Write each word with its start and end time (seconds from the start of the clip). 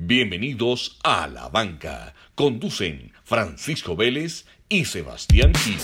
Bienvenidos 0.00 0.96
a 1.02 1.26
La 1.26 1.48
Banca. 1.48 2.14
Conducen 2.36 3.12
Francisco 3.24 3.96
Vélez 3.96 4.46
y 4.68 4.84
Sebastián 4.84 5.52
Gil. 5.56 5.76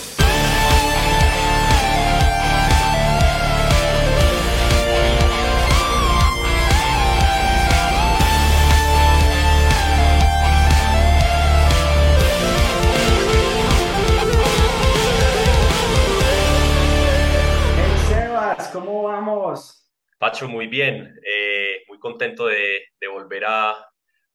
¿cómo 18.72 19.02
vamos? 19.02 19.90
Pacho, 20.18 20.46
muy 20.48 20.68
bien, 20.68 21.16
eh, 21.26 21.82
muy 21.88 21.98
contento 21.98 22.46
de, 22.46 22.84
de 23.00 23.08
volver 23.08 23.44
a, 23.44 23.74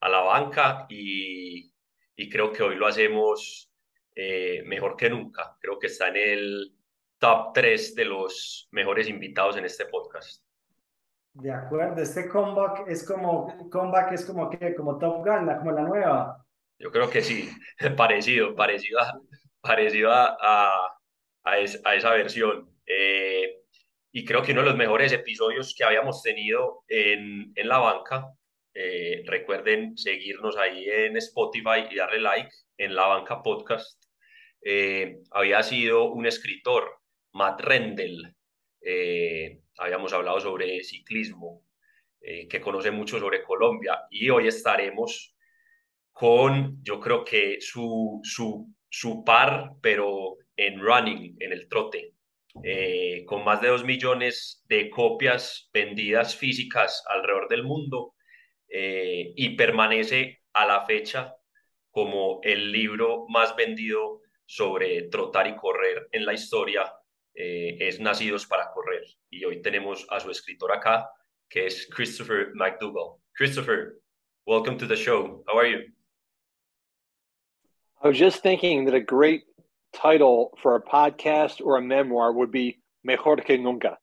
a 0.01 0.09
la 0.09 0.21
banca 0.21 0.85
y, 0.89 1.71
y 2.15 2.29
creo 2.29 2.51
que 2.51 2.63
hoy 2.63 2.75
lo 2.75 2.87
hacemos 2.87 3.71
eh, 4.15 4.63
mejor 4.65 4.95
que 4.95 5.09
nunca. 5.09 5.57
Creo 5.59 5.77
que 5.79 5.87
está 5.87 6.07
en 6.09 6.17
el 6.17 6.75
top 7.17 7.53
3 7.53 7.95
de 7.95 8.05
los 8.05 8.67
mejores 8.71 9.07
invitados 9.09 9.57
en 9.57 9.65
este 9.65 9.85
podcast. 9.85 10.43
De 11.33 11.51
acuerdo, 11.51 12.01
este 12.01 12.27
comeback 12.27 12.87
es 12.87 13.05
como, 13.05 13.69
comeback 13.69 14.13
es 14.13 14.25
como 14.25 14.49
que, 14.49 14.75
como 14.75 14.97
Top 14.97 15.17
Gun, 15.25 15.45
la- 15.45 15.57
como 15.59 15.71
la 15.71 15.81
nueva. 15.83 16.45
Yo 16.79 16.91
creo 16.91 17.09
que 17.09 17.21
sí, 17.21 17.49
parecido, 17.97 18.55
parecido 18.55 18.99
a, 18.99 19.19
parecido 19.61 20.11
a, 20.11 20.37
a, 20.41 20.71
a 21.43 21.57
es- 21.59 21.81
a 21.85 21.95
esa 21.95 22.11
versión. 22.11 22.69
Eh, 22.85 23.57
y 24.11 24.25
creo 24.25 24.41
que 24.41 24.53
uno 24.53 24.61
de 24.61 24.67
los 24.69 24.77
mejores 24.77 25.11
episodios 25.13 25.75
que 25.77 25.83
habíamos 25.83 26.23
tenido 26.23 26.83
en, 26.87 27.51
en 27.55 27.67
la 27.69 27.77
banca, 27.77 28.33
eh, 28.81 29.23
recuerden 29.25 29.97
seguirnos 29.97 30.55
ahí 30.55 30.85
en 30.89 31.17
Spotify 31.17 31.83
y 31.91 31.97
darle 31.97 32.21
like 32.21 32.49
en 32.77 32.95
la 32.95 33.07
banca 33.07 33.43
podcast, 33.43 34.01
eh, 34.61 35.17
había 35.31 35.61
sido 35.63 36.05
un 36.13 36.25
escritor, 36.25 36.89
Matt 37.33 37.59
Rendell. 37.59 38.33
Eh, 38.79 39.59
habíamos 39.77 40.13
hablado 40.13 40.39
sobre 40.39 40.81
ciclismo, 40.85 41.65
que 42.21 42.61
conoce 42.61 42.91
mucho 42.91 43.19
sobre 43.19 43.43
Colombia 43.43 44.05
y 44.09 44.29
hoy 44.29 44.47
estaremos 44.47 45.35
con, 46.11 46.81
yo 46.83 46.99
creo 46.99 47.25
que 47.25 47.59
su, 47.59 48.19
su, 48.23 48.73
su 48.89 49.23
par, 49.25 49.71
pero 49.81 50.37
en 50.55 50.79
running, 50.79 51.35
en 51.39 51.51
el 51.51 51.67
trote, 51.67 52.13
con 53.25 53.43
más 53.43 53.61
de 53.61 53.69
dos 53.69 53.83
millones 53.83 54.63
de 54.69 54.89
copias 54.89 55.69
vendidas 55.73 56.35
físicas 56.35 57.03
alrededor 57.09 57.49
del 57.49 57.63
mundo 57.63 58.13
eh, 58.69 59.33
y 59.35 59.55
permanece 59.55 60.41
a 60.53 60.65
la 60.65 60.85
fecha 60.85 61.35
como 61.91 62.39
el 62.43 62.71
libro 62.71 63.25
más 63.29 63.55
vendido 63.55 64.21
sobre 64.45 65.03
trotar 65.09 65.47
y 65.47 65.55
correr 65.55 66.07
en 66.11 66.25
la 66.25 66.33
historia, 66.33 66.91
eh, 67.33 67.77
es 67.79 67.99
Nacidos 67.99 68.45
para 68.45 68.71
Correr. 68.71 69.03
Y 69.29 69.45
hoy 69.45 69.61
tenemos 69.61 70.05
a 70.09 70.19
su 70.19 70.29
escritor 70.31 70.71
acá, 70.71 71.09
que 71.49 71.65
es 71.65 71.87
Christopher 71.87 72.51
McDougall. 72.53 73.19
Christopher, 73.35 73.99
welcome 74.45 74.77
to 74.77 74.87
the 74.87 74.95
show. 74.95 75.43
How 75.47 75.59
are 75.59 75.69
you? 75.69 75.79
I 78.01 78.07
was 78.07 78.17
just 78.17 78.41
thinking 78.41 78.85
that 78.85 78.93
a 78.93 79.01
great 79.01 79.43
title 79.93 80.51
for 80.61 80.75
a 80.75 80.81
podcast 80.81 81.61
or 81.61 81.77
a 81.77 81.81
memoir 81.81 82.31
would 82.31 82.51
be 82.51 82.79
Mejor 83.03 83.37
que 83.37 83.57
Nunca. 83.57 83.97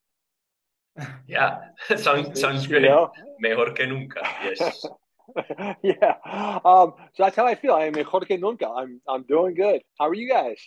Yeah, 1.29 1.59
sounds, 1.97 2.41
sounds 2.41 2.65
You 2.65 2.79
great. 2.81 2.83
know? 2.83 3.11
Mejor 3.41 3.73
que 3.75 3.87
nunca. 3.87 4.21
Yes. 4.43 4.87
yeah. 5.83 6.15
Um, 6.65 6.95
so 7.15 7.19
that's 7.25 7.37
how 7.37 7.47
I 7.47 7.55
feel. 7.55 7.75
I 7.75 7.87
am 7.87 7.95
Mejor 7.95 8.21
que 8.25 8.39
Nunca. 8.39 8.69
I'm, 8.69 9.01
I'm 9.09 9.25
doing 9.25 9.55
good. 9.55 9.83
How 9.99 10.09
are 10.09 10.15
you 10.15 10.29
guys? 10.29 10.59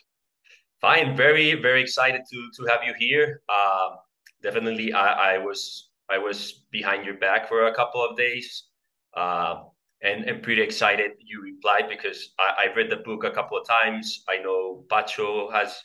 Fine. 0.82 1.16
Very, 1.16 1.56
very 1.56 1.82
excited 1.82 2.22
to 2.30 2.50
to 2.58 2.66
have 2.70 2.84
you 2.84 2.94
here. 3.00 3.42
Uh, 3.50 3.96
definitely, 4.44 4.94
I, 4.94 5.36
I 5.36 5.38
was 5.38 5.90
I 6.10 6.18
was 6.18 6.66
behind 6.72 7.06
your 7.06 7.16
back 7.18 7.48
for 7.50 7.68
a 7.68 7.74
couple 7.74 8.04
of 8.04 8.16
days, 8.16 8.70
uh, 9.16 9.64
and 10.04 10.26
and 10.26 10.44
pretty 10.44 10.62
excited 10.62 11.12
you 11.20 11.42
replied 11.42 11.90
because 11.90 12.34
I, 12.40 12.66
I've 12.66 12.76
read 12.76 12.90
the 12.90 12.98
book 12.98 13.24
a 13.24 13.32
couple 13.32 13.58
of 13.58 13.68
times. 13.68 14.24
I 14.30 14.38
know 14.38 14.86
Pacho 14.90 15.50
has 15.52 15.76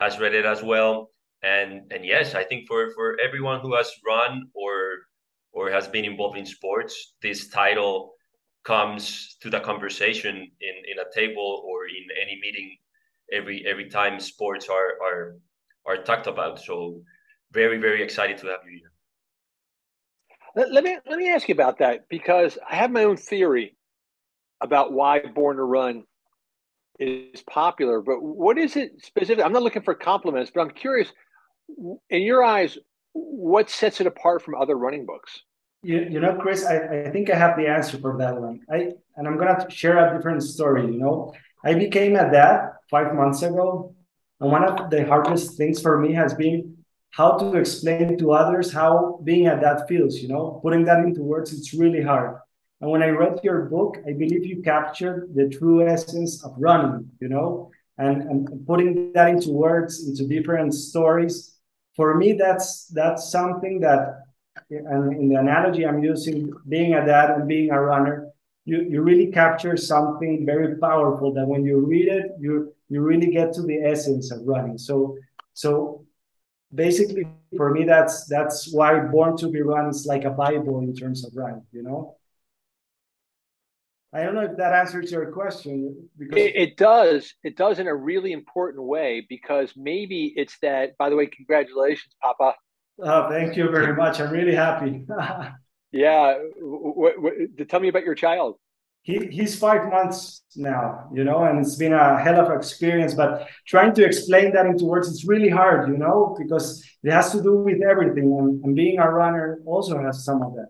has 0.00 0.18
read 0.18 0.34
it 0.34 0.46
as 0.46 0.62
well, 0.62 1.10
and 1.42 1.90
and 1.92 2.04
yes, 2.04 2.34
I 2.34 2.44
think 2.44 2.66
for 2.66 2.92
for 2.94 3.16
everyone 3.20 3.60
who 3.60 3.74
has 3.74 3.90
run 4.06 4.48
or 4.54 5.06
or 5.52 5.70
has 5.70 5.88
been 5.88 6.04
involved 6.04 6.38
in 6.38 6.46
sports, 6.46 7.14
this 7.22 7.48
title 7.48 8.14
comes 8.64 9.36
to 9.40 9.50
the 9.50 9.60
conversation 9.60 10.36
in 10.36 10.74
in 10.90 10.98
a 10.98 11.10
table 11.14 11.62
or 11.66 11.86
in 11.86 12.04
any 12.20 12.38
meeting 12.40 12.76
every 13.32 13.64
every 13.66 13.88
time 13.88 14.20
sports 14.20 14.68
are 14.68 14.98
are 15.02 15.36
are 15.86 16.02
talked 16.02 16.26
about. 16.26 16.60
So 16.60 17.02
very 17.52 17.78
very 17.78 18.02
excited 18.02 18.38
to 18.38 18.46
have 18.48 18.60
you 18.64 18.78
here. 18.78 18.92
Let, 20.56 20.72
let 20.72 20.84
me 20.84 20.98
let 21.08 21.18
me 21.18 21.30
ask 21.30 21.48
you 21.48 21.54
about 21.54 21.78
that 21.78 22.08
because 22.08 22.58
I 22.68 22.76
have 22.76 22.90
my 22.90 23.04
own 23.04 23.16
theory 23.16 23.76
about 24.60 24.92
why 24.92 25.20
Born 25.20 25.56
to 25.56 25.62
Run 25.62 26.04
is 26.98 27.42
popular. 27.42 28.02
But 28.02 28.22
what 28.22 28.58
is 28.58 28.76
it 28.76 29.02
specific? 29.02 29.44
I'm 29.44 29.52
not 29.52 29.62
looking 29.62 29.82
for 29.82 29.94
compliments, 29.94 30.50
but 30.54 30.60
I'm 30.60 30.70
curious. 30.70 31.10
In 32.10 32.22
your 32.22 32.44
eyes, 32.44 32.78
what 33.12 33.70
sets 33.70 34.00
it 34.00 34.06
apart 34.06 34.42
from 34.42 34.54
other 34.54 34.76
running 34.76 35.06
books? 35.06 35.42
You, 35.82 36.06
you 36.10 36.20
know, 36.20 36.34
Chris, 36.34 36.64
I, 36.66 37.06
I 37.06 37.10
think 37.10 37.30
I 37.30 37.36
have 37.36 37.56
the 37.56 37.66
answer 37.66 37.98
for 37.98 38.18
that 38.18 38.38
one. 38.38 38.60
I 38.70 38.92
and 39.16 39.26
I'm 39.26 39.38
gonna 39.38 39.68
share 39.70 39.96
a 39.98 40.14
different 40.14 40.42
story. 40.42 40.82
You 40.82 40.98
know, 40.98 41.32
I 41.64 41.74
became 41.74 42.16
a 42.16 42.30
dad 42.30 42.72
five 42.90 43.14
months 43.14 43.42
ago, 43.42 43.94
and 44.40 44.50
one 44.50 44.64
of 44.64 44.90
the 44.90 45.06
hardest 45.06 45.56
things 45.56 45.80
for 45.80 45.98
me 45.98 46.12
has 46.12 46.34
been 46.34 46.76
how 47.12 47.38
to 47.38 47.56
explain 47.56 48.18
to 48.18 48.32
others 48.32 48.72
how 48.72 49.20
being 49.24 49.48
a 49.48 49.58
dad 49.58 49.86
feels. 49.88 50.16
You 50.16 50.28
know, 50.28 50.60
putting 50.62 50.84
that 50.84 50.98
into 50.98 51.22
words, 51.22 51.52
it's 51.52 51.72
really 51.72 52.02
hard. 52.02 52.36
And 52.82 52.90
when 52.90 53.02
I 53.02 53.08
read 53.08 53.40
your 53.42 53.62
book, 53.62 53.98
I 54.06 54.12
believe 54.12 54.44
you 54.44 54.62
captured 54.62 55.30
the 55.34 55.48
true 55.48 55.86
essence 55.86 56.44
of 56.44 56.54
running. 56.58 57.10
You 57.20 57.28
know, 57.28 57.70
and 57.96 58.22
and 58.22 58.66
putting 58.66 59.12
that 59.14 59.28
into 59.28 59.50
words, 59.50 60.06
into 60.06 60.26
different 60.28 60.74
stories. 60.74 61.56
For 61.96 62.14
me, 62.14 62.32
that's 62.32 62.86
that's 62.86 63.30
something 63.30 63.80
that 63.80 64.24
and 64.70 65.12
in 65.12 65.28
the 65.28 65.36
analogy 65.36 65.86
I'm 65.86 66.02
using, 66.02 66.52
being 66.68 66.94
a 66.94 67.04
dad 67.04 67.30
and 67.30 67.48
being 67.48 67.70
a 67.70 67.80
runner, 67.80 68.30
you, 68.64 68.82
you 68.82 69.02
really 69.02 69.26
capture 69.26 69.76
something 69.76 70.46
very 70.46 70.76
powerful 70.76 71.32
that 71.34 71.46
when 71.46 71.64
you 71.64 71.78
read 71.78 72.08
it, 72.08 72.32
you 72.38 72.72
you 72.88 73.00
really 73.00 73.30
get 73.30 73.52
to 73.54 73.62
the 73.62 73.78
essence 73.78 74.30
of 74.30 74.40
running. 74.44 74.78
So 74.78 75.16
so 75.54 76.04
basically 76.74 77.26
for 77.56 77.70
me 77.70 77.84
that's 77.84 78.26
that's 78.26 78.72
why 78.72 78.98
Born 79.00 79.36
to 79.38 79.48
be 79.48 79.62
Run 79.62 79.88
is 79.88 80.06
like 80.06 80.24
a 80.24 80.30
Bible 80.30 80.80
in 80.80 80.94
terms 80.94 81.24
of 81.24 81.32
running, 81.34 81.64
you 81.72 81.82
know? 81.82 82.16
I 84.12 84.22
don't 84.24 84.34
know 84.34 84.40
if 84.42 84.56
that 84.56 84.72
answers 84.72 85.12
your 85.12 85.30
question 85.30 86.08
because 86.18 86.36
It, 86.36 86.56
it 86.56 86.76
does. 86.76 87.34
It 87.44 87.56
does 87.56 87.78
in 87.78 87.86
a 87.86 87.94
really 87.94 88.32
important 88.32 88.84
way 88.84 89.24
because 89.28 89.72
maybe 89.76 90.32
it's 90.36 90.58
that. 90.62 90.96
By 90.98 91.10
the 91.10 91.16
way, 91.16 91.26
congratulations, 91.26 92.14
Papa. 92.20 92.54
oh, 93.02 93.28
thank 93.28 93.56
you 93.56 93.70
very 93.70 93.94
much. 93.94 94.20
I'm 94.20 94.30
really 94.32 94.54
happy. 94.54 95.04
Yeah. 95.92 96.38
W- 96.60 96.94
w- 96.94 97.16
w- 97.16 97.64
tell 97.68 97.80
me 97.80 97.88
about 97.88 98.04
your 98.04 98.14
child. 98.14 98.54
he 99.02 99.26
he's 99.36 99.58
five 99.58 99.82
months 99.90 100.42
now, 100.54 101.08
you 101.16 101.24
know, 101.24 101.42
and 101.44 101.58
it's 101.60 101.76
been 101.76 101.92
a 101.92 102.06
hell 102.24 102.38
of 102.40 102.48
an 102.50 102.56
experience. 102.58 103.14
But 103.14 103.48
trying 103.66 103.92
to 103.94 104.04
explain 104.04 104.52
that 104.52 104.66
into 104.66 104.84
words, 104.84 105.08
it's 105.10 105.26
really 105.26 105.48
hard, 105.48 105.88
you 105.88 105.98
know, 105.98 106.36
because 106.38 106.66
it 107.02 107.10
has 107.10 107.32
to 107.32 107.42
do 107.42 107.52
with 107.68 107.80
everything. 107.82 108.26
And, 108.38 108.64
and 108.64 108.76
being 108.76 108.98
a 109.00 109.10
runner 109.10 109.60
also 109.66 109.98
has 110.00 110.24
some 110.24 110.42
of 110.42 110.54
that. 110.54 110.68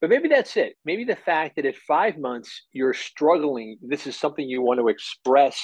But 0.00 0.10
maybe 0.10 0.28
that's 0.28 0.56
it. 0.56 0.74
Maybe 0.84 1.04
the 1.04 1.16
fact 1.16 1.56
that 1.56 1.64
at 1.64 1.76
five 1.76 2.18
months 2.18 2.64
you're 2.72 2.94
struggling, 2.94 3.78
this 3.80 4.06
is 4.06 4.16
something 4.16 4.46
you 4.46 4.60
want 4.62 4.80
to 4.80 4.88
express, 4.88 5.58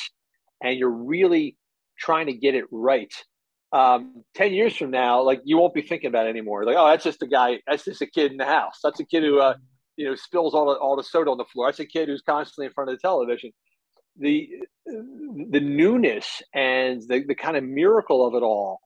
and 0.62 0.78
you're 0.78 0.90
really 0.90 1.56
trying 1.98 2.26
to 2.26 2.32
get 2.32 2.54
it 2.54 2.64
right. 2.70 3.12
Um, 3.72 4.24
Ten 4.34 4.52
years 4.52 4.76
from 4.76 4.90
now, 4.90 5.22
like 5.22 5.40
you 5.44 5.58
won't 5.58 5.74
be 5.74 5.82
thinking 5.82 6.08
about 6.08 6.26
it 6.26 6.30
anymore. 6.30 6.64
Like, 6.64 6.76
oh, 6.78 6.88
that's 6.88 7.04
just 7.04 7.22
a 7.22 7.26
guy. 7.26 7.60
That's 7.66 7.84
just 7.84 8.02
a 8.02 8.06
kid 8.06 8.32
in 8.32 8.38
the 8.38 8.46
house. 8.46 8.78
That's 8.82 9.00
a 9.00 9.04
kid 9.04 9.22
who, 9.22 9.40
uh, 9.40 9.54
you 9.96 10.06
know, 10.06 10.14
spills 10.14 10.54
all 10.54 10.66
the 10.66 10.78
all 10.78 10.96
the 10.96 11.04
soda 11.04 11.30
on 11.30 11.38
the 11.38 11.44
floor. 11.44 11.68
That's 11.68 11.80
a 11.80 11.86
kid 11.86 12.08
who's 12.08 12.22
constantly 12.22 12.66
in 12.66 12.72
front 12.72 12.90
of 12.90 12.96
the 12.96 13.00
television. 13.00 13.52
The 14.18 14.48
the 14.86 15.60
newness 15.60 16.42
and 16.54 17.02
the 17.06 17.24
the 17.26 17.34
kind 17.34 17.56
of 17.56 17.64
miracle 17.64 18.26
of 18.26 18.34
it 18.34 18.42
all 18.42 18.80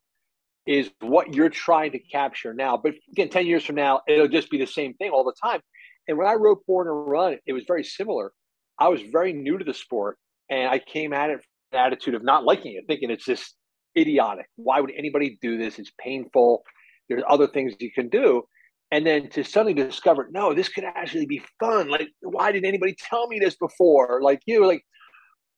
is 0.66 0.90
what 1.00 1.34
you're 1.34 1.48
trying 1.48 1.92
to 1.92 1.98
capture 1.98 2.52
now. 2.52 2.76
But 2.76 2.94
again, 3.12 3.28
10 3.28 3.46
years 3.46 3.64
from 3.64 3.76
now, 3.76 4.00
it'll 4.08 4.28
just 4.28 4.50
be 4.50 4.58
the 4.58 4.66
same 4.66 4.94
thing 4.94 5.10
all 5.10 5.24
the 5.24 5.34
time. 5.42 5.60
And 6.08 6.18
when 6.18 6.26
I 6.26 6.34
wrote 6.34 6.66
Born 6.66 6.86
to 6.86 6.92
Run, 6.92 7.38
it 7.46 7.52
was 7.52 7.64
very 7.66 7.84
similar. 7.84 8.32
I 8.78 8.88
was 8.88 9.00
very 9.00 9.32
new 9.32 9.58
to 9.58 9.64
the 9.64 9.74
sport 9.74 10.18
and 10.50 10.68
I 10.68 10.78
came 10.78 11.12
at 11.12 11.30
it 11.30 11.36
from 11.38 11.78
an 11.80 11.86
attitude 11.86 12.14
of 12.14 12.22
not 12.24 12.44
liking 12.44 12.74
it, 12.74 12.84
thinking 12.86 13.10
it's 13.10 13.24
just 13.24 13.54
idiotic. 13.96 14.46
Why 14.56 14.80
would 14.80 14.92
anybody 14.96 15.38
do 15.40 15.56
this? 15.56 15.78
It's 15.78 15.92
painful. 15.98 16.62
There's 17.08 17.22
other 17.28 17.46
things 17.46 17.74
you 17.80 17.92
can 17.92 18.08
do. 18.08 18.42
and 18.90 19.04
then 19.04 19.28
to 19.30 19.42
suddenly 19.42 19.74
discover, 19.74 20.28
no, 20.30 20.54
this 20.54 20.68
could 20.68 20.84
actually 20.84 21.26
be 21.26 21.42
fun. 21.58 21.88
Like, 21.88 22.08
why 22.20 22.52
didn't 22.52 22.66
anybody 22.66 22.96
tell 22.98 23.26
me 23.26 23.38
this 23.38 23.56
before? 23.56 24.20
Like, 24.22 24.40
you 24.46 24.64
like, 24.66 24.82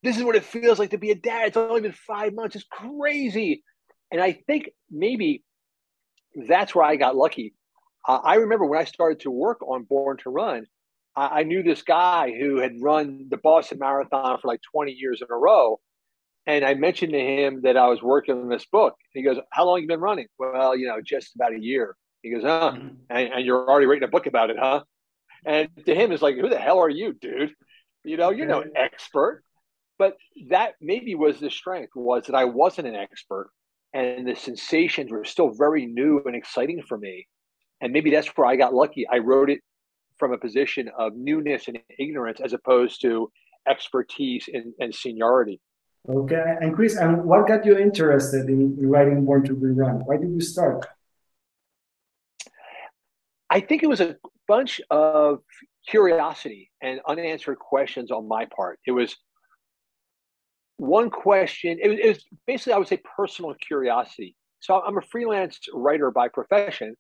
this 0.03 0.17
is 0.17 0.23
what 0.25 0.37
it 0.37 0.45
feels 0.45 0.79
like 0.79 0.91
to 0.91 0.99
be 0.99 1.11
a 1.11 1.15
dad. 1.15 1.49
It's 1.49 1.57
only 1.57 1.83
been 1.83 1.93
five 1.93 2.33
months. 2.35 2.57
It's 2.57 2.65
crazy. 2.71 3.63
And 4.11 4.21
I 4.21 4.33
think 4.33 4.71
maybe 4.91 5.45
that's 6.35 6.75
where 6.75 6.85
I 6.85 6.97
got 6.97 7.17
lucky. 7.17 7.55
Uh, 8.07 8.21
I 8.23 8.37
remember 8.37 8.65
when 8.65 8.81
I 8.81 8.85
started 8.85 9.21
to 9.21 9.31
work 9.31 9.63
on 9.63 9.85
Born 9.85 10.17
to 10.19 10.31
Run, 10.31 10.67
I, 11.17 11.41
I 11.41 11.43
knew 11.43 11.63
this 11.63 11.83
guy 11.83 12.33
who 12.39 12.57
had 12.59 12.81
run 12.81 13.27
the 13.31 13.37
Boston 13.37 13.79
Marathon 13.79 14.39
for 14.41 14.49
like 14.49 14.61
20 14.73 14.93
years 14.93 15.21
in 15.21 15.29
a 15.31 15.37
row. 15.37 15.81
And 16.47 16.65
I 16.65 16.75
mentioned 16.75 17.13
to 17.13 17.21
him 17.21 17.63
that 17.63 17.77
I 17.77 17.89
was 17.89 18.03
working 18.03 18.35
on 18.39 18.49
this 18.49 18.65
book. 18.65 18.95
He 19.13 19.23
goes, 19.23 19.37
How 19.51 19.67
long 19.67 19.83
you 19.83 19.89
been 19.89 20.01
running? 20.01 20.29
Well, 20.39 20.75
you 20.75 20.87
know, 20.87 21.01
just 21.05 21.35
about 21.35 21.53
a 21.53 21.61
year. 21.61 21.95
He 22.23 22.31
goes, 22.31 22.43
Huh? 22.43 22.73
Mm-hmm. 22.75 22.89
And, 23.11 23.33
and, 23.35 23.45
you're 23.45 23.69
already 23.69 23.87
writing 23.87 24.05
a 24.05 24.11
book 24.11 24.27
about 24.27 24.49
it, 24.51 24.57
huh? 24.59 24.85
And 25.45 25.69
to 25.85 25.95
him, 25.95 26.11
it's 26.11 26.23
like, 26.23 26.37
Who 26.37 26.49
the 26.49 26.59
hell 26.59 26.79
are 26.79 26.89
you, 26.89 27.13
dude? 27.13 27.53
You 28.05 28.17
know, 28.17 28.31
you're 28.31 28.47
no 28.47 28.65
expert. 28.75 29.43
But 29.99 30.17
that 30.49 30.75
maybe 30.81 31.15
was 31.15 31.41
the 31.41 31.51
strength 31.51 31.93
was 31.95 32.27
that 32.27 32.35
I 32.35 32.45
wasn't 32.45 32.89
an 32.89 32.95
expert 32.95 33.51
and 33.95 34.27
the 34.27 34.35
sensations 34.35 35.11
were 35.11 35.25
still 35.25 35.51
very 35.51 35.87
new 35.87 36.23
and 36.25 36.37
exciting 36.37 36.83
for 36.83 36.99
me. 36.99 37.27
And 37.81 37.93
maybe 37.93 38.11
that's 38.11 38.29
where 38.29 38.47
I 38.47 38.57
got 38.57 38.75
lucky. 38.75 39.07
I 39.09 39.19
wrote 39.19 39.51
it 39.51 39.61
from 40.19 40.33
a 40.33 40.39
position 40.39 40.91
of 40.99 41.15
newness 41.15 41.69
and 41.69 41.79
ignorance 41.99 42.41
as 42.41 42.53
opposed 42.53 43.01
to 43.03 43.31
expertise 43.69 44.49
and, 44.53 44.75
and 44.81 44.95
seniority. 44.95 45.61
Okay. 46.09 46.57
And 46.61 46.75
Chris, 46.75 46.97
and 46.97 47.25
what 47.25 47.47
got 47.47 47.65
you 47.65 47.79
interested 47.79 48.49
in, 48.49 48.77
in 48.79 48.89
writing 48.89 49.25
Born 49.25 49.45
to 49.45 49.55
Be 49.55 49.69
Run? 49.69 50.05
Why 50.05 50.17
did 50.17 50.31
you 50.31 50.41
start? 50.41 50.87
I 53.51 53.61
think 53.61 53.83
it 53.83 53.89
was 53.89 54.01
a 54.01 54.17
bunch 54.47 54.81
of 54.91 55.41
curiosity 55.87 56.71
and 56.83 57.01
unanswered 57.07 57.59
questions 57.59 58.11
on 58.11 58.29
my 58.29 58.47
part. 58.47 58.79
It 58.87 58.93
was 58.93 59.17
one 60.79 61.11
question. 61.11 61.79
It 61.83 61.89
was, 61.89 61.99
it 61.99 62.09
was 62.09 62.25
basically, 62.47 62.73
I 62.73 62.79
would 62.79 62.89
say, 62.89 63.01
personal 63.17 63.55
curiosity. 63.55 64.35
So 64.61 64.81
I'm 64.81 64.97
a 64.97 65.03
freelance 65.03 65.59
writer 65.75 66.11
by 66.11 66.29
profession, 66.29 66.97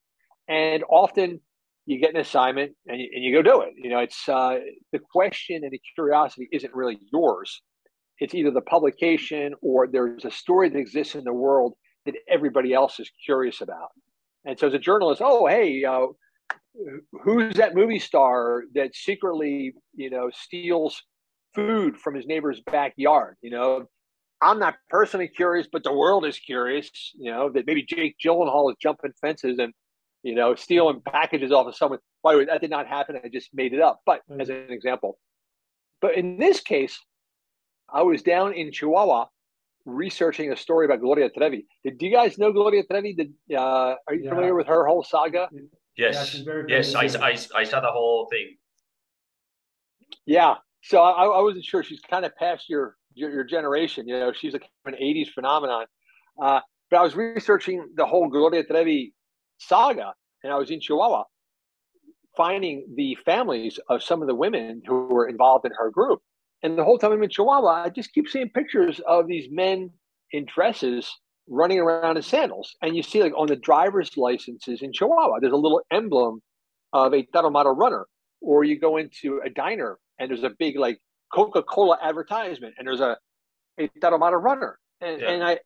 and 0.49 0.85
often 0.89 1.41
you 1.87 1.99
get 1.99 2.15
an 2.15 2.21
assignment 2.21 2.73
and 2.87 3.01
you, 3.01 3.09
and 3.15 3.25
you 3.25 3.33
go 3.33 3.43
do 3.43 3.63
it. 3.63 3.73
You 3.77 3.91
know, 3.91 4.01
it's 4.01 4.29
uh, 4.29 4.59
the 4.93 4.99
question 4.99 5.65
and 5.65 5.73
the 5.73 5.81
curiosity 5.95 6.49
isn't 6.53 6.75
really 6.75 6.99
yours. 7.13 7.63
It's 8.21 8.35
either 8.35 8.51
the 8.51 8.61
publication 8.61 9.55
or 9.63 9.87
there's 9.87 10.25
a 10.25 10.31
story 10.31 10.69
that 10.69 10.79
exists 10.79 11.15
in 11.15 11.25
the 11.25 11.33
world 11.33 11.75
that 12.05 12.15
everybody 12.29 12.75
else 12.75 13.01
is 13.01 13.11
curious 13.25 13.61
about. 13.61 13.89
And 14.45 14.59
so, 14.59 14.67
as 14.67 14.75
a 14.75 14.79
journalist, 14.79 15.23
oh 15.25 15.47
hey, 15.47 15.85
uh, 15.85 16.07
who's 17.23 17.57
that 17.57 17.75
movie 17.75 17.99
star 17.99 18.65
that 18.75 18.95
secretly, 18.95 19.75
you 19.95 20.11
know, 20.11 20.31
steals 20.33 21.03
food 21.66 21.96
from 21.96 22.14
his 22.14 22.26
neighbor's 22.26 22.60
backyard? 22.60 23.37
You 23.43 23.50
know, 23.50 23.87
I'm 24.40 24.58
not 24.58 24.76
personally 24.88 25.28
curious, 25.28 25.66
but 25.70 25.82
the 25.84 25.93
world 25.93 26.25
is 26.25 26.38
curious. 26.38 26.90
You 27.19 27.32
know 27.32 27.50
that 27.50 27.66
maybe 27.66 27.82
Jake 27.82 28.16
Gyllenhaal 28.25 28.70
is 28.70 28.76
jumping 28.81 29.12
fences 29.20 29.58
and 29.58 29.72
you 30.22 30.34
know, 30.34 30.55
stealing 30.55 31.00
packages 31.00 31.52
off 31.52 31.66
of 31.66 31.76
someone. 31.76 32.00
By 32.22 32.32
the 32.32 32.38
way, 32.40 32.44
that 32.46 32.60
did 32.60 32.70
not 32.70 32.87
happen. 32.87 33.19
I 33.22 33.28
just 33.28 33.50
made 33.55 33.72
it 33.72 33.81
up, 33.81 34.00
but 34.05 34.20
mm-hmm. 34.31 34.40
as 34.40 34.49
an 34.49 34.66
example. 34.70 35.19
But 36.00 36.16
in 36.16 36.38
this 36.38 36.60
case, 36.60 36.99
I 37.93 38.02
was 38.02 38.22
down 38.22 38.52
in 38.55 38.72
Chihuahua 38.72 39.26
researching 39.84 40.52
a 40.52 40.56
story 40.56 40.84
about 40.84 41.00
Gloria 41.00 41.31
Trevi. 41.31 41.66
Did 41.84 42.00
you 42.00 42.12
guys 42.12 42.38
know 42.38 42.52
Gloria 42.52 42.84
Trevi? 42.84 43.14
Did 43.14 43.32
uh, 43.56 43.94
are 44.06 44.14
you 44.14 44.25
yeah. 44.25 44.31
familiar 44.31 44.55
with 44.55 44.66
her 44.66 44.87
whole 44.87 45.02
saga? 45.02 45.49
Yes, 45.96 46.34
yeah, 46.46 46.62
yes, 46.69 46.94
I, 46.94 47.06
I, 47.20 47.37
I 47.56 47.64
saw 47.64 47.81
the 47.81 47.90
whole 47.90 48.28
thing. 48.31 48.56
Yeah, 50.26 50.56
so 50.83 51.01
I, 51.01 51.25
I 51.25 51.43
wasn't 51.43 51.65
sure. 51.65 51.83
She's 51.83 52.01
kind 52.01 52.25
of 52.25 52.35
past 52.37 52.69
your 52.69 52.97
your, 53.15 53.31
your 53.31 53.45
generation. 53.45 54.09
You 54.09 54.19
know, 54.19 54.33
she's 54.33 54.55
a, 54.55 54.61
an 54.85 54.95
'80s 54.95 55.29
phenomenon. 55.33 55.87
Uh, 56.41 56.61
but 56.91 56.99
I 56.99 57.03
was 57.03 57.15
researching 57.17 57.89
the 57.97 58.07
whole 58.07 58.29
Gloria 58.29 58.65
Trevi 58.65 59.13
saga, 59.59 60.15
and 60.43 60.53
I 60.53 60.57
was 60.57 60.71
in 60.71 60.81
Chihuahua 60.81 61.25
finding 62.39 62.87
the 62.95 63.19
families 63.25 63.81
of 63.91 64.01
some 64.01 64.23
of 64.23 64.29
the 64.29 64.35
women 64.35 64.81
who 64.87 65.09
were 65.09 65.29
involved 65.29 65.67
in 65.67 65.73
her 65.77 65.91
group. 65.91 66.21
And 66.63 66.79
the 66.79 66.85
whole 66.85 66.97
time 66.97 67.13
I'm 67.13 67.23
in 67.23 67.29
Chihuahua, 67.29 67.85
I 67.85 67.89
just 67.89 68.13
keep 68.13 68.29
seeing 68.29 68.49
pictures 68.51 69.01
of 69.07 69.27
these 69.27 69.49
men 69.51 69.91
in 70.31 70.47
dresses 70.47 71.13
running 71.49 71.81
around 71.81 72.17
in 72.17 72.23
sandals. 72.23 72.77
And 72.81 72.97
you 72.97 73.03
see, 73.03 73.23
like 73.23 73.33
on 73.37 73.49
the 73.49 73.57
driver's 73.57 74.17
licenses 74.17 74.83
in 74.83 74.93
Chihuahua, 74.93 75.41
there's 75.41 75.53
a 75.53 75.57
little 75.57 75.83
emblem 75.91 76.41
of 76.93 77.13
a 77.13 77.25
Tarahumara 77.25 77.77
runner. 77.77 78.07
Or 78.41 78.63
you 78.63 78.79
go 78.79 78.97
into 78.99 79.41
a 79.45 79.51
diner 79.51 79.99
and 80.19 80.31
there's 80.31 80.44
a 80.44 80.50
big 80.59 80.79
like 80.79 80.99
Coca 81.32 81.62
Cola 81.62 81.99
advertisement 82.03 82.75
and 82.79 82.87
there's 82.87 83.00
a, 83.00 83.17
a 83.79 83.88
Tarahumara 84.00 84.41
runner. 84.43 84.79
And, 85.00 85.20
yeah. 85.20 85.31
and 85.31 85.44
I 85.44 85.59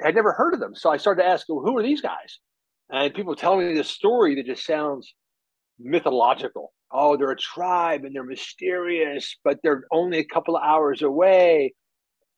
had 0.00 0.14
never 0.14 0.32
heard 0.32 0.54
of 0.54 0.60
them. 0.60 0.74
So 0.74 0.90
I 0.90 0.96
started 0.96 1.22
to 1.22 1.28
ask, 1.28 1.46
well, 1.48 1.60
who 1.60 1.76
are 1.78 1.82
these 1.82 2.00
guys? 2.00 2.38
And 2.90 3.14
people 3.14 3.36
tell 3.36 3.56
me 3.56 3.74
this 3.74 3.88
story 3.88 4.34
that 4.36 4.46
just 4.46 4.64
sounds 4.66 5.14
mythological. 5.78 6.72
Oh, 6.92 7.16
they're 7.16 7.30
a 7.30 7.36
tribe 7.36 8.04
and 8.04 8.14
they're 8.14 8.24
mysterious, 8.24 9.36
but 9.44 9.58
they're 9.62 9.84
only 9.92 10.18
a 10.18 10.24
couple 10.24 10.56
of 10.56 10.62
hours 10.62 11.02
away. 11.02 11.74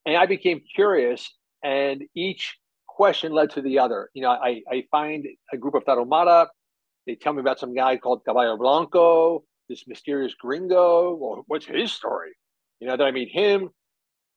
And 0.04 0.16
I 0.16 0.26
became 0.26 0.60
curious, 0.74 1.30
and 1.62 2.02
each 2.14 2.58
question 2.88 3.32
led 3.32 3.50
to 3.50 3.62
the 3.62 3.78
other. 3.78 4.10
You 4.14 4.22
know, 4.22 4.30
I, 4.30 4.62
I 4.70 4.84
find 4.90 5.24
a 5.52 5.56
group 5.56 5.74
of 5.74 5.84
Tarahumara. 5.84 6.48
They 7.06 7.14
tell 7.14 7.32
me 7.32 7.40
about 7.40 7.58
some 7.58 7.74
guy 7.74 7.96
called 7.96 8.22
Caballo 8.26 8.56
Blanco, 8.58 9.44
this 9.68 9.86
mysterious 9.86 10.34
gringo. 10.34 11.14
Well, 11.14 11.44
what's 11.46 11.66
his 11.66 11.92
story? 11.92 12.32
You 12.80 12.88
know, 12.88 12.96
that 12.96 13.04
I 13.04 13.10
meet 13.10 13.30
him, 13.30 13.68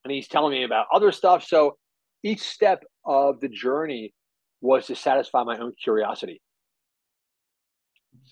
and 0.03 0.11
he's 0.11 0.27
telling 0.27 0.51
me 0.51 0.63
about 0.63 0.87
other 0.93 1.11
stuff. 1.11 1.43
So 1.43 1.77
each 2.23 2.41
step 2.41 2.83
of 3.05 3.39
the 3.39 3.49
journey 3.49 4.13
was 4.61 4.87
to 4.87 4.95
satisfy 4.95 5.43
my 5.43 5.57
own 5.57 5.73
curiosity. 5.81 6.41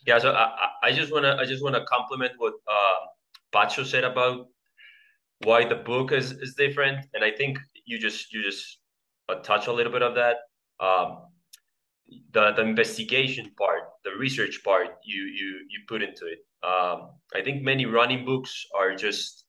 Yeah, 0.06 0.20
so 0.20 0.32
I, 0.32 0.70
I 0.84 0.92
just 0.92 1.12
wanna 1.12 1.38
I 1.40 1.46
just 1.46 1.64
wanna 1.64 1.86
compliment 1.86 2.34
what 2.38 2.54
uh, 2.68 3.00
Pacho 3.52 3.84
said 3.84 4.04
about 4.04 4.48
why 5.44 5.66
the 5.66 5.76
book 5.76 6.12
is, 6.12 6.32
is 6.32 6.56
different, 6.56 7.06
and 7.14 7.24
I 7.24 7.32
think 7.32 7.60
you 7.86 8.00
just 8.00 8.34
you 8.34 8.42
just 8.44 8.80
uh, 9.30 9.36
touch 9.36 9.68
a 9.68 9.74
little 9.74 9.92
bit 9.92 10.02
of 10.02 10.16
that. 10.16 10.38
Um, 10.80 11.28
the 12.32 12.52
the 12.52 12.62
investigation 12.62 13.52
part, 13.58 13.84
the 14.04 14.12
research 14.18 14.64
part, 14.64 14.88
you 15.04 15.24
you 15.24 15.50
you 15.70 15.80
put 15.88 16.02
into 16.02 16.26
it. 16.28 16.40
Um, 16.64 17.12
I 17.36 17.42
think 17.44 17.64
many 17.64 17.86
running 17.86 18.26
books 18.26 18.66
are 18.78 18.96
just 18.96 19.46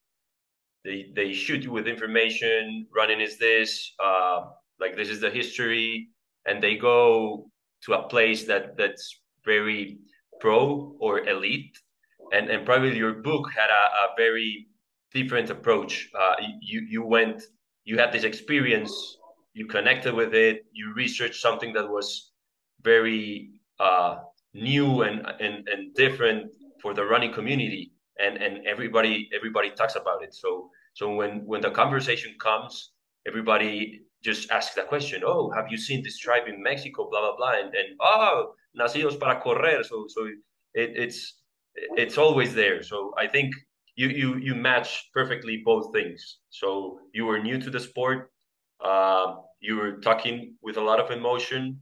they 0.84 1.06
they 1.14 1.32
shoot 1.32 1.62
you 1.62 1.72
with 1.72 1.86
information. 1.86 2.86
Running 2.94 3.20
is 3.20 3.38
this, 3.38 3.92
uh, 4.02 4.42
like 4.80 4.96
this 4.96 5.08
is 5.08 5.20
the 5.20 5.30
history 5.30 6.08
and 6.46 6.62
they 6.62 6.76
go 6.76 7.50
to 7.84 7.94
a 7.94 8.08
place 8.08 8.44
that 8.44 8.76
that's 8.76 9.20
very 9.44 9.98
pro 10.40 10.96
or 11.00 11.26
elite 11.28 11.76
and 12.32 12.50
and 12.50 12.64
probably 12.64 12.96
your 12.96 13.14
book 13.14 13.50
had 13.54 13.70
a, 13.70 13.84
a 14.04 14.06
very 14.16 14.66
different 15.12 15.50
approach 15.50 16.08
uh, 16.18 16.34
you 16.60 16.80
you 16.88 17.04
went 17.04 17.42
you 17.84 17.98
had 17.98 18.12
this 18.12 18.24
experience 18.24 18.92
you 19.52 19.66
connected 19.66 20.12
with 20.14 20.34
it 20.34 20.64
you 20.72 20.92
researched 20.94 21.40
something 21.40 21.72
that 21.72 21.88
was 21.88 22.32
very 22.82 23.50
uh, 23.78 24.16
new 24.54 25.02
and, 25.02 25.26
and 25.40 25.68
and 25.68 25.94
different 25.94 26.50
for 26.80 26.94
the 26.94 27.04
running 27.04 27.32
community 27.32 27.92
and 28.18 28.36
and 28.36 28.66
everybody 28.66 29.28
everybody 29.34 29.70
talks 29.70 29.96
about 29.96 30.22
it 30.22 30.32
so 30.32 30.70
so 30.94 31.14
when 31.14 31.44
when 31.46 31.60
the 31.60 31.70
conversation 31.70 32.34
comes 32.40 32.92
everybody 33.26 34.04
just 34.24 34.50
asks 34.50 34.74
the 34.74 34.82
question, 34.82 35.22
oh, 35.24 35.50
have 35.50 35.66
you 35.70 35.76
seen 35.76 36.02
this 36.02 36.18
tribe 36.18 36.48
in 36.48 36.62
Mexico, 36.62 37.08
blah, 37.10 37.20
blah, 37.20 37.36
blah, 37.36 37.52
and, 37.60 37.74
and 37.74 37.88
oh, 38.00 38.54
nacidos 38.78 39.20
para 39.20 39.40
correr. 39.40 39.84
So, 39.84 40.06
so 40.08 40.24
it, 40.72 40.90
it's, 40.96 41.42
it's 41.74 42.16
always 42.16 42.54
there. 42.54 42.82
So 42.82 43.12
I 43.18 43.26
think 43.26 43.54
you, 43.96 44.08
you, 44.08 44.36
you 44.38 44.54
match 44.54 45.10
perfectly 45.12 45.62
both 45.64 45.92
things. 45.92 46.38
So 46.48 46.98
you 47.12 47.26
were 47.26 47.38
new 47.38 47.60
to 47.60 47.70
the 47.70 47.78
sport. 47.78 48.30
Uh, 48.82 49.36
you 49.60 49.76
were 49.76 49.98
talking 50.00 50.56
with 50.62 50.78
a 50.78 50.80
lot 50.80 51.00
of 51.00 51.10
emotion 51.10 51.80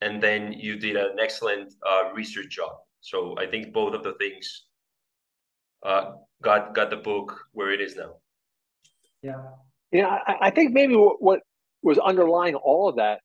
and 0.00 0.22
then 0.22 0.52
you 0.52 0.78
did 0.78 0.96
an 0.96 1.18
excellent 1.20 1.74
uh, 1.88 2.12
research 2.14 2.50
job. 2.50 2.72
So 3.00 3.34
I 3.38 3.46
think 3.46 3.72
both 3.72 3.94
of 3.94 4.02
the 4.02 4.14
things 4.14 4.66
uh, 5.84 6.12
got 6.42 6.74
got 6.74 6.90
the 6.90 6.96
book 6.96 7.38
where 7.52 7.72
it 7.72 7.80
is 7.80 7.96
now. 7.96 8.16
Yeah, 9.22 9.42
yeah. 9.92 10.18
I, 10.26 10.48
I 10.48 10.50
think 10.50 10.72
maybe 10.72 10.96
what, 10.96 11.22
what 11.22 11.40
was 11.82 11.98
underlying 11.98 12.54
all 12.54 12.88
of 12.88 12.96
that 12.96 13.20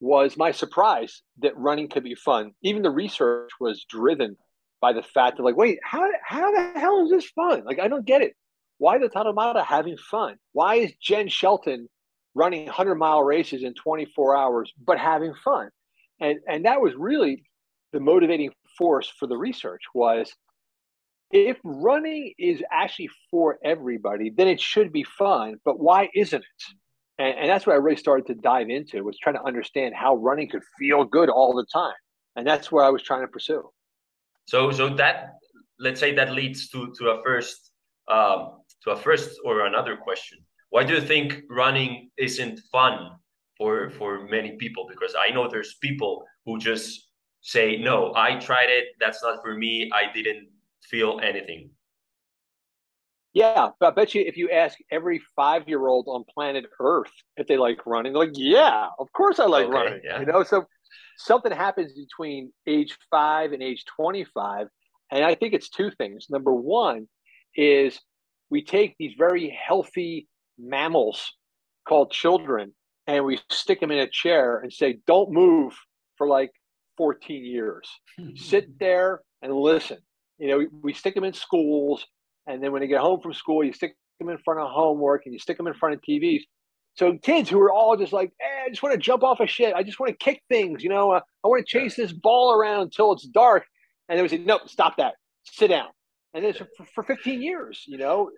was 0.00 0.36
my 0.36 0.50
surprise 0.50 1.22
that 1.38 1.56
running 1.56 1.88
could 1.88 2.04
be 2.04 2.14
fun. 2.14 2.52
Even 2.62 2.82
the 2.82 2.90
research 2.90 3.50
was 3.60 3.84
driven 3.88 4.36
by 4.80 4.92
the 4.92 5.02
fact 5.02 5.38
that, 5.38 5.42
like, 5.42 5.56
wait, 5.56 5.78
how, 5.82 6.06
how 6.22 6.52
the 6.52 6.78
hell 6.78 7.04
is 7.04 7.10
this 7.10 7.26
fun? 7.30 7.64
Like, 7.64 7.78
I 7.78 7.88
don't 7.88 8.04
get 8.04 8.22
it. 8.22 8.34
Why 8.78 8.98
the 8.98 9.08
Tarahumara 9.08 9.64
having 9.64 9.96
fun? 9.96 10.36
Why 10.52 10.76
is 10.76 10.92
Jenn 11.00 11.28
Shelton 11.28 11.88
running 12.34 12.66
100 12.66 12.96
mile 12.96 13.22
races 13.22 13.62
in 13.62 13.72
24 13.72 14.36
hours 14.36 14.72
but 14.84 14.98
having 14.98 15.32
fun? 15.42 15.70
And, 16.20 16.38
and 16.48 16.64
that 16.64 16.80
was 16.80 16.94
really 16.94 17.44
the 17.92 18.00
motivating 18.00 18.50
force 18.76 19.12
for 19.18 19.26
the 19.26 19.36
research 19.36 19.82
was 19.94 20.32
if 21.30 21.58
running 21.64 22.32
is 22.38 22.62
actually 22.70 23.10
for 23.30 23.58
everybody, 23.64 24.30
then 24.30 24.48
it 24.48 24.60
should 24.60 24.92
be 24.92 25.02
fun. 25.02 25.56
But 25.64 25.80
why 25.80 26.08
isn't 26.14 26.42
it? 26.42 26.64
And, 27.18 27.38
and, 27.38 27.48
that's 27.48 27.66
what 27.66 27.72
I 27.72 27.76
really 27.76 27.96
started 27.96 28.26
to 28.26 28.34
dive 28.34 28.68
into 28.68 29.02
was 29.02 29.18
trying 29.18 29.36
to 29.36 29.42
understand 29.42 29.94
how 29.94 30.16
running 30.16 30.50
could 30.50 30.62
feel 30.78 31.04
good 31.04 31.30
all 31.30 31.54
the 31.54 31.64
time, 31.72 31.94
and 32.36 32.46
that's 32.46 32.70
where 32.70 32.84
I 32.84 32.90
was 32.90 33.02
trying 33.02 33.22
to 33.22 33.28
pursue. 33.28 33.70
So, 34.46 34.70
so 34.70 34.90
that 34.96 35.30
let's 35.78 35.98
say 35.98 36.14
that 36.14 36.32
leads 36.32 36.68
to 36.68 36.92
to 36.98 37.08
a 37.12 37.22
first 37.22 37.70
um, 38.08 38.58
to 38.84 38.90
a 38.90 38.96
first 38.96 39.40
or 39.46 39.64
another 39.64 39.96
question. 39.96 40.38
Why 40.68 40.84
do 40.84 40.94
you 40.94 41.00
think 41.00 41.42
running 41.48 42.10
isn't 42.18 42.60
fun 42.70 43.12
for 43.56 43.90
for 43.90 44.26
many 44.28 44.56
people? 44.56 44.86
Because 44.88 45.14
I 45.18 45.32
know 45.32 45.48
there's 45.48 45.74
people 45.82 46.24
who 46.44 46.58
just 46.58 47.08
say, 47.40 47.76
"No, 47.76 48.12
I 48.14 48.38
tried 48.38 48.70
it. 48.70 48.86
That's 49.00 49.22
not 49.22 49.42
for 49.42 49.54
me. 49.54 49.90
I 49.92 50.12
didn't 50.12 50.48
feel 50.82 51.20
anything." 51.22 51.70
Yeah, 53.36 53.68
but 53.78 53.88
I 53.88 53.90
bet 53.90 54.14
you 54.14 54.22
if 54.22 54.38
you 54.38 54.48
ask 54.48 54.78
every 54.90 55.20
five 55.36 55.68
year 55.68 55.86
old 55.88 56.06
on 56.08 56.24
planet 56.24 56.64
Earth 56.80 57.12
if 57.36 57.46
they 57.46 57.58
like 57.58 57.84
running, 57.84 58.14
they're 58.14 58.24
like, 58.24 58.32
yeah, 58.34 58.88
of 58.98 59.12
course 59.12 59.38
I 59.38 59.44
like 59.44 59.66
okay, 59.66 59.74
running. 59.74 60.00
Yeah. 60.02 60.20
You 60.20 60.24
know, 60.24 60.42
so 60.42 60.64
something 61.18 61.52
happens 61.52 61.92
between 61.92 62.50
age 62.66 62.96
five 63.10 63.52
and 63.52 63.62
age 63.62 63.84
25. 63.94 64.68
And 65.10 65.22
I 65.22 65.34
think 65.34 65.52
it's 65.52 65.68
two 65.68 65.90
things. 65.90 66.28
Number 66.30 66.54
one 66.54 67.08
is 67.54 68.00
we 68.48 68.64
take 68.64 68.96
these 68.98 69.12
very 69.18 69.50
healthy 69.50 70.28
mammals 70.58 71.34
called 71.86 72.12
children 72.12 72.72
and 73.06 73.24
we 73.24 73.38
stick 73.50 73.80
them 73.80 73.90
in 73.90 73.98
a 73.98 74.08
chair 74.08 74.58
and 74.58 74.72
say, 74.72 74.98
don't 75.06 75.32
move 75.32 75.74
for 76.16 76.26
like 76.26 76.52
14 76.96 77.44
years. 77.44 77.88
Sit 78.36 78.78
there 78.78 79.20
and 79.42 79.52
listen. 79.52 79.98
You 80.38 80.48
know, 80.48 80.58
we, 80.58 80.66
we 80.82 80.92
stick 80.92 81.14
them 81.14 81.24
in 81.24 81.32
schools 81.32 82.06
and 82.46 82.62
then 82.62 82.72
when 82.72 82.80
they 82.80 82.86
get 82.86 83.00
home 83.00 83.20
from 83.20 83.32
school, 83.34 83.64
you 83.64 83.72
stick 83.72 83.96
them 84.18 84.28
in 84.28 84.38
front 84.38 84.60
of 84.60 84.70
homework 84.70 85.22
and 85.24 85.32
you 85.32 85.38
stick 85.38 85.56
them 85.56 85.66
in 85.66 85.74
front 85.74 85.94
of 85.94 86.00
TVs. 86.02 86.42
So 86.94 87.18
kids 87.18 87.50
who 87.50 87.60
are 87.60 87.72
all 87.72 87.96
just 87.96 88.12
like, 88.12 88.32
eh, 88.40 88.64
I 88.66 88.70
just 88.70 88.82
want 88.82 88.94
to 88.94 88.98
jump 88.98 89.22
off 89.22 89.40
a 89.40 89.46
shit. 89.46 89.74
I 89.74 89.82
just 89.82 90.00
want 90.00 90.18
to 90.18 90.24
kick 90.24 90.42
things. 90.48 90.82
You 90.82 90.88
know, 90.88 91.10
uh, 91.12 91.20
I 91.44 91.48
want 91.48 91.66
to 91.66 91.70
chase 91.70 91.94
this 91.96 92.12
ball 92.12 92.52
around 92.52 92.82
until 92.82 93.12
it's 93.12 93.26
dark. 93.26 93.64
And 94.08 94.16
they 94.16 94.22
would 94.22 94.30
say, 94.30 94.38
nope, 94.38 94.62
stop 94.66 94.96
that. 94.96 95.14
Sit 95.44 95.68
down. 95.68 95.88
And 96.32 96.44
then 96.44 96.54
for, 96.54 96.86
for 96.94 97.02
15 97.02 97.42
years, 97.42 97.82
you 97.86 97.98
know, 97.98 98.30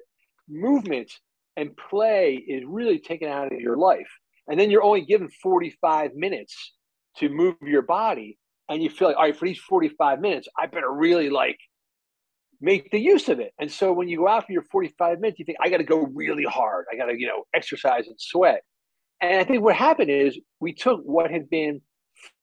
movement 0.48 1.12
and 1.56 1.76
play 1.76 2.34
is 2.34 2.64
really 2.66 2.98
taken 2.98 3.28
out 3.28 3.52
of 3.52 3.60
your 3.60 3.76
life. 3.76 4.08
And 4.48 4.58
then 4.58 4.70
you're 4.70 4.82
only 4.82 5.02
given 5.02 5.28
45 5.42 6.14
minutes 6.14 6.74
to 7.18 7.28
move 7.28 7.56
your 7.62 7.82
body. 7.82 8.38
And 8.68 8.82
you 8.82 8.90
feel 8.90 9.08
like, 9.08 9.16
all 9.16 9.24
right, 9.24 9.36
for 9.36 9.46
these 9.46 9.58
45 9.58 10.20
minutes, 10.20 10.48
I 10.58 10.66
better 10.66 10.90
really 10.90 11.30
like 11.30 11.58
make 12.60 12.90
the 12.90 12.98
use 12.98 13.28
of 13.28 13.40
it. 13.40 13.52
And 13.60 13.70
so 13.70 13.92
when 13.92 14.08
you 14.08 14.18
go 14.18 14.28
out 14.28 14.46
for 14.46 14.52
your 14.52 14.62
45 14.62 15.20
minutes, 15.20 15.38
you 15.38 15.44
think, 15.44 15.58
I 15.62 15.68
got 15.68 15.78
to 15.78 15.84
go 15.84 16.08
really 16.14 16.44
hard. 16.44 16.86
I 16.92 16.96
got 16.96 17.06
to, 17.06 17.18
you 17.18 17.26
know, 17.26 17.44
exercise 17.54 18.06
and 18.08 18.16
sweat. 18.18 18.62
And 19.20 19.40
I 19.40 19.44
think 19.44 19.62
what 19.62 19.74
happened 19.74 20.10
is 20.10 20.38
we 20.60 20.72
took 20.74 21.00
what 21.02 21.30
had 21.30 21.48
been 21.50 21.80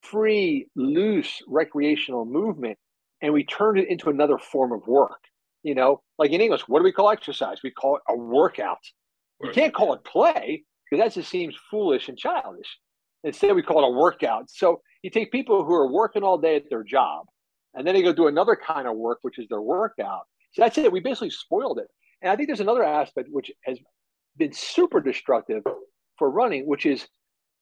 free, 0.01 0.67
loose 0.75 1.41
recreational 1.47 2.25
movement 2.25 2.77
and 3.21 3.33
we 3.33 3.43
turned 3.43 3.79
it 3.79 3.89
into 3.89 4.09
another 4.09 4.37
form 4.37 4.71
of 4.71 4.87
work. 4.87 5.19
You 5.63 5.73
know, 5.73 6.01
like 6.19 6.31
in 6.31 6.41
English, 6.41 6.67
what 6.67 6.79
do 6.79 6.83
we 6.83 6.91
call 6.91 7.09
exercise? 7.09 7.57
We 7.63 7.71
call 7.71 7.95
it 7.95 8.03
a 8.07 8.15
workout. 8.15 8.77
You 9.41 9.51
can't 9.51 9.73
call 9.73 9.93
it 9.93 10.03
play 10.03 10.63
because 10.89 11.03
that 11.03 11.13
just 11.13 11.29
seems 11.29 11.55
foolish 11.69 12.09
and 12.09 12.17
childish. 12.17 12.77
Instead, 13.23 13.55
we 13.55 13.63
call 13.63 13.83
it 13.83 13.87
a 13.87 13.97
workout. 13.97 14.49
So 14.49 14.81
you 15.01 15.09
take 15.09 15.31
people 15.31 15.65
who 15.65 15.73
are 15.73 15.91
working 15.91 16.23
all 16.23 16.37
day 16.37 16.55
at 16.55 16.69
their 16.69 16.83
job 16.83 17.25
and 17.73 17.85
then 17.85 17.93
they 17.93 18.01
go 18.01 18.13
do 18.13 18.27
another 18.27 18.55
kind 18.55 18.87
of 18.87 18.95
work, 18.95 19.19
which 19.21 19.39
is 19.39 19.47
their 19.49 19.61
workout. 19.61 20.23
So 20.53 20.61
that's 20.61 20.77
it. 20.77 20.91
We 20.91 20.99
basically 21.01 21.31
spoiled 21.31 21.79
it. 21.79 21.87
And 22.21 22.31
I 22.31 22.35
think 22.35 22.47
there's 22.47 22.61
another 22.61 22.83
aspect 22.83 23.27
which 23.31 23.51
has 23.65 23.77
been 24.37 24.53
super 24.53 25.01
destructive 25.01 25.63
for 26.17 26.29
running, 26.29 26.65
which 26.65 26.85
is 26.85 27.07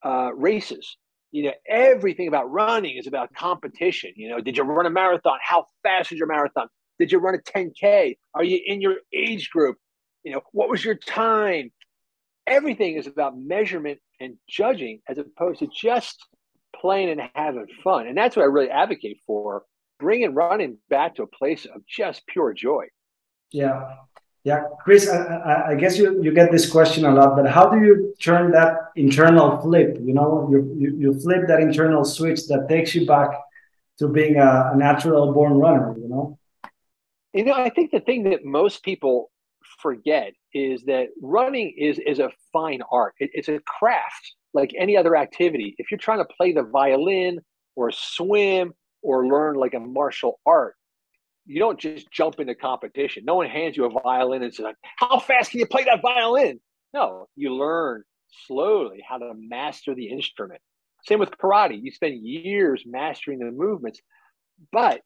uh, 0.04 0.32
races. 0.34 0.96
You 1.32 1.44
know, 1.44 1.52
everything 1.68 2.28
about 2.28 2.50
running 2.50 2.96
is 2.96 3.08
about 3.08 3.34
competition. 3.34 4.12
You 4.16 4.30
know, 4.30 4.40
did 4.40 4.56
you 4.56 4.62
run 4.62 4.86
a 4.86 4.90
marathon? 4.90 5.38
How 5.42 5.66
fast 5.82 6.12
is 6.12 6.18
your 6.18 6.28
marathon? 6.28 6.68
Did 7.00 7.10
you 7.10 7.18
run 7.18 7.34
a 7.34 7.38
10K? 7.38 8.16
Are 8.34 8.44
you 8.44 8.60
in 8.64 8.80
your 8.80 8.96
age 9.12 9.50
group? 9.50 9.76
You 10.22 10.32
know, 10.32 10.42
what 10.52 10.68
was 10.68 10.84
your 10.84 10.94
time? 10.94 11.72
Everything 12.46 12.96
is 12.96 13.06
about 13.06 13.38
measurement 13.38 14.00
and 14.20 14.36
judging 14.48 15.00
as 15.08 15.18
opposed 15.18 15.60
to 15.60 15.68
just 15.68 16.26
playing 16.78 17.10
and 17.10 17.30
having 17.34 17.66
fun. 17.82 18.06
And 18.06 18.16
that's 18.16 18.36
what 18.36 18.42
I 18.42 18.46
really 18.46 18.70
advocate 18.70 19.20
for 19.26 19.64
bringing 19.98 20.34
running 20.34 20.78
back 20.90 21.16
to 21.16 21.22
a 21.22 21.26
place 21.26 21.64
of 21.64 21.86
just 21.86 22.26
pure 22.26 22.52
joy. 22.52 22.86
Yeah. 23.50 23.96
Yeah, 24.44 24.64
Chris, 24.82 25.08
I, 25.08 25.70
I, 25.70 25.74
guess 25.74 25.96
you, 25.96 26.22
you 26.22 26.30
get 26.30 26.52
this 26.52 26.70
question 26.70 27.06
a 27.06 27.14
lot, 27.14 27.34
but 27.34 27.48
how 27.48 27.70
do 27.70 27.78
you 27.78 28.14
turn 28.20 28.50
that 28.50 28.90
internal 28.94 29.58
flip? 29.62 29.96
You 30.02 30.12
know, 30.12 30.46
you, 30.50 30.76
you, 30.78 30.96
you 30.98 31.20
flip 31.20 31.48
that 31.48 31.60
internal 31.60 32.04
switch 32.04 32.46
that 32.48 32.68
takes 32.68 32.94
you 32.94 33.06
back 33.06 33.30
to 34.00 34.08
being 34.08 34.36
a, 34.36 34.72
a 34.74 34.76
natural 34.76 35.32
born 35.32 35.54
runner, 35.54 35.96
you 35.98 36.08
know? 36.08 36.38
You 37.32 37.46
know, 37.46 37.54
I 37.54 37.70
think 37.70 37.90
the 37.90 38.00
thing 38.00 38.24
that 38.24 38.44
most 38.44 38.82
people 38.82 39.30
forget 39.84 40.32
is 40.54 40.82
that 40.84 41.08
running 41.20 41.74
is, 41.76 42.00
is 42.06 42.18
a 42.18 42.30
fine 42.52 42.80
art. 42.90 43.12
It, 43.18 43.30
it's 43.34 43.48
a 43.48 43.60
craft 43.60 44.32
like 44.54 44.72
any 44.78 44.96
other 44.96 45.14
activity. 45.14 45.74
If 45.76 45.90
you're 45.90 45.98
trying 45.98 46.20
to 46.20 46.34
play 46.38 46.52
the 46.52 46.62
violin 46.62 47.40
or 47.76 47.92
swim 47.92 48.72
or 49.02 49.26
learn 49.26 49.56
like 49.56 49.74
a 49.74 49.80
martial 49.80 50.40
art, 50.46 50.74
you 51.44 51.58
don't 51.58 51.78
just 51.78 52.10
jump 52.10 52.40
into 52.40 52.54
competition. 52.54 53.24
No 53.26 53.34
one 53.34 53.48
hands 53.50 53.76
you 53.76 53.84
a 53.84 54.00
violin 54.00 54.42
and 54.42 54.54
says, 54.54 54.66
How 54.96 55.18
fast 55.18 55.50
can 55.50 55.60
you 55.60 55.66
play 55.66 55.84
that 55.84 56.00
violin? 56.00 56.60
No, 56.94 57.26
you 57.36 57.54
learn 57.54 58.04
slowly 58.46 59.04
how 59.06 59.18
to 59.18 59.32
master 59.36 59.94
the 59.94 60.08
instrument. 60.08 60.62
Same 61.06 61.18
with 61.18 61.36
karate. 61.36 61.78
You 61.82 61.90
spend 61.90 62.26
years 62.26 62.84
mastering 62.86 63.40
the 63.40 63.50
movements, 63.50 64.00
but 64.72 65.02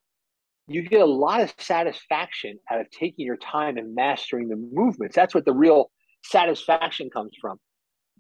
you 0.69 0.83
get 0.83 1.01
a 1.01 1.07
lot 1.07 1.41
of 1.41 1.53
satisfaction 1.59 2.59
out 2.71 2.81
of 2.81 2.91
taking 2.91 3.25
your 3.25 3.39
time 3.39 3.79
and 3.79 3.95
mastering 3.95 4.49
the 4.49 4.57
movements. 4.57 5.17
That's 5.17 5.35
what 5.35 5.47
the 5.47 5.53
real 5.53 5.91
satisfaction 6.25 7.09
comes 7.11 7.33
from. 7.41 7.59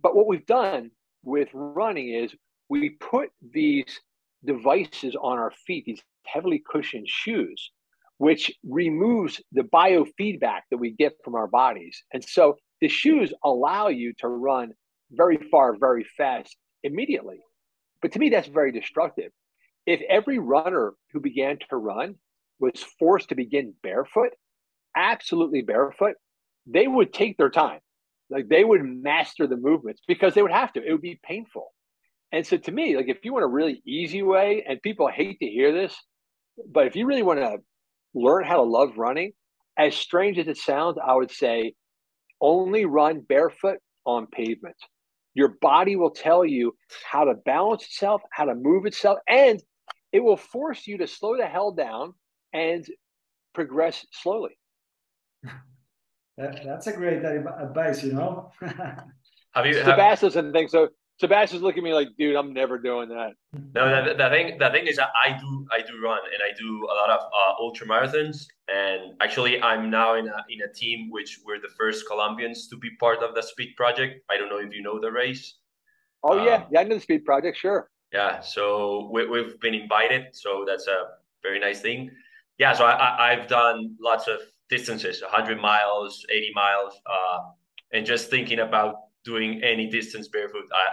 But 0.02 0.16
what 0.16 0.26
we've 0.26 0.46
done 0.46 0.90
with 1.22 1.48
running 1.52 2.08
is 2.08 2.34
we 2.70 2.90
put 2.90 3.28
these 3.52 4.00
devices 4.44 5.14
on 5.20 5.38
our 5.38 5.52
feet, 5.66 5.84
these 5.84 6.02
heavily 6.24 6.62
cushioned 6.70 7.08
shoes, 7.08 7.70
which 8.16 8.50
removes 8.64 9.42
the 9.52 9.62
biofeedback 9.62 10.60
that 10.70 10.78
we 10.78 10.92
get 10.92 11.12
from 11.24 11.34
our 11.34 11.48
bodies. 11.48 12.02
And 12.14 12.24
so 12.24 12.56
the 12.80 12.88
shoes 12.88 13.32
allow 13.44 13.88
you 13.88 14.14
to 14.20 14.28
run 14.28 14.72
very 15.10 15.38
far, 15.50 15.76
very 15.78 16.04
fast 16.16 16.56
immediately. 16.82 17.40
But 18.00 18.12
to 18.12 18.18
me, 18.18 18.30
that's 18.30 18.48
very 18.48 18.72
destructive. 18.72 19.32
If 19.86 20.00
every 20.08 20.38
runner 20.38 20.92
who 21.12 21.20
began 21.20 21.58
to 21.68 21.76
run 21.76 22.14
was 22.60 22.82
forced 22.98 23.28
to 23.30 23.34
begin 23.34 23.74
barefoot, 23.82 24.30
absolutely 24.96 25.62
barefoot, 25.62 26.14
they 26.66 26.86
would 26.86 27.12
take 27.12 27.36
their 27.36 27.50
time. 27.50 27.80
Like 28.30 28.48
they 28.48 28.64
would 28.64 28.84
master 28.84 29.46
the 29.46 29.56
movements 29.56 30.02
because 30.06 30.34
they 30.34 30.42
would 30.42 30.52
have 30.52 30.72
to. 30.74 30.84
It 30.84 30.92
would 30.92 31.00
be 31.00 31.20
painful. 31.22 31.72
And 32.30 32.46
so 32.46 32.58
to 32.58 32.72
me, 32.72 32.96
like 32.96 33.08
if 33.08 33.24
you 33.24 33.32
want 33.32 33.44
a 33.44 33.48
really 33.48 33.82
easy 33.86 34.22
way, 34.22 34.64
and 34.68 34.82
people 34.82 35.08
hate 35.08 35.38
to 35.38 35.46
hear 35.46 35.72
this, 35.72 35.96
but 36.70 36.86
if 36.86 36.96
you 36.96 37.06
really 37.06 37.22
want 37.22 37.40
to 37.40 37.58
learn 38.14 38.44
how 38.44 38.56
to 38.56 38.62
love 38.62 38.98
running, 38.98 39.32
as 39.78 39.94
strange 39.94 40.38
as 40.38 40.48
it 40.48 40.58
sounds, 40.58 40.98
I 41.02 41.14
would 41.14 41.30
say 41.30 41.74
only 42.40 42.84
run 42.84 43.20
barefoot 43.20 43.78
on 44.04 44.26
pavement. 44.26 44.76
Your 45.34 45.56
body 45.60 45.96
will 45.96 46.10
tell 46.10 46.44
you 46.44 46.74
how 47.10 47.24
to 47.24 47.34
balance 47.34 47.84
itself, 47.84 48.20
how 48.32 48.46
to 48.46 48.54
move 48.54 48.86
itself, 48.86 49.18
and 49.28 49.62
it 50.12 50.20
will 50.20 50.36
force 50.36 50.86
you 50.86 50.98
to 50.98 51.06
slow 51.06 51.36
the 51.36 51.46
hell 51.46 51.72
down 51.72 52.14
and 52.52 52.86
progress 53.54 54.06
slowly. 54.12 54.58
That, 56.38 56.62
that's 56.64 56.86
a 56.86 56.92
great 56.92 57.24
advice, 57.24 58.04
you 58.04 58.12
know. 58.12 58.52
have 58.60 59.66
you? 59.66 59.74
Sebastian 59.74 60.28
doesn't 60.28 60.52
think 60.52 60.70
so. 60.70 60.88
Sebastian's 61.18 61.64
looking 61.64 61.80
at 61.80 61.84
me 61.84 61.94
like, 61.94 62.10
dude, 62.16 62.36
I'm 62.36 62.52
never 62.52 62.78
doing 62.78 63.08
that. 63.08 63.32
No, 63.74 64.04
the, 64.04 64.14
the 64.14 64.28
thing, 64.28 64.56
the 64.56 64.70
thing 64.70 64.86
is 64.86 64.96
that 64.96 65.08
I 65.26 65.36
do, 65.36 65.66
I 65.72 65.80
do 65.80 66.00
run, 66.00 66.20
and 66.32 66.40
I 66.40 66.56
do 66.56 66.84
a 66.84 66.94
lot 66.94 67.10
of 67.10 67.20
uh, 67.22 67.54
ultra 67.58 67.88
marathons. 67.88 68.46
And 68.68 69.14
actually, 69.20 69.60
I'm 69.60 69.90
now 69.90 70.14
in 70.14 70.28
a 70.28 70.44
in 70.48 70.60
a 70.62 70.72
team 70.72 71.10
which 71.10 71.40
we're 71.44 71.60
the 71.60 71.74
first 71.76 72.06
Colombians 72.06 72.68
to 72.68 72.76
be 72.76 72.90
part 73.00 73.20
of 73.20 73.34
the 73.34 73.42
Speed 73.42 73.74
Project. 73.76 74.22
I 74.30 74.36
don't 74.36 74.48
know 74.48 74.58
if 74.58 74.72
you 74.72 74.80
know 74.80 75.00
the 75.00 75.10
race. 75.10 75.56
Oh 76.22 76.38
um, 76.38 76.46
yeah, 76.46 76.66
yeah, 76.70 76.80
I 76.80 76.84
know 76.84 76.94
the 76.94 77.00
Speed 77.00 77.24
Project, 77.24 77.58
sure. 77.58 77.90
Yeah, 78.12 78.40
so 78.40 79.10
we, 79.12 79.26
we've 79.26 79.58
been 79.60 79.74
invited, 79.74 80.26
so 80.32 80.64
that's 80.66 80.86
a 80.86 81.18
very 81.42 81.58
nice 81.58 81.80
thing. 81.80 82.12
Yeah, 82.58 82.72
so 82.72 82.84
I, 82.84 83.32
I've 83.32 83.46
done 83.46 83.96
lots 84.00 84.26
of 84.26 84.40
distances, 84.68 85.22
100 85.22 85.60
miles, 85.60 86.24
80 86.30 86.52
miles, 86.54 86.94
uh, 87.06 87.38
and 87.92 88.04
just 88.04 88.30
thinking 88.30 88.60
about 88.60 88.96
doing 89.24 89.62
any 89.62 89.88
distance 89.88 90.28
barefoot, 90.28 90.64
I 90.72 90.86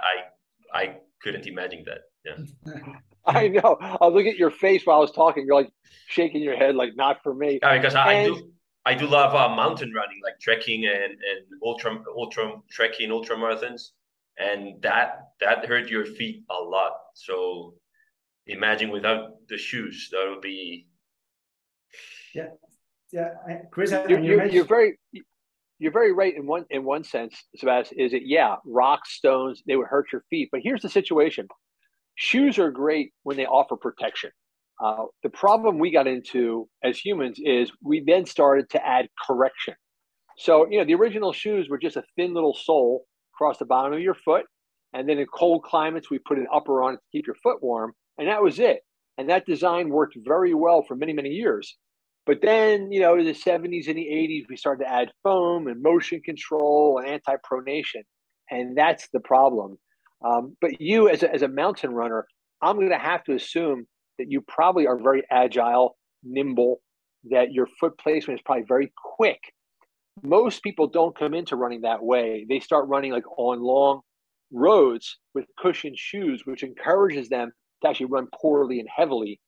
I, 0.73 0.81
I 0.81 0.95
couldn't 1.21 1.47
imagine 1.47 1.83
that. 1.85 2.01
Yeah. 2.25 2.73
I 3.25 3.47
know. 3.47 3.77
I 3.81 4.05
was 4.05 4.13
looking 4.13 4.31
at 4.31 4.37
your 4.37 4.51
face 4.51 4.85
while 4.85 4.97
I 4.97 4.99
was 4.99 5.11
talking. 5.11 5.45
You're 5.47 5.55
like 5.55 5.71
shaking 6.07 6.41
your 6.43 6.55
head, 6.55 6.75
like 6.75 6.95
not 6.95 7.23
for 7.23 7.33
me. 7.33 7.59
Yeah, 7.61 7.77
because 7.77 7.95
I, 7.95 8.13
and, 8.13 8.33
I 8.33 8.37
do. 8.37 8.51
I 8.87 8.93
do 8.93 9.07
love 9.07 9.33
uh, 9.33 9.55
mountain 9.55 9.91
running, 9.93 10.19
like 10.23 10.39
trekking 10.39 10.85
and, 10.85 11.13
and 11.13 11.41
ultra 11.63 11.97
ultra 12.15 12.53
trekking, 12.69 13.11
ultra 13.11 13.35
marathons, 13.35 13.89
and 14.37 14.79
that 14.83 15.29
that 15.39 15.65
hurt 15.65 15.89
your 15.89 16.05
feet 16.05 16.43
a 16.51 16.61
lot. 16.61 16.93
So 17.15 17.73
imagine 18.45 18.91
without 18.91 19.47
the 19.49 19.57
shoes, 19.57 20.09
that 20.11 20.25
would 20.29 20.41
be. 20.41 20.87
Yeah, 22.35 22.49
yeah, 23.11 23.59
Chris, 23.71 23.91
you're, 23.91 24.19
you're, 24.19 24.45
you're 24.45 24.65
very 24.65 24.99
you're 25.79 25.91
very 25.91 26.13
right 26.13 26.35
in 26.35 26.45
one 26.45 26.65
in 26.69 26.83
one 26.83 27.03
sense, 27.03 27.35
Sebastian. 27.55 27.99
Is 27.99 28.13
it 28.13 28.23
yeah, 28.25 28.55
rocks, 28.65 29.13
stones, 29.13 29.63
they 29.65 29.75
would 29.75 29.87
hurt 29.87 30.07
your 30.11 30.23
feet. 30.29 30.49
But 30.51 30.61
here's 30.63 30.81
the 30.81 30.89
situation: 30.89 31.47
shoes 32.15 32.59
are 32.59 32.71
great 32.71 33.13
when 33.23 33.37
they 33.37 33.45
offer 33.45 33.75
protection. 33.75 34.31
Uh, 34.83 35.05
the 35.23 35.29
problem 35.29 35.79
we 35.79 35.91
got 35.91 36.07
into 36.07 36.67
as 36.83 36.97
humans 36.97 37.39
is 37.41 37.71
we 37.81 38.03
then 38.05 38.25
started 38.25 38.69
to 38.71 38.85
add 38.85 39.07
correction. 39.25 39.75
So, 40.37 40.69
you 40.69 40.79
know, 40.79 40.85
the 40.85 40.95
original 40.95 41.31
shoes 41.31 41.69
were 41.69 41.77
just 41.77 41.95
a 41.95 42.03
thin 42.15 42.33
little 42.33 42.53
sole 42.53 43.05
across 43.33 43.57
the 43.57 43.65
bottom 43.65 43.93
of 43.93 43.99
your 43.99 44.15
foot. 44.15 44.45
And 44.93 45.07
then 45.07 45.17
in 45.17 45.27
cold 45.27 45.63
climates, 45.63 46.09
we 46.09 46.19
put 46.19 46.37
an 46.37 46.47
upper 46.53 46.83
on 46.83 46.95
it 46.95 46.97
to 46.97 47.03
keep 47.11 47.27
your 47.27 47.35
foot 47.41 47.63
warm. 47.63 47.93
And 48.17 48.27
that 48.27 48.41
was 48.41 48.59
it. 48.59 48.81
And 49.17 49.29
that 49.29 49.45
design 49.45 49.89
worked 49.89 50.17
very 50.17 50.53
well 50.53 50.83
for 50.85 50.95
many, 50.95 51.13
many 51.13 51.29
years. 51.29 51.77
But 52.25 52.39
then, 52.41 52.91
you 52.91 53.01
know, 53.01 53.17
in 53.17 53.25
the 53.25 53.33
70s 53.33 53.87
and 53.87 53.97
the 53.97 54.07
80s, 54.07 54.45
we 54.49 54.57
started 54.57 54.83
to 54.83 54.89
add 54.89 55.11
foam 55.23 55.67
and 55.67 55.81
motion 55.81 56.21
control 56.21 56.99
and 56.99 57.07
anti 57.07 57.35
pronation. 57.49 58.01
And 58.49 58.77
that's 58.77 59.07
the 59.13 59.19
problem. 59.19 59.77
Um, 60.25 60.55
but 60.59 60.79
you, 60.79 61.09
as 61.09 61.23
a, 61.23 61.33
as 61.33 61.43
a 61.43 61.47
mountain 61.47 61.91
runner, 61.91 62.25
I'm 62.61 62.77
going 62.77 62.89
to 62.89 62.97
have 62.97 63.23
to 63.25 63.33
assume 63.35 63.85
that 64.17 64.27
you 64.29 64.41
probably 64.41 64.87
are 64.87 64.97
very 64.97 65.23
agile, 65.29 65.97
nimble, 66.23 66.81
that 67.29 67.51
your 67.51 67.67
foot 67.79 67.97
placement 67.99 68.39
is 68.39 68.43
probably 68.43 68.65
very 68.67 68.91
quick. 69.17 69.39
Most 70.23 70.63
people 70.63 70.87
don't 70.87 71.17
come 71.17 71.33
into 71.33 71.55
running 71.55 71.81
that 71.81 72.01
way. 72.01 72.45
They 72.47 72.59
start 72.59 72.87
running 72.87 73.11
like 73.11 73.27
on 73.37 73.61
long 73.61 74.01
roads 74.51 75.17
with 75.33 75.45
cushioned 75.59 75.97
shoes, 75.97 76.43
which 76.45 76.63
encourages 76.63 77.29
them 77.29 77.51
to 77.81 77.89
actually 77.89 78.07
run 78.07 78.27
poorly 78.33 78.79
and 78.79 78.87
heavily. 78.93 79.39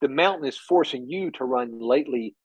The 0.00 0.08
mountain 0.08 0.46
is 0.46 0.56
forcing 0.56 1.08
you 1.08 1.30
to 1.32 1.44
run 1.44 1.78
lightly 1.80 2.36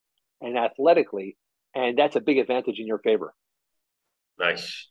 and 0.41 0.57
athletically, 0.57 1.37
and 1.75 1.97
that's 1.97 2.15
a 2.15 2.21
big 2.21 2.37
advantage 2.37 2.79
in 2.79 2.87
your 2.87 2.99
favor. 2.99 3.33
Nice. 4.39 4.87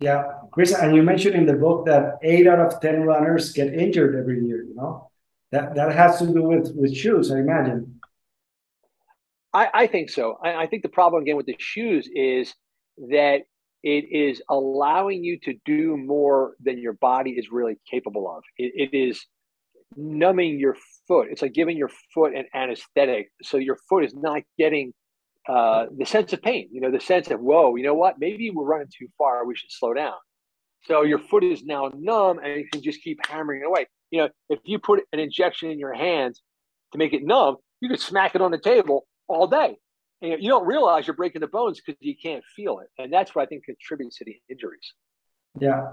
Yeah, 0.00 0.24
Chris, 0.50 0.74
and 0.74 0.96
you 0.96 1.02
mentioned 1.02 1.36
in 1.36 1.46
the 1.46 1.54
book 1.54 1.86
that 1.86 2.18
eight 2.22 2.48
out 2.48 2.58
of 2.58 2.80
ten 2.80 3.02
runners 3.02 3.52
get 3.52 3.72
injured 3.72 4.16
every 4.16 4.44
year. 4.44 4.64
You 4.64 4.74
know, 4.74 5.10
that 5.52 5.76
that 5.76 5.94
has 5.94 6.18
to 6.18 6.26
do 6.26 6.42
with 6.42 6.72
with 6.74 6.94
shoes, 6.94 7.30
I 7.30 7.38
imagine. 7.38 8.00
I, 9.52 9.68
I 9.72 9.86
think 9.86 10.10
so. 10.10 10.36
I, 10.42 10.64
I 10.64 10.66
think 10.66 10.82
the 10.82 10.88
problem 10.88 11.22
again 11.22 11.36
with 11.36 11.46
the 11.46 11.54
shoes 11.58 12.08
is 12.12 12.52
that 13.08 13.42
it 13.84 14.04
is 14.10 14.42
allowing 14.48 15.22
you 15.22 15.38
to 15.40 15.54
do 15.64 15.96
more 15.96 16.54
than 16.58 16.78
your 16.78 16.94
body 16.94 17.32
is 17.32 17.52
really 17.52 17.76
capable 17.88 18.28
of. 18.28 18.42
it, 18.58 18.90
it 18.92 18.96
is 18.96 19.24
numbing 19.96 20.58
your 20.58 20.76
foot. 21.06 21.28
It's 21.30 21.42
like 21.42 21.52
giving 21.52 21.76
your 21.76 21.90
foot 22.12 22.34
an 22.34 22.46
anesthetic, 22.54 23.30
so 23.42 23.56
your 23.56 23.76
foot 23.88 24.04
is 24.04 24.14
not 24.14 24.42
getting 24.58 24.92
uh, 25.48 25.86
the 25.96 26.06
sense 26.06 26.32
of 26.32 26.42
pain. 26.42 26.68
You 26.72 26.80
know, 26.80 26.90
the 26.90 27.00
sense 27.00 27.30
of 27.30 27.40
whoa, 27.40 27.76
you 27.76 27.84
know 27.84 27.94
what? 27.94 28.18
Maybe 28.18 28.50
we're 28.50 28.64
running 28.64 28.88
too 28.96 29.08
far. 29.18 29.44
We 29.44 29.56
should 29.56 29.70
slow 29.70 29.94
down. 29.94 30.14
So 30.86 31.02
your 31.02 31.18
foot 31.18 31.44
is 31.44 31.64
now 31.64 31.90
numb, 31.94 32.38
and 32.38 32.56
you 32.56 32.68
can 32.70 32.82
just 32.82 33.02
keep 33.02 33.18
hammering 33.26 33.62
away. 33.62 33.86
You 34.10 34.22
know, 34.22 34.28
if 34.48 34.60
you 34.64 34.78
put 34.78 35.02
an 35.12 35.18
injection 35.18 35.70
in 35.70 35.78
your 35.78 35.94
hands 35.94 36.42
to 36.92 36.98
make 36.98 37.12
it 37.12 37.24
numb, 37.24 37.56
you 37.80 37.88
could 37.88 38.00
smack 38.00 38.34
it 38.34 38.40
on 38.40 38.50
the 38.50 38.58
table 38.58 39.06
all 39.26 39.46
day. 39.46 39.76
And 40.22 40.42
you 40.42 40.48
don't 40.48 40.66
realize 40.66 41.06
you're 41.06 41.16
breaking 41.16 41.40
the 41.40 41.46
bones 41.46 41.80
because 41.80 41.98
you 42.00 42.14
can't 42.22 42.44
feel 42.56 42.80
it, 42.80 42.88
and 42.98 43.12
that's 43.12 43.34
what 43.34 43.42
I 43.42 43.46
think 43.46 43.64
contributes 43.64 44.18
to 44.18 44.24
the 44.24 44.36
injuries. 44.48 44.94
Yeah, 45.58 45.88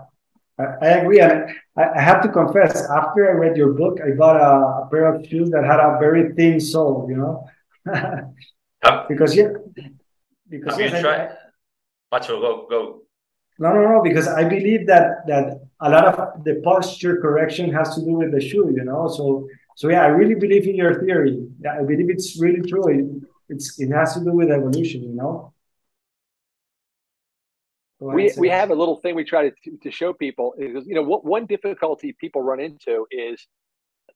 I, 0.82 0.88
agree, 1.00 1.20
and 1.20 1.50
I, 1.78 2.02
have 2.02 2.22
to 2.24 2.30
confess, 2.30 2.90
after 2.90 3.30
I 3.30 3.34
read 3.34 3.58
your 3.58 3.74
book, 3.74 4.00
I 4.06 4.12
bought 4.12 4.36
a, 4.36 4.86
a 4.86 4.90
pair 4.90 5.14
of 5.14 5.26
shoes 5.28 5.50
that 5.52 5.64
had 5.64 5.80
a 5.80 5.98
very 6.00 6.34
thin 6.34 6.60
sole. 6.60 7.08
You 7.10 7.18
know, 7.18 7.48
because 9.10 9.36
yeah, 9.36 9.50
because 10.50 10.74
have 10.74 10.82
yes, 10.82 10.94
you 10.94 11.02
tried? 11.02 11.38
Pacho, 12.12 12.40
go 12.40 12.68
go. 12.70 13.02
No, 13.60 13.74
no, 13.74 13.82
no, 13.88 14.02
because 14.02 14.28
I 14.28 14.44
believe 14.44 14.88
that 14.88 15.28
that 15.28 15.62
a 15.80 15.90
lot 15.90 16.06
of 16.06 16.44
the 16.44 16.62
posture 16.64 17.22
correction 17.22 17.72
has 17.74 17.96
to 17.96 18.02
do 18.02 18.14
with 18.14 18.32
the 18.32 18.42
shoe. 18.42 18.74
You 18.76 18.84
know, 18.84 19.08
so 19.08 19.48
so 19.76 19.90
yeah, 19.90 20.04
I 20.04 20.08
really 20.08 20.36
believe 20.36 20.68
in 20.68 20.76
your 20.76 21.00
theory. 21.04 21.48
I 21.70 21.84
believe 21.84 22.10
it's 22.10 22.40
really 22.40 22.62
true. 22.62 22.88
It, 22.88 23.06
it's 23.50 23.80
it 23.80 23.92
has 23.92 24.14
to 24.16 24.24
do 24.24 24.32
with 24.34 24.50
evolution. 24.50 25.04
You 25.04 25.16
know 25.16 25.54
we, 28.02 28.32
we 28.38 28.50
have 28.50 28.72
a 28.72 28.76
little 28.76 29.00
thing 29.00 29.16
we 29.16 29.24
try 29.24 29.50
to, 29.50 29.56
to 29.84 29.92
show 29.92 30.12
people 30.12 30.54
is 30.58 30.86
you 30.86 30.96
know 30.96 31.04
what 31.04 31.24
one 31.24 31.46
difficulty 31.46 32.16
people 32.20 32.42
run 32.42 32.60
into 32.60 33.06
is 33.12 33.48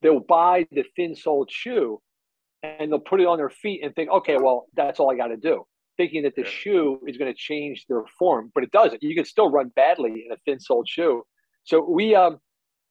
they'll 0.01 0.19
buy 0.19 0.65
the 0.71 0.83
thin 0.95 1.15
soled 1.15 1.49
shoe 1.51 2.01
and 2.63 2.91
they'll 2.91 2.99
put 2.99 3.21
it 3.21 3.27
on 3.27 3.37
their 3.37 3.49
feet 3.49 3.81
and 3.83 3.93
think 3.95 4.09
okay 4.09 4.37
well 4.37 4.65
that's 4.75 4.99
all 4.99 5.11
i 5.11 5.15
got 5.15 5.27
to 5.27 5.37
do 5.37 5.63
thinking 5.97 6.23
that 6.23 6.35
the 6.35 6.41
yeah. 6.41 6.49
shoe 6.49 6.99
is 7.07 7.17
going 7.17 7.31
to 7.31 7.37
change 7.37 7.85
their 7.87 8.03
form 8.19 8.51
but 8.53 8.63
it 8.63 8.71
doesn't. 8.71 9.01
You 9.01 9.15
can 9.15 9.23
still 9.23 9.49
run 9.49 9.71
badly 9.75 10.25
in 10.25 10.31
a 10.31 10.37
thin 10.45 10.59
soled 10.59 10.89
shoe. 10.89 11.23
So 11.63 11.89
we 11.89 12.13
um, 12.15 12.39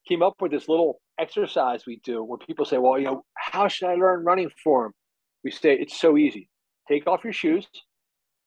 came 0.08 0.22
up 0.22 0.40
with 0.40 0.52
this 0.52 0.68
little 0.70 1.00
exercise 1.18 1.86
we 1.86 2.00
do 2.02 2.24
when 2.24 2.38
people 2.40 2.64
say 2.64 2.76
well 2.76 2.98
you 2.98 3.04
know 3.04 3.24
how 3.36 3.68
should 3.68 3.88
i 3.88 3.94
learn 3.94 4.24
running 4.24 4.50
form? 4.62 4.92
We 5.42 5.50
say 5.50 5.74
it's 5.74 6.00
so 6.00 6.16
easy. 6.16 6.48
Take 6.88 7.06
off 7.06 7.24
your 7.24 7.32
shoes 7.32 7.66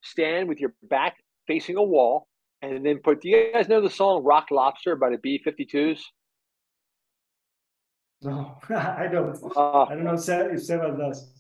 stand 0.03 0.47
with 0.47 0.60
your 0.60 0.73
back 0.83 1.17
facing 1.47 1.75
a 1.77 1.83
wall 1.83 2.27
and 2.62 2.86
then 2.86 3.00
put. 3.04 3.22
Do 3.22 3.30
you 3.30 3.52
guys 3.54 3.67
know 3.67 3.82
the 3.82 3.89
song 3.89 4.24
"Rock 4.24 4.48
Lobster" 4.52 4.96
by 4.96 5.10
the 5.10 5.17
B 5.17 5.41
52s? 5.46 6.00
No, 8.22 8.58
I 8.70 9.08
don't. 9.12 9.38
Uh, 9.56 9.84
I 9.84 9.96
don't 9.96 10.04
know 10.04 10.13
if 10.13 10.22
Seba 10.22 10.96
does. 10.98 11.32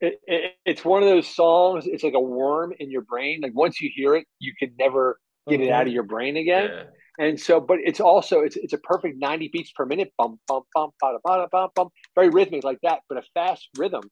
It, 0.00 0.20
it, 0.26 0.52
it's 0.64 0.84
one 0.84 1.02
of 1.02 1.08
those 1.08 1.26
songs. 1.26 1.86
It's 1.86 2.04
like 2.04 2.14
a 2.14 2.20
worm 2.20 2.72
in 2.78 2.90
your 2.90 3.02
brain. 3.02 3.40
Like 3.42 3.52
once 3.54 3.80
you 3.80 3.90
hear 3.92 4.14
it, 4.14 4.26
you 4.38 4.52
can 4.58 4.72
never 4.78 5.18
get 5.48 5.60
okay. 5.60 5.68
it 5.68 5.72
out 5.72 5.86
of 5.86 5.92
your 5.92 6.04
brain 6.04 6.36
again. 6.36 6.70
Yeah. 6.72 6.84
And 7.20 7.40
so, 7.40 7.60
but 7.60 7.78
it's 7.84 7.98
also 7.98 8.40
it's 8.40 8.56
it's 8.56 8.72
a 8.72 8.78
perfect 8.78 9.16
ninety 9.18 9.50
beats 9.52 9.72
per 9.72 9.84
minute. 9.84 10.12
Bum 10.16 10.38
bum 10.46 10.62
bum 10.74 10.90
bum 11.00 11.18
bum 11.24 11.48
bum 11.50 11.70
bum. 11.74 11.88
Very 12.14 12.30
rhythmic 12.30 12.62
like 12.62 12.78
that, 12.82 13.00
but 13.08 13.18
a 13.18 13.22
fast 13.34 13.68
rhythm. 13.76 14.02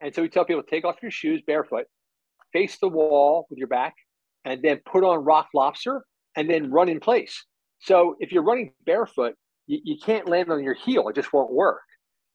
And 0.00 0.14
so 0.14 0.22
we 0.22 0.28
tell 0.28 0.44
people 0.44 0.62
take 0.62 0.84
off 0.84 0.96
your 1.02 1.10
shoes 1.10 1.42
barefoot, 1.46 1.86
face 2.52 2.78
the 2.80 2.88
wall 2.88 3.46
with 3.50 3.58
your 3.58 3.68
back, 3.68 3.94
and 4.44 4.62
then 4.62 4.80
put 4.84 5.04
on 5.04 5.24
rock 5.24 5.48
lobster 5.54 6.04
and 6.36 6.48
then 6.48 6.70
run 6.70 6.88
in 6.88 7.00
place. 7.00 7.44
So 7.80 8.16
if 8.20 8.32
you're 8.32 8.42
running 8.42 8.72
barefoot, 8.84 9.34
you, 9.66 9.80
you 9.84 9.96
can't 10.04 10.28
land 10.28 10.50
on 10.50 10.62
your 10.62 10.74
heel. 10.74 11.08
It 11.08 11.14
just 11.14 11.32
won't 11.32 11.52
work. 11.52 11.82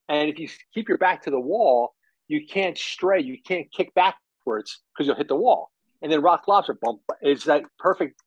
And 0.09 0.29
if 0.29 0.39
you 0.39 0.47
keep 0.73 0.87
your 0.87 0.97
back 0.97 1.23
to 1.23 1.31
the 1.31 1.39
wall, 1.39 1.93
you 2.27 2.45
can't 2.45 2.77
stray. 2.77 3.21
You 3.21 3.37
can't 3.45 3.71
kick 3.71 3.93
backwards 3.93 4.81
because 4.93 5.07
you'll 5.07 5.15
hit 5.15 5.27
the 5.27 5.35
wall. 5.35 5.71
And 6.01 6.11
then 6.11 6.21
rock 6.21 6.47
lobster 6.47 6.77
bump 6.81 7.01
is 7.21 7.45
that 7.45 7.63
perfect 7.79 8.21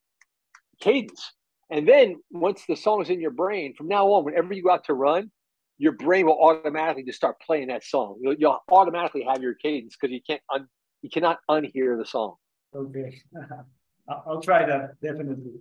cadence. 0.80 1.32
And 1.70 1.86
then 1.86 2.16
once 2.30 2.64
the 2.68 2.74
song 2.74 3.00
is 3.00 3.10
in 3.10 3.20
your 3.20 3.30
brain, 3.30 3.74
from 3.74 3.88
now 3.88 4.06
on, 4.08 4.24
whenever 4.24 4.52
you 4.52 4.62
go 4.62 4.70
out 4.70 4.84
to 4.84 4.94
run, 4.94 5.30
your 5.78 5.92
brain 5.92 6.26
will 6.26 6.38
automatically 6.38 7.04
just 7.04 7.16
start 7.16 7.36
playing 7.40 7.68
that 7.68 7.84
song. 7.84 8.18
You'll, 8.20 8.34
you'll 8.38 8.58
automatically 8.70 9.24
have 9.28 9.40
your 9.40 9.54
cadence 9.54 9.96
because 9.98 10.12
you 10.12 10.20
can't 10.26 10.42
un, 10.52 10.66
you 11.00 11.08
cannot 11.08 11.38
unhear 11.48 11.96
the 11.96 12.04
song. 12.04 12.34
Okay. 12.74 13.22
I'll 14.08 14.40
try 14.40 14.66
that 14.66 15.00
definitely. 15.00 15.60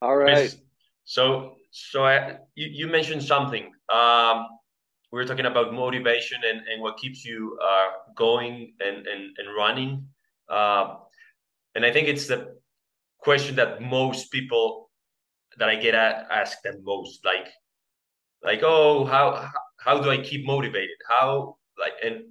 All 0.00 0.16
right. 0.16 0.54
So, 1.04 1.56
so 1.70 2.04
I, 2.04 2.38
you, 2.54 2.68
you 2.68 2.86
mentioned 2.88 3.22
something. 3.22 3.72
Um, 3.92 4.46
we 5.10 5.18
were 5.18 5.24
talking 5.24 5.46
about 5.46 5.72
motivation 5.72 6.38
and, 6.48 6.60
and 6.68 6.82
what 6.82 6.98
keeps 6.98 7.24
you 7.24 7.58
uh, 7.62 7.88
going 8.16 8.74
and, 8.80 9.06
and, 9.06 9.36
and 9.36 9.56
running. 9.56 10.06
Uh, 10.48 10.96
and 11.74 11.84
I 11.84 11.92
think 11.92 12.08
it's 12.08 12.26
the 12.26 12.56
question 13.18 13.56
that 13.56 13.80
most 13.80 14.30
people 14.30 14.90
that 15.58 15.68
I 15.68 15.76
get 15.76 15.94
at, 15.94 16.26
ask 16.30 16.60
them 16.62 16.82
most, 16.82 17.24
like, 17.24 17.48
like, 18.42 18.60
oh, 18.62 19.04
how 19.04 19.50
how 19.78 20.00
do 20.00 20.10
I 20.10 20.18
keep 20.18 20.44
motivated? 20.46 20.96
How 21.08 21.56
like 21.78 21.92
and 22.04 22.24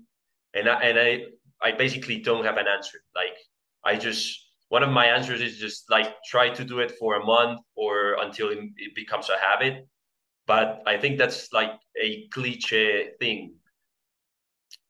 and 0.54 0.70
I, 0.70 0.82
and 0.82 1.00
I 1.00 1.26
I 1.62 1.72
basically 1.72 2.20
don't 2.20 2.46
have 2.46 2.58
an 2.58 2.68
answer. 2.68 3.00
Like 3.16 3.38
I 3.84 3.96
just 3.96 4.40
one 4.70 4.84
of 4.84 4.90
my 4.90 5.06
answers 5.06 5.42
is 5.42 5.58
just 5.58 5.90
like 5.90 6.16
try 6.24 6.50
to 6.50 6.64
do 6.64 6.80
it 6.80 6.94
for 6.98 7.16
a 7.16 7.26
month 7.26 7.60
or 7.76 8.16
until 8.22 8.50
it 8.50 8.96
becomes 8.96 9.30
a 9.30 9.38
habit. 9.38 9.88
But 10.48 10.82
I 10.88 10.98
think 10.98 11.18
that's 11.18 11.52
like 11.52 11.72
a 12.02 12.28
cliche 12.30 13.12
thing. 13.20 13.56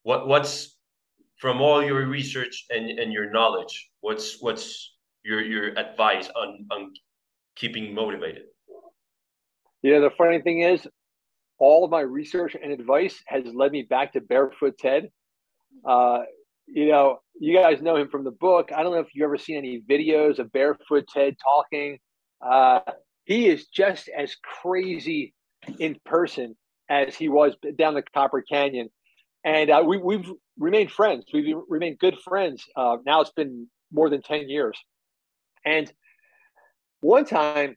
What 0.04 0.28
what's 0.28 0.78
from 1.38 1.62
all 1.62 1.84
your 1.84 2.06
research 2.06 2.66
and, 2.70 3.00
and 3.00 3.12
your 3.12 3.32
knowledge, 3.32 3.90
what's 4.02 4.42
what's 4.42 4.94
your 5.24 5.42
your 5.42 5.68
advice 5.78 6.30
on 6.36 6.68
on 6.72 6.94
keeping 7.56 7.94
motivated? 7.94 8.44
Know, 9.84 10.02
the 10.02 10.12
funny 10.16 10.42
thing 10.42 10.62
is, 10.62 10.88
all 11.58 11.84
of 11.84 11.92
my 11.92 12.02
research 12.02 12.56
and 12.62 12.72
advice 12.72 13.22
has 13.26 13.46
led 13.46 13.72
me 13.72 13.82
back 13.82 14.14
to 14.14 14.22
Barefoot 14.22 14.78
Ted. 14.78 15.10
Uh, 15.84 16.22
you 16.74 16.88
know, 16.88 17.20
you 17.40 17.58
guys 17.58 17.82
know 17.82 17.96
him 17.96 18.10
from 18.10 18.24
the 18.24 18.32
book. 18.32 18.72
I 18.76 18.84
don't 18.84 18.94
know 18.94 19.00
if 19.00 19.14
you've 19.14 19.26
ever 19.26 19.38
seen 19.38 19.58
any 19.58 19.82
videos 19.82 20.40
of 20.40 20.52
Barefoot 20.52 21.08
Ted 21.08 21.36
talking. 21.44 22.00
Uh, 22.42 22.80
he 23.26 23.48
is 23.48 23.68
just 23.68 24.10
as 24.10 24.36
crazy 24.36 25.34
in 25.80 25.98
person 26.06 26.56
as 26.90 27.16
he 27.16 27.30
was 27.30 27.56
down 27.78 27.94
the 27.94 28.04
Copper 28.14 28.42
Canyon. 28.42 28.90
And 29.44 29.70
uh, 29.70 29.84
we, 29.86 29.98
we've 29.98 30.30
remained 30.58 30.92
friends. 30.92 31.26
We've 31.34 31.56
remained 31.68 32.00
good 32.00 32.18
friends. 32.20 32.64
Uh, 32.76 32.98
now 33.06 33.22
it's 33.22 33.32
been 33.32 33.68
more 33.92 34.10
than 34.10 34.22
10 34.22 34.50
years. 34.50 34.78
And 35.66 35.92
one 37.02 37.26
time, 37.26 37.76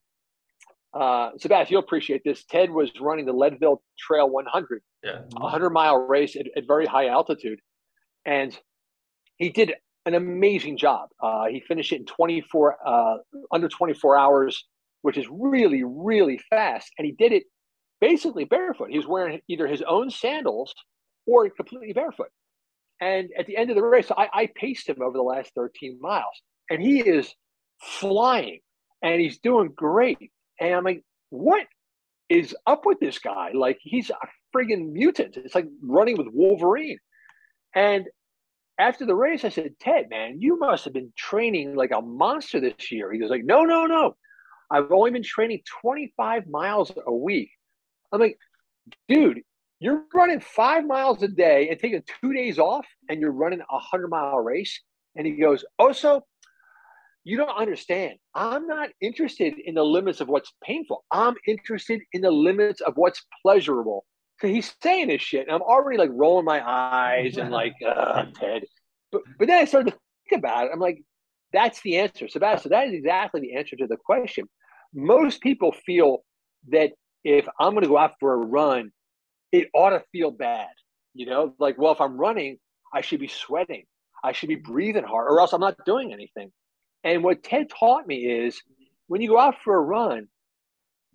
uh, 0.92 1.30
Sebastian, 1.38 1.72
you'll 1.72 1.82
appreciate 1.82 2.22
this. 2.24 2.44
Ted 2.44 2.70
was 2.70 2.90
running 3.00 3.26
the 3.26 3.32
Leadville 3.32 3.82
Trail 3.98 4.28
100, 4.28 4.82
yeah. 5.02 5.20
100 5.32 5.70
mile 5.70 5.96
race 5.96 6.36
at, 6.36 6.46
at 6.56 6.66
very 6.66 6.86
high 6.86 7.08
altitude. 7.08 7.58
And 8.24 8.56
he 9.44 9.50
did 9.50 9.74
an 10.06 10.14
amazing 10.14 10.76
job. 10.76 11.08
Uh, 11.20 11.46
he 11.46 11.60
finished 11.60 11.92
it 11.92 12.00
in 12.00 12.06
24, 12.06 12.76
uh, 12.86 13.16
under 13.52 13.68
24 13.68 14.18
hours, 14.18 14.64
which 15.02 15.16
is 15.16 15.26
really, 15.30 15.82
really 15.84 16.40
fast. 16.50 16.90
And 16.98 17.06
he 17.06 17.12
did 17.12 17.32
it 17.32 17.44
basically 18.00 18.44
barefoot. 18.44 18.90
He 18.90 18.98
was 18.98 19.06
wearing 19.06 19.40
either 19.48 19.66
his 19.66 19.82
own 19.82 20.10
sandals 20.10 20.74
or 21.26 21.48
completely 21.50 21.92
barefoot. 21.92 22.28
And 23.00 23.30
at 23.38 23.46
the 23.46 23.56
end 23.56 23.70
of 23.70 23.76
the 23.76 23.82
race, 23.82 24.10
I, 24.10 24.28
I 24.32 24.48
paced 24.54 24.88
him 24.88 25.02
over 25.02 25.16
the 25.16 25.22
last 25.22 25.52
13 25.54 25.98
miles, 26.00 26.40
and 26.70 26.80
he 26.80 27.00
is 27.00 27.34
flying 27.80 28.60
and 29.02 29.20
he's 29.20 29.38
doing 29.38 29.72
great. 29.74 30.30
And 30.60 30.74
I'm 30.74 30.84
like, 30.84 31.02
what 31.30 31.66
is 32.30 32.54
up 32.66 32.86
with 32.86 33.00
this 33.00 33.18
guy? 33.18 33.50
Like, 33.52 33.78
he's 33.82 34.10
a 34.10 34.16
friggin' 34.56 34.92
mutant. 34.92 35.36
It's 35.36 35.54
like 35.54 35.66
running 35.82 36.16
with 36.16 36.28
Wolverine. 36.32 36.98
And 37.74 38.06
after 38.78 39.06
the 39.06 39.14
race, 39.14 39.44
I 39.44 39.50
said, 39.50 39.74
Ted, 39.80 40.10
man, 40.10 40.40
you 40.40 40.58
must 40.58 40.84
have 40.84 40.92
been 40.92 41.12
training 41.16 41.76
like 41.76 41.92
a 41.92 42.00
monster 42.00 42.60
this 42.60 42.90
year. 42.90 43.12
He 43.12 43.20
was 43.20 43.30
like, 43.30 43.44
no, 43.44 43.62
no, 43.64 43.86
no. 43.86 44.16
I've 44.70 44.90
only 44.90 45.10
been 45.10 45.22
training 45.22 45.62
25 45.82 46.46
miles 46.48 46.92
a 47.06 47.12
week. 47.12 47.50
I'm 48.12 48.20
like, 48.20 48.38
dude, 49.08 49.42
you're 49.78 50.04
running 50.12 50.40
five 50.40 50.86
miles 50.86 51.22
a 51.22 51.28
day 51.28 51.68
and 51.68 51.78
taking 51.78 52.02
two 52.20 52.32
days 52.32 52.58
off 52.58 52.86
and 53.08 53.20
you're 53.20 53.32
running 53.32 53.60
a 53.60 53.74
100 53.74 54.08
mile 54.08 54.38
race. 54.38 54.80
And 55.16 55.26
he 55.26 55.34
goes, 55.34 55.64
oh, 55.78 55.92
so 55.92 56.24
you 57.22 57.36
don't 57.36 57.56
understand. 57.56 58.14
I'm 58.34 58.66
not 58.66 58.90
interested 59.00 59.54
in 59.64 59.74
the 59.74 59.82
limits 59.82 60.20
of 60.20 60.28
what's 60.28 60.52
painful. 60.62 61.04
I'm 61.10 61.34
interested 61.46 62.00
in 62.12 62.22
the 62.22 62.30
limits 62.30 62.80
of 62.80 62.94
what's 62.96 63.24
pleasurable. 63.42 64.04
He's 64.44 64.74
saying 64.82 65.08
this 65.08 65.22
shit, 65.22 65.46
and 65.46 65.54
I'm 65.54 65.62
already 65.62 65.98
like 65.98 66.10
rolling 66.12 66.44
my 66.44 66.62
eyes 66.66 67.36
and 67.36 67.50
like, 67.50 67.74
uh, 67.86 68.26
Ted. 68.34 68.64
But 69.12 69.22
but 69.38 69.48
then 69.48 69.58
I 69.58 69.64
started 69.64 69.92
to 69.92 69.98
think 70.28 70.40
about 70.40 70.66
it. 70.66 70.70
I'm 70.72 70.80
like, 70.80 71.02
that's 71.52 71.80
the 71.82 71.98
answer, 71.98 72.28
Sebastian. 72.28 72.70
That 72.70 72.88
is 72.88 72.94
exactly 72.94 73.40
the 73.40 73.54
answer 73.54 73.76
to 73.76 73.86
the 73.86 73.96
question. 73.96 74.48
Most 74.92 75.40
people 75.40 75.72
feel 75.86 76.24
that 76.68 76.92
if 77.24 77.46
I'm 77.58 77.72
going 77.72 77.82
to 77.82 77.88
go 77.88 77.98
out 77.98 78.14
for 78.20 78.34
a 78.34 78.46
run, 78.46 78.90
it 79.52 79.68
ought 79.74 79.90
to 79.90 80.02
feel 80.12 80.30
bad. 80.30 80.68
You 81.14 81.26
know, 81.26 81.54
like, 81.58 81.78
well, 81.78 81.92
if 81.92 82.00
I'm 82.00 82.16
running, 82.16 82.58
I 82.92 83.00
should 83.00 83.20
be 83.20 83.28
sweating, 83.28 83.84
I 84.22 84.32
should 84.32 84.48
be 84.48 84.56
breathing 84.56 85.04
hard, 85.04 85.30
or 85.30 85.40
else 85.40 85.52
I'm 85.52 85.60
not 85.60 85.76
doing 85.86 86.12
anything. 86.12 86.50
And 87.04 87.22
what 87.22 87.42
Ted 87.42 87.68
taught 87.68 88.06
me 88.06 88.26
is 88.26 88.60
when 89.06 89.20
you 89.20 89.28
go 89.28 89.38
out 89.38 89.56
for 89.62 89.76
a 89.76 89.80
run, 89.80 90.28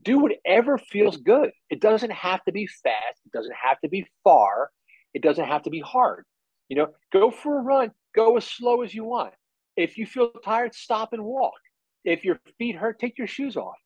do 0.03 0.19
whatever 0.19 0.77
feels 0.77 1.17
good. 1.17 1.51
It 1.69 1.81
doesn't 1.81 2.11
have 2.11 2.43
to 2.45 2.51
be 2.51 2.67
fast. 2.67 3.19
It 3.25 3.31
doesn't 3.31 3.55
have 3.61 3.79
to 3.81 3.89
be 3.89 4.07
far. 4.23 4.69
It 5.13 5.21
doesn't 5.21 5.45
have 5.45 5.63
to 5.63 5.69
be 5.69 5.79
hard. 5.79 6.25
You 6.69 6.77
know, 6.77 6.87
go 7.11 7.31
for 7.31 7.59
a 7.59 7.61
run, 7.61 7.91
go 8.15 8.37
as 8.37 8.45
slow 8.45 8.81
as 8.83 8.93
you 8.93 9.03
want. 9.03 9.33
If 9.75 9.97
you 9.97 10.05
feel 10.05 10.31
tired, 10.43 10.75
stop 10.75 11.13
and 11.13 11.23
walk. 11.23 11.59
If 12.05 12.23
your 12.23 12.39
feet 12.57 12.75
hurt, 12.75 12.99
take 12.99 13.17
your 13.17 13.27
shoes 13.27 13.57
off. 13.57 13.77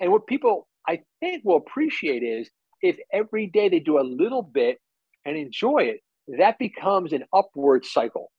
And 0.00 0.10
what 0.10 0.26
people 0.26 0.66
I 0.88 1.00
think 1.20 1.44
will 1.44 1.56
appreciate 1.56 2.22
is 2.22 2.50
if 2.80 2.96
every 3.12 3.46
day 3.46 3.68
they 3.68 3.78
do 3.78 4.00
a 4.00 4.02
little 4.02 4.42
bit 4.42 4.78
and 5.24 5.36
enjoy 5.36 5.84
it, 5.84 6.00
that 6.38 6.58
becomes 6.58 7.12
an 7.12 7.24
upward 7.32 7.84
cycle 7.84 8.30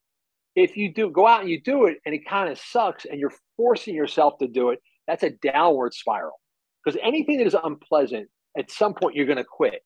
if 0.54 0.76
you 0.76 0.92
do 0.92 1.10
go 1.10 1.26
out 1.26 1.40
and 1.40 1.50
you 1.50 1.60
do 1.60 1.86
it 1.86 1.98
and 2.06 2.14
it 2.14 2.26
kind 2.26 2.48
of 2.48 2.58
sucks 2.58 3.04
and 3.04 3.18
you're 3.18 3.32
forcing 3.56 3.94
yourself 3.94 4.38
to 4.38 4.46
do 4.46 4.70
it, 4.70 4.80
that's 5.06 5.22
a 5.22 5.30
downward 5.30 5.94
spiral. 5.94 6.40
Because 6.84 6.98
anything 7.02 7.38
that 7.38 7.46
is 7.46 7.56
unpleasant, 7.62 8.28
at 8.56 8.70
some 8.70 8.94
point 8.94 9.16
you're 9.16 9.26
going 9.26 9.38
to 9.38 9.44
quit. 9.44 9.82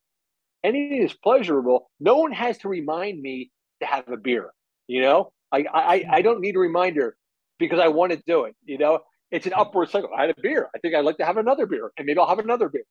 Anything 0.65 1.03
that's 1.03 1.15
pleasurable, 1.15 1.91
no 2.01 2.17
one 2.17 2.33
has 2.33 2.59
to 2.59 2.69
remind 2.69 3.23
me 3.23 3.51
to 3.81 3.87
have 3.87 4.09
a 4.09 4.17
beer. 4.17 4.53
You 4.89 5.03
know, 5.03 5.33
I 5.53 5.65
I, 5.73 6.05
I 6.11 6.23
don't 6.23 6.41
need 6.41 6.57
a 6.57 6.59
reminder 6.59 7.17
because 7.59 7.79
I 7.79 7.89
want 7.89 8.13
to 8.13 8.23
do 8.27 8.45
it. 8.45 8.57
You 8.65 8.79
know, 8.79 9.01
it's 9.31 9.47
an 9.47 9.53
upward 9.55 9.91
cycle. 9.91 10.11
I 10.17 10.23
had 10.23 10.31
a 10.31 10.41
beer. 10.41 10.69
I 10.75 10.79
think 10.79 10.95
I'd 10.95 11.05
like 11.05 11.19
to 11.19 11.25
have 11.25 11.37
another 11.37 11.67
beer, 11.67 11.93
and 11.97 12.07
maybe 12.07 12.19
I'll 12.19 12.29
have 12.29 12.41
another 12.41 12.69
beer. 12.69 12.85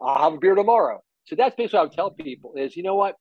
I'll 0.00 0.22
have 0.22 0.34
a 0.34 0.38
beer 0.38 0.56
tomorrow. 0.56 1.00
So 1.24 1.36
that's 1.36 1.54
basically 1.54 1.76
what 1.76 1.82
I 1.82 1.84
would 1.84 1.92
tell 1.92 2.10
people: 2.10 2.54
is 2.56 2.76
you 2.76 2.82
know 2.82 2.96
what, 2.96 3.14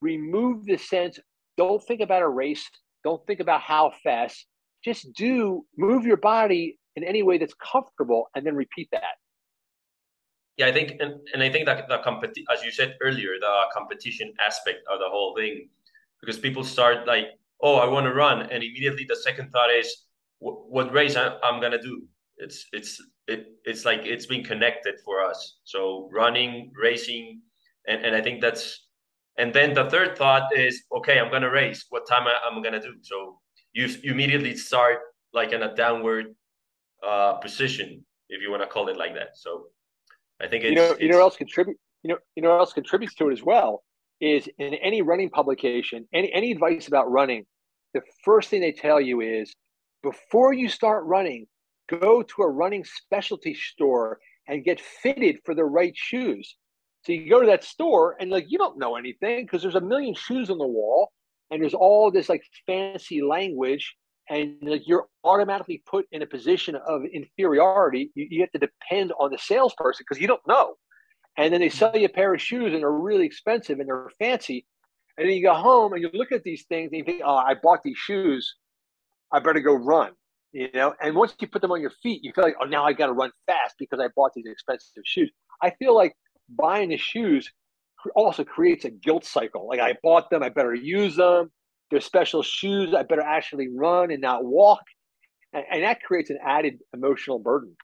remove 0.00 0.64
the 0.64 0.78
sense. 0.78 1.18
Don't 1.58 1.82
think 1.84 2.00
about 2.00 2.22
a 2.22 2.28
race 2.28 2.66
don't 3.04 3.24
think 3.26 3.40
about 3.40 3.60
how 3.60 3.92
fast. 4.02 4.46
Just 4.84 5.12
do 5.14 5.64
move 5.76 6.04
your 6.04 6.16
body 6.16 6.78
in 6.96 7.04
any 7.04 7.22
way 7.22 7.38
that's 7.38 7.54
comfortable 7.54 8.28
and 8.34 8.46
then 8.46 8.54
repeat 8.54 8.88
that. 8.92 9.16
Yeah, 10.58 10.66
I 10.66 10.72
think, 10.72 11.00
and, 11.00 11.14
and 11.32 11.42
I 11.42 11.50
think 11.50 11.66
that 11.66 11.88
the 11.88 11.98
competition, 11.98 12.44
as 12.52 12.62
you 12.62 12.70
said 12.70 12.96
earlier, 13.00 13.30
the 13.40 13.62
competition 13.72 14.32
aspect 14.46 14.80
of 14.92 14.98
the 14.98 15.08
whole 15.08 15.34
thing, 15.34 15.68
because 16.20 16.38
people 16.38 16.62
start 16.62 17.06
like, 17.06 17.28
oh, 17.62 17.76
I 17.76 17.86
want 17.86 18.04
to 18.04 18.12
run, 18.12 18.42
and 18.42 18.62
immediately 18.62 19.06
the 19.08 19.16
second 19.16 19.50
thought 19.50 19.70
is, 19.70 20.04
what 20.40 20.92
race 20.92 21.16
I, 21.16 21.36
I'm 21.42 21.60
gonna 21.60 21.80
do? 21.80 22.02
It's 22.36 22.66
it's 22.72 23.00
it, 23.28 23.46
it's 23.64 23.84
like 23.84 24.00
it's 24.04 24.26
been 24.26 24.42
connected 24.42 24.96
for 25.04 25.24
us. 25.24 25.58
So 25.64 26.08
running, 26.12 26.72
racing, 26.74 27.40
and, 27.86 28.04
and 28.04 28.16
I 28.16 28.20
think 28.20 28.40
that's 28.40 28.88
and 29.38 29.54
then 29.54 29.72
the 29.72 29.88
third 29.88 30.18
thought 30.18 30.54
is, 30.56 30.82
okay, 30.96 31.18
I'm 31.18 31.30
gonna 31.30 31.50
race. 31.50 31.86
What 31.90 32.06
time 32.08 32.26
I, 32.26 32.34
am 32.50 32.62
gonna 32.62 32.80
do? 32.80 32.94
So 33.02 33.38
you, 33.72 33.86
you 34.02 34.12
immediately 34.12 34.56
start 34.56 34.98
like 35.32 35.52
in 35.52 35.62
a 35.62 35.74
downward 35.74 36.34
uh, 37.06 37.34
position, 37.34 38.04
if 38.28 38.42
you 38.42 38.50
want 38.50 38.62
to 38.62 38.68
call 38.68 38.88
it 38.88 38.96
like 38.96 39.14
that. 39.14 39.30
So 39.34 39.66
I 40.42 40.48
think 40.48 40.64
you 40.64 40.74
know, 40.74 40.96
you 40.98 41.08
know, 41.08 41.20
else 41.20 41.36
contribute. 41.36 41.76
You 42.02 42.10
know, 42.10 42.18
you 42.34 42.42
know, 42.42 42.58
else 42.58 42.72
contributes 42.72 43.14
to 43.14 43.28
it 43.28 43.32
as 43.32 43.42
well 43.42 43.84
is 44.20 44.48
in 44.58 44.74
any 44.74 45.02
running 45.02 45.30
publication, 45.30 46.06
any 46.12 46.32
any 46.32 46.52
advice 46.52 46.88
about 46.88 47.10
running. 47.10 47.44
The 47.94 48.02
first 48.24 48.48
thing 48.48 48.60
they 48.60 48.72
tell 48.72 49.00
you 49.00 49.20
is 49.20 49.54
before 50.02 50.52
you 50.52 50.68
start 50.68 51.04
running, 51.04 51.46
go 51.88 52.22
to 52.22 52.42
a 52.42 52.50
running 52.50 52.84
specialty 52.84 53.54
store 53.54 54.18
and 54.48 54.64
get 54.64 54.80
fitted 54.80 55.38
for 55.44 55.54
the 55.54 55.64
right 55.64 55.92
shoes. 55.94 56.56
So 57.04 57.12
you 57.12 57.28
go 57.28 57.40
to 57.40 57.46
that 57.46 57.64
store 57.64 58.16
and 58.20 58.30
like 58.30 58.46
you 58.48 58.58
don't 58.58 58.78
know 58.78 58.96
anything 58.96 59.44
because 59.44 59.62
there's 59.62 59.74
a 59.74 59.80
million 59.80 60.14
shoes 60.14 60.50
on 60.50 60.58
the 60.58 60.66
wall 60.66 61.10
and 61.50 61.62
there's 61.62 61.74
all 61.74 62.10
this 62.10 62.28
like 62.28 62.42
fancy 62.66 63.22
language 63.22 63.96
and 64.28 64.56
like 64.62 64.86
you're 64.86 65.06
automatically 65.24 65.82
put 65.86 66.06
in 66.12 66.22
a 66.22 66.26
position 66.26 66.76
of 66.76 67.02
inferiority. 67.04 68.10
You, 68.14 68.26
you 68.30 68.40
have 68.40 68.52
to 68.52 68.58
depend 68.58 69.12
on 69.18 69.30
the 69.30 69.38
salesperson 69.38 70.04
because 70.08 70.20
you 70.20 70.28
don't 70.28 70.46
know. 70.46 70.74
And 71.36 71.52
then 71.52 71.60
they 71.60 71.68
hmm. 71.68 71.76
sell 71.76 71.96
you 71.96 72.06
a 72.06 72.10
pair 72.10 72.34
of 72.34 72.40
shoes 72.40 72.72
and 72.72 72.82
they're 72.82 72.90
really 72.90 73.26
expensive 73.26 73.78
and 73.78 73.88
they're 73.88 74.10
fancy. 74.18 74.66
And 75.18 75.28
then 75.28 75.36
you 75.36 75.42
go 75.42 75.54
home 75.54 75.92
and 75.92 76.02
you 76.02 76.10
look 76.14 76.32
at 76.32 76.42
these 76.42 76.64
things 76.68 76.90
and 76.92 76.98
you 76.98 77.04
think, 77.04 77.22
oh, 77.24 77.36
I 77.36 77.54
bought 77.54 77.80
these 77.84 77.98
shoes. 77.98 78.54
I 79.30 79.40
better 79.40 79.60
go 79.60 79.74
run. 79.74 80.12
You 80.52 80.68
know, 80.74 80.94
and 81.02 81.14
once 81.14 81.34
you 81.40 81.48
put 81.48 81.62
them 81.62 81.72
on 81.72 81.80
your 81.80 81.92
feet, 82.02 82.22
you 82.22 82.32
feel 82.34 82.44
like, 82.44 82.56
oh, 82.60 82.66
now 82.66 82.84
I 82.84 82.92
got 82.92 83.06
to 83.06 83.12
run 83.12 83.30
fast 83.46 83.76
because 83.78 84.00
I 84.00 84.08
bought 84.14 84.32
these 84.34 84.44
expensive 84.46 85.02
shoes. 85.04 85.30
I 85.62 85.70
feel 85.78 85.94
like 85.94 86.14
buying 86.48 86.90
the 86.90 86.98
shoes 86.98 87.50
also 88.14 88.44
creates 88.44 88.84
a 88.84 88.90
guilt 88.90 89.24
cycle. 89.24 89.66
Like 89.66 89.80
I 89.80 89.96
bought 90.02 90.28
them, 90.30 90.42
I 90.42 90.50
better 90.50 90.74
use 90.74 91.16
them. 91.16 91.50
They're 91.92 92.00
special 92.00 92.42
shoes. 92.42 92.94
I 92.94 93.02
better 93.02 93.20
actually 93.20 93.68
run 93.68 94.10
and 94.10 94.22
not 94.22 94.46
walk, 94.46 94.80
and, 95.52 95.62
and 95.70 95.82
that 95.82 96.02
creates 96.02 96.30
an 96.30 96.38
added 96.42 96.78
emotional 96.94 97.38
burden. 97.38 97.76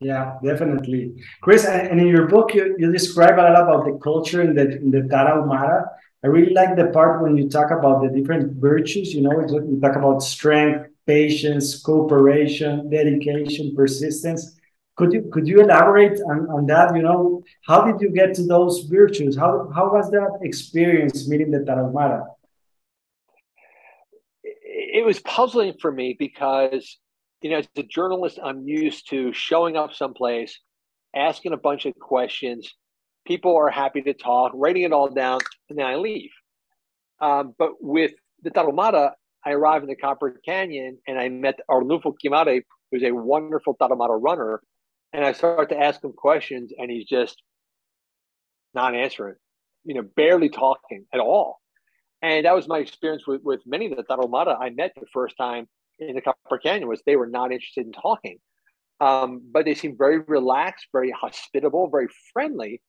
Yeah, 0.00 0.38
definitely, 0.42 1.22
Chris. 1.42 1.66
And 1.66 2.00
in 2.00 2.06
your 2.06 2.26
book, 2.28 2.54
you, 2.54 2.74
you 2.78 2.90
describe 2.90 3.38
a 3.38 3.42
lot 3.42 3.60
about 3.60 3.84
the 3.84 4.00
culture 4.02 4.40
in 4.40 4.54
the 4.54 4.78
in 4.78 4.90
the 4.90 5.02
Tarahumara. 5.02 5.84
I 6.24 6.28
really 6.28 6.54
like 6.54 6.76
the 6.76 6.86
part 6.86 7.22
when 7.22 7.36
you 7.36 7.50
talk 7.50 7.70
about 7.70 8.00
the 8.02 8.08
different 8.08 8.54
virtues. 8.54 9.12
You 9.12 9.20
know, 9.20 9.32
you 9.38 9.78
talk 9.82 9.96
about 9.96 10.22
strength, 10.22 10.88
patience, 11.06 11.82
cooperation, 11.82 12.88
dedication, 12.88 13.76
persistence 13.76 14.56
could 14.96 15.12
you 15.14 15.22
could 15.32 15.46
you 15.48 15.60
elaborate 15.60 16.20
on, 16.30 16.38
on 16.50 16.66
that? 16.66 16.94
You 16.94 17.02
know, 17.02 17.42
how 17.66 17.80
did 17.86 18.00
you 18.02 18.10
get 18.10 18.34
to 18.34 18.42
those 18.42 18.80
virtues? 18.80 19.36
How 19.36 19.70
how 19.74 19.92
was 19.92 20.10
that 20.10 20.38
experience 20.42 21.28
meeting 21.28 21.50
the 21.50 21.60
Tarahumara? 21.60 22.26
It 25.00 25.06
was 25.06 25.18
puzzling 25.20 25.72
for 25.80 25.90
me 25.90 26.14
because, 26.18 26.98
you 27.40 27.48
know, 27.48 27.56
as 27.56 27.68
a 27.74 27.82
journalist, 27.82 28.38
I'm 28.44 28.68
used 28.68 29.08
to 29.08 29.32
showing 29.32 29.74
up 29.74 29.94
someplace, 29.94 30.60
asking 31.16 31.54
a 31.54 31.56
bunch 31.56 31.86
of 31.86 31.98
questions, 31.98 32.74
People 33.26 33.56
are 33.56 33.70
happy 33.70 34.02
to 34.02 34.12
talk, 34.12 34.52
writing 34.54 34.82
it 34.82 34.92
all 34.92 35.08
down, 35.08 35.40
and 35.70 35.78
then 35.78 35.86
I 35.86 35.94
leave. 35.94 36.32
Um, 37.18 37.54
but 37.58 37.70
with 37.80 38.12
the 38.42 38.50
Tarahumara, 38.50 39.12
I 39.42 39.52
arrived 39.52 39.84
in 39.84 39.88
the 39.88 39.96
Copper 39.96 40.38
Canyon 40.44 40.98
and 41.06 41.18
I 41.18 41.30
met 41.30 41.60
Arnulfo 41.70 42.14
Quimare, 42.22 42.62
who's 42.90 43.02
a 43.02 43.12
wonderful 43.12 43.76
Tarahumara 43.80 44.20
runner. 44.20 44.60
And 45.14 45.24
I 45.24 45.32
started 45.32 45.74
to 45.74 45.80
ask 45.80 46.04
him 46.04 46.12
questions, 46.12 46.72
and 46.76 46.90
he's 46.90 47.06
just 47.06 47.42
not 48.74 48.94
answering, 48.94 49.36
you 49.84 49.94
know, 49.94 50.02
barely 50.02 50.50
talking 50.50 51.06
at 51.14 51.20
all. 51.20 51.59
And 52.22 52.44
that 52.44 52.54
was 52.54 52.68
my 52.68 52.78
experience 52.78 53.26
with, 53.26 53.42
with 53.42 53.60
many 53.66 53.90
of 53.90 53.96
the 53.96 54.02
Tarahumara 54.02 54.56
I 54.60 54.70
met 54.70 54.92
the 54.94 55.06
first 55.12 55.36
time 55.36 55.68
in 55.98 56.14
the 56.14 56.20
Copper 56.20 56.58
Canyon 56.58 56.88
was 56.88 57.02
they 57.04 57.16
were 57.16 57.26
not 57.26 57.52
interested 57.52 57.86
in 57.86 57.92
talking. 57.92 58.38
Um, 59.00 59.40
but 59.50 59.64
they 59.64 59.74
seemed 59.74 59.96
very 59.96 60.18
relaxed, 60.18 60.88
very 60.92 61.10
hospitable, 61.10 61.88
very 61.88 62.08
friendly. 62.32 62.82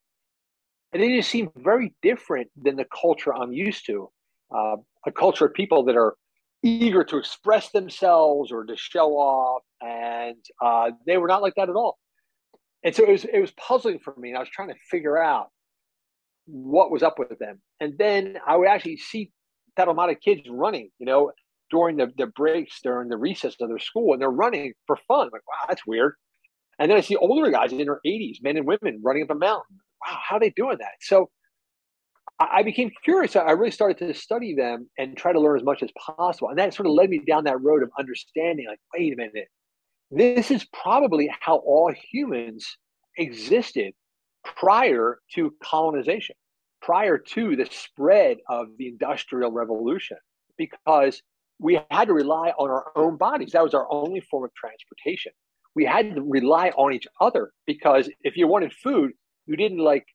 And 0.92 1.02
they 1.02 1.16
just 1.16 1.30
seemed 1.30 1.52
very 1.56 1.94
different 2.02 2.50
than 2.62 2.76
the 2.76 2.86
culture 2.86 3.34
I'm 3.34 3.54
used 3.54 3.86
to. 3.86 4.10
Uh, 4.54 4.76
a 5.06 5.12
culture 5.12 5.46
of 5.46 5.54
people 5.54 5.86
that 5.86 5.96
are 5.96 6.16
eager 6.64 7.06
to 7.06 7.18
express 7.18 7.70
themselves 7.70 8.52
or 8.52 8.66
to 8.66 8.76
show 8.76 9.12
off. 9.14 9.64
And 9.80 10.44
uh, 10.62 10.92
they 11.08 11.18
were 11.18 11.30
not 11.30 11.42
like 11.42 11.56
that 11.56 11.70
at 11.70 11.76
all. 11.76 11.98
And 12.84 12.94
so 12.94 13.04
it 13.04 13.12
was, 13.12 13.24
it 13.24 13.40
was 13.40 13.52
puzzling 13.52 14.00
for 14.00 14.14
me. 14.18 14.30
And 14.30 14.38
I 14.38 14.42
was 14.42 14.50
trying 14.50 14.70
to 14.70 14.76
figure 14.90 15.18
out 15.18 15.48
what 16.52 16.92
was 16.92 17.04
up 17.04 17.18
with 17.18 17.38
them. 17.40 17.62
And 17.80 17.98
then 17.98 18.38
I 18.46 18.58
would 18.58 18.68
actually 18.68 18.98
see 18.98 19.32
that 19.78 19.88
amount 19.88 20.12
of 20.12 20.20
kids 20.20 20.42
running, 20.50 20.90
you 21.00 21.06
know, 21.06 21.32
during 21.70 21.98
the, 21.98 22.12
the 22.18 22.28
breaks, 22.28 22.82
during 22.84 23.10
the 23.10 23.18
recess 23.18 23.56
of 23.62 23.70
their 23.70 23.80
school, 23.80 24.14
and 24.14 24.22
they're 24.22 24.30
running 24.30 24.74
for 24.86 24.98
fun. 25.08 25.30
Like, 25.32 25.48
wow, 25.48 25.66
that's 25.68 25.86
weird. 25.88 26.16
And 26.80 26.90
then 26.90 26.98
I 26.98 27.02
see 27.02 27.16
older 27.16 27.50
guys 27.52 27.72
in 27.72 27.78
their 27.78 28.02
80s, 28.06 28.38
men 28.42 28.58
and 28.58 28.68
women, 28.68 29.02
running 29.04 29.24
up 29.24 29.30
a 29.30 29.36
mountain. 29.36 29.78
Wow, 30.06 30.18
how 30.22 30.36
are 30.38 30.40
they 30.40 30.50
doing 30.50 30.78
that? 30.80 30.94
So 31.00 31.30
I 32.40 32.64
became 32.64 32.92
curious. 33.04 33.36
I 33.36 33.52
really 33.52 33.72
started 33.72 33.98
to 34.00 34.14
study 34.14 34.56
them 34.56 34.90
and 34.98 35.16
try 35.16 35.32
to 35.32 35.40
learn 35.40 35.58
as 35.58 35.64
much 35.64 35.84
as 35.84 35.92
possible. 35.98 36.50
And 36.50 36.58
that 36.58 36.74
sort 36.74 36.88
of 36.88 36.94
led 36.94 37.10
me 37.10 37.20
down 37.20 37.44
that 37.44 37.62
road 37.62 37.84
of 37.84 37.92
understanding 38.00 38.66
like, 38.68 38.80
wait 38.96 39.14
a 39.14 39.16
minute, 39.16 39.48
this 40.10 40.50
is 40.50 40.66
probably 40.74 41.30
how 41.40 41.58
all 41.58 41.94
humans 42.12 42.78
existed 43.18 43.94
prior 44.44 45.20
to 45.36 45.54
colonization, 45.64 46.36
prior 46.82 47.18
to 47.18 47.56
the 47.56 47.68
spread 47.72 48.38
of 48.50 48.68
the 48.78 48.88
Industrial 48.88 49.52
Revolution, 49.52 50.18
because 50.58 51.22
we 51.60 51.80
had 51.92 52.08
to 52.08 52.14
rely 52.14 52.50
on 52.58 52.70
our 52.70 52.92
own 52.96 53.18
bodies. 53.18 53.52
That 53.52 53.64
was 53.64 53.74
our 53.74 53.88
only 53.92 54.20
form 54.20 54.46
of 54.46 54.54
transportation. 54.56 55.32
We 55.76 55.86
had 55.86 56.16
to 56.16 56.22
rely 56.22 56.70
on 56.70 56.94
each 56.94 57.08
other 57.20 57.52
because 57.66 58.10
if 58.22 58.36
you 58.36 58.48
wanted 58.48 58.74
food, 58.74 59.12
you 59.46 59.56
didn't 59.56 59.78
like 59.78 60.06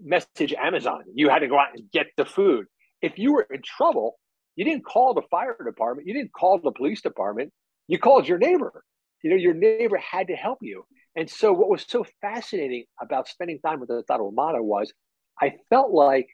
message 0.00 0.54
Amazon. 0.54 1.02
You 1.14 1.28
had 1.28 1.40
to 1.40 1.48
go 1.48 1.58
out 1.58 1.74
and 1.74 1.90
get 1.90 2.06
the 2.16 2.24
food. 2.24 2.66
If 3.02 3.18
you 3.18 3.32
were 3.32 3.46
in 3.50 3.60
trouble, 3.62 4.18
you 4.56 4.64
didn't 4.64 4.84
call 4.84 5.14
the 5.14 5.22
fire 5.30 5.56
department. 5.64 6.06
You 6.06 6.14
didn't 6.14 6.32
call 6.32 6.58
the 6.58 6.72
police 6.72 7.02
department. 7.02 7.52
You 7.88 7.98
called 7.98 8.28
your 8.28 8.38
neighbor. 8.38 8.84
You 9.22 9.30
know, 9.30 9.36
your 9.36 9.54
neighbor 9.54 9.98
had 9.98 10.28
to 10.28 10.34
help 10.34 10.58
you. 10.62 10.84
And 11.16 11.28
so, 11.28 11.52
what 11.52 11.68
was 11.68 11.84
so 11.86 12.06
fascinating 12.20 12.84
about 13.00 13.28
spending 13.28 13.60
time 13.60 13.80
with 13.80 13.88
the 13.88 14.02
Tarahumara 14.08 14.62
was 14.62 14.92
I 15.40 15.54
felt 15.70 15.92
like 15.92 16.28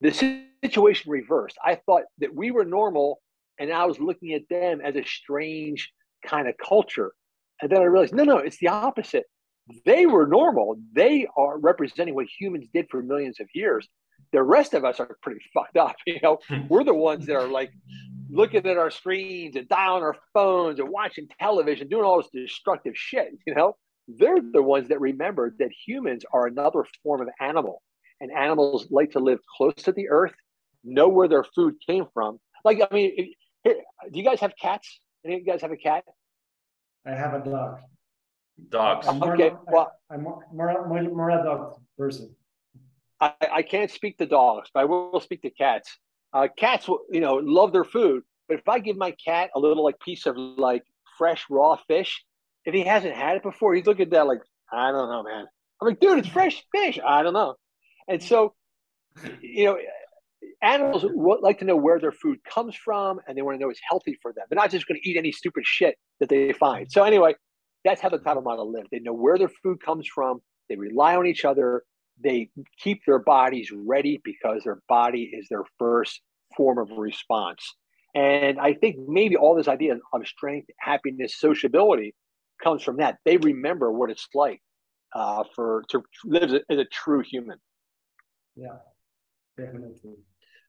the 0.00 0.12
situation 0.62 1.10
reversed. 1.10 1.56
I 1.64 1.76
thought 1.86 2.04
that 2.18 2.34
we 2.34 2.50
were 2.50 2.64
normal, 2.64 3.20
and 3.58 3.72
I 3.72 3.84
was 3.86 3.98
looking 3.98 4.34
at 4.34 4.48
them 4.48 4.80
as 4.80 4.96
a 4.96 5.04
strange 5.04 5.90
kind 6.24 6.48
of 6.48 6.54
culture. 6.56 7.12
And 7.60 7.70
then 7.70 7.80
I 7.80 7.84
realized, 7.84 8.14
no, 8.14 8.24
no, 8.24 8.38
it's 8.38 8.58
the 8.58 8.68
opposite. 8.68 9.24
They 9.84 10.06
were 10.06 10.26
normal. 10.26 10.76
They 10.92 11.26
are 11.36 11.58
representing 11.58 12.14
what 12.14 12.26
humans 12.26 12.68
did 12.72 12.86
for 12.90 13.02
millions 13.02 13.40
of 13.40 13.48
years. 13.54 13.88
The 14.32 14.42
rest 14.42 14.74
of 14.74 14.84
us 14.84 15.00
are 15.00 15.16
pretty 15.22 15.40
fucked 15.54 15.76
up. 15.76 15.96
You 16.06 16.20
know, 16.22 16.38
we're 16.68 16.84
the 16.84 16.94
ones 16.94 17.26
that 17.26 17.36
are 17.36 17.48
like 17.48 17.72
looking 18.30 18.66
at 18.66 18.76
our 18.76 18.90
screens 18.90 19.56
and 19.56 19.68
dialing 19.68 20.02
our 20.02 20.16
phones 20.34 20.78
and 20.78 20.88
watching 20.88 21.28
television, 21.40 21.88
doing 21.88 22.04
all 22.04 22.18
this 22.18 22.30
destructive 22.32 22.94
shit, 22.96 23.30
you 23.46 23.54
know, 23.54 23.76
they're 24.08 24.40
the 24.40 24.62
ones 24.62 24.88
that 24.88 25.00
remember 25.00 25.54
that 25.58 25.70
humans 25.86 26.24
are 26.32 26.46
another 26.46 26.84
form 27.02 27.20
of 27.20 27.28
animal 27.40 27.82
and 28.20 28.30
animals 28.30 28.86
like 28.90 29.12
to 29.12 29.18
live 29.18 29.40
close 29.56 29.74
to 29.74 29.92
the 29.92 30.08
earth, 30.08 30.34
know 30.84 31.08
where 31.08 31.28
their 31.28 31.44
food 31.44 31.74
came 31.86 32.06
from. 32.14 32.38
Like, 32.64 32.80
I 32.80 32.94
mean, 32.94 33.34
here, 33.64 33.76
do 34.10 34.18
you 34.18 34.24
guys 34.24 34.40
have 34.40 34.54
cats? 34.60 35.00
Any 35.24 35.34
of 35.34 35.40
you 35.40 35.46
guys 35.46 35.62
have 35.62 35.72
a 35.72 35.76
cat? 35.76 36.04
I 37.06 37.10
have 37.12 37.34
a 37.34 37.44
dog. 37.44 37.80
Dogs. 38.70 39.06
I'm 39.06 39.18
more, 39.18 39.34
Okay, 39.34 39.52
well- 39.66 39.92
I'm 40.10 40.22
more, 40.22 40.46
more, 40.52 40.88
more, 40.88 41.02
more 41.02 41.30
a 41.30 41.42
dog 41.42 41.80
person. 41.98 42.34
I, 43.20 43.32
I 43.52 43.62
can't 43.62 43.90
speak 43.90 44.18
to 44.18 44.26
dogs, 44.26 44.70
but 44.72 44.80
I 44.80 44.84
will 44.84 45.20
speak 45.20 45.42
to 45.42 45.50
cats. 45.50 45.98
Uh, 46.32 46.48
cats, 46.56 46.86
will, 46.86 47.00
you 47.10 47.20
know, 47.20 47.34
love 47.36 47.72
their 47.72 47.84
food. 47.84 48.22
But 48.48 48.58
if 48.58 48.68
I 48.68 48.78
give 48.78 48.96
my 48.96 49.12
cat 49.12 49.50
a 49.54 49.58
little 49.58 49.82
like 49.84 49.98
piece 50.00 50.26
of 50.26 50.36
like 50.36 50.84
fresh 51.18 51.44
raw 51.50 51.76
fish, 51.88 52.24
if 52.66 52.74
he 52.74 52.82
hasn't 52.82 53.14
had 53.14 53.36
it 53.36 53.42
before, 53.42 53.74
he's 53.74 53.86
looking 53.86 54.06
at 54.06 54.10
that 54.10 54.26
like, 54.26 54.40
I 54.70 54.90
don't 54.90 55.08
know, 55.08 55.22
man. 55.22 55.46
I'm 55.80 55.88
like, 55.88 56.00
dude, 56.00 56.18
it's 56.18 56.28
fresh 56.28 56.62
fish. 56.74 56.98
I 57.04 57.22
don't 57.22 57.32
know. 57.32 57.54
And 58.08 58.22
so, 58.22 58.54
you 59.40 59.66
know, 59.66 59.78
animals 60.60 61.04
like 61.40 61.60
to 61.60 61.64
know 61.64 61.76
where 61.76 62.00
their 62.00 62.12
food 62.12 62.38
comes 62.44 62.74
from, 62.76 63.20
and 63.26 63.36
they 63.36 63.42
want 63.42 63.56
to 63.56 63.60
know 63.60 63.70
it's 63.70 63.80
healthy 63.88 64.18
for 64.20 64.32
them. 64.32 64.44
They're 64.50 64.56
not 64.56 64.70
just 64.70 64.86
going 64.88 65.00
to 65.00 65.08
eat 65.08 65.16
any 65.16 65.32
stupid 65.32 65.64
shit 65.64 65.96
that 66.20 66.28
they 66.28 66.52
find. 66.52 66.90
So 66.90 67.04
anyway, 67.04 67.34
that's 67.84 68.00
how 68.00 68.08
the 68.08 68.18
Tarahumara 68.18 68.66
live. 68.66 68.86
They 68.90 68.98
know 68.98 69.12
where 69.12 69.38
their 69.38 69.50
food 69.62 69.80
comes 69.80 70.08
from. 70.12 70.40
They 70.68 70.76
rely 70.76 71.16
on 71.16 71.26
each 71.26 71.44
other. 71.44 71.84
They 72.22 72.50
keep 72.78 73.02
their 73.06 73.18
bodies 73.18 73.70
ready 73.72 74.20
because 74.24 74.64
their 74.64 74.80
body 74.88 75.30
is 75.32 75.46
their 75.48 75.64
first 75.78 76.20
form 76.56 76.78
of 76.78 76.90
response. 76.96 77.74
And 78.14 78.58
I 78.58 78.72
think 78.72 78.96
maybe 79.06 79.36
all 79.36 79.54
this 79.54 79.68
idea 79.68 79.94
of 79.94 80.26
strength, 80.26 80.68
happiness, 80.80 81.38
sociability 81.38 82.14
comes 82.62 82.82
from 82.82 82.96
that. 82.98 83.18
They 83.24 83.36
remember 83.36 83.92
what 83.92 84.10
it's 84.10 84.28
like 84.34 84.60
uh, 85.14 85.44
for 85.54 85.84
to 85.90 86.02
live 86.24 86.44
as 86.44 86.52
a, 86.52 86.60
as 86.70 86.78
a 86.78 86.84
true 86.86 87.22
human. 87.22 87.58
Yeah, 88.54 88.76
definitely. 89.56 90.16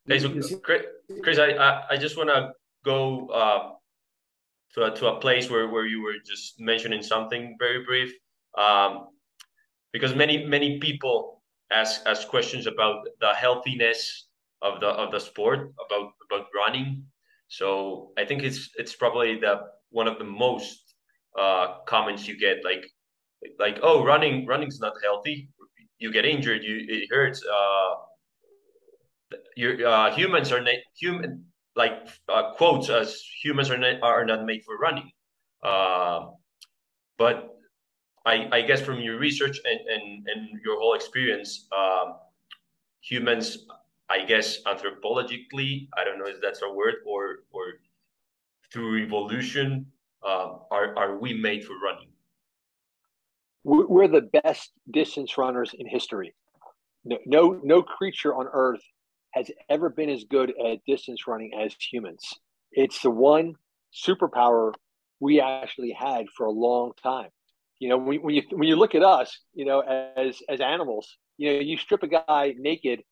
Hey, 0.08 0.19
so 0.19 0.30
Chris, 0.60 0.84
Chris, 1.21 1.38
I, 1.38 1.52
I, 1.52 1.84
I 1.91 1.97
just 1.97 2.17
want 2.17 2.30
to 2.30 2.52
go 2.86 3.28
uh, 3.28 3.71
to 4.73 4.84
a, 4.86 4.95
to 4.95 5.08
a 5.08 5.19
place 5.19 5.50
where, 5.50 5.67
where 5.67 5.86
you 5.86 6.02
were 6.02 6.15
just 6.26 6.60
mentioning 6.60 7.02
something 7.02 7.58
very 7.60 7.84
brief, 7.84 8.13
um, 8.58 9.08
because 9.91 10.15
many 10.15 10.45
many 10.45 10.80
people 10.80 11.41
ask 11.71 12.02
ask 12.06 12.28
questions 12.28 12.67
about 12.67 13.08
the 13.19 13.34
healthiness 13.34 14.28
of 14.62 14.80
the 14.80 14.88
of 14.88 15.12
the 15.12 15.19
sport, 15.19 15.73
about 15.86 16.12
about 16.30 16.47
running. 16.56 17.04
So 17.50 18.12
I 18.17 18.26
think 18.26 18.43
it's 18.43 18.69
it's 18.78 18.95
probably 18.95 19.39
the 19.39 19.62
one 19.89 20.08
of 20.08 20.17
the 20.17 20.26
most 20.26 20.87
uh, 21.38 21.80
comments 21.86 22.28
you 22.28 22.38
get, 22.38 22.63
like 22.63 22.86
like 23.60 23.80
oh 23.84 24.04
running 24.04 24.45
running's 24.45 24.80
not 24.80 24.93
healthy. 25.04 25.50
You 26.00 26.12
get 26.12 26.26
injured, 26.26 26.63
you 26.63 26.86
it 26.88 27.08
hurts. 27.12 27.43
Uh, 27.45 27.95
your 29.56 29.88
uh, 29.88 30.13
humans 30.13 30.52
are 30.52 30.62
not 30.62 30.76
human 30.95 31.45
like 31.76 32.08
uh, 32.30 32.54
quotes 32.54 32.89
as 32.89 33.21
humans 33.43 33.69
are 33.69 33.78
not, 33.78 34.02
are 34.02 34.26
not 34.26 34.45
made 34.45 34.63
for 34.63 34.78
running 34.78 35.12
uh, 35.63 36.28
but 37.17 37.56
I, 38.26 38.47
I 38.52 38.62
guess 38.62 38.82
from 38.82 39.00
your 39.00 39.17
research 39.19 39.60
and, 39.63 39.80
and, 39.88 40.28
and 40.28 40.60
your 40.63 40.80
whole 40.80 40.93
experience 40.93 41.67
um, 41.78 42.15
humans 43.02 43.65
i 44.10 44.23
guess 44.23 44.63
anthropologically 44.63 45.88
i 45.97 46.04
don't 46.04 46.19
know 46.19 46.28
if 46.28 46.41
that's 46.41 46.62
a 46.62 46.71
word 46.71 46.95
or 47.06 47.39
or 47.52 47.65
through 48.71 49.04
evolution 49.04 49.86
uh, 50.27 50.55
are, 50.71 50.97
are 50.97 51.17
we 51.17 51.33
made 51.33 51.63
for 51.63 51.73
running 51.83 52.09
We're 53.63 53.87
we're 53.87 54.07
the 54.07 54.29
best 54.43 54.71
distance 54.91 55.37
runners 55.37 55.73
in 55.77 55.87
history. 55.87 56.35
No, 57.05 57.17
no, 57.25 57.61
no 57.63 57.81
creature 57.81 58.35
on 58.35 58.47
Earth 58.51 58.81
has 59.31 59.49
ever 59.69 59.89
been 59.89 60.09
as 60.09 60.25
good 60.25 60.53
at 60.65 60.79
distance 60.85 61.27
running 61.27 61.51
as 61.59 61.75
humans. 61.79 62.23
It's 62.71 63.01
the 63.01 63.11
one 63.11 63.55
superpower 63.93 64.73
we 65.19 65.39
actually 65.41 65.91
had 65.91 66.25
for 66.35 66.45
a 66.45 66.51
long 66.51 66.91
time. 67.01 67.29
You 67.79 67.89
know, 67.89 67.97
when, 67.97 68.21
when 68.21 68.35
you 68.35 68.43
when 68.51 68.67
you 68.67 68.75
look 68.75 68.95
at 68.95 69.03
us, 69.03 69.39
you 69.53 69.65
know, 69.65 69.81
as 69.81 70.41
as 70.49 70.59
animals, 70.61 71.17
you 71.37 71.53
know, 71.53 71.59
you 71.59 71.77
strip 71.77 72.03
a 72.03 72.07
guy 72.07 72.55
naked 72.57 73.03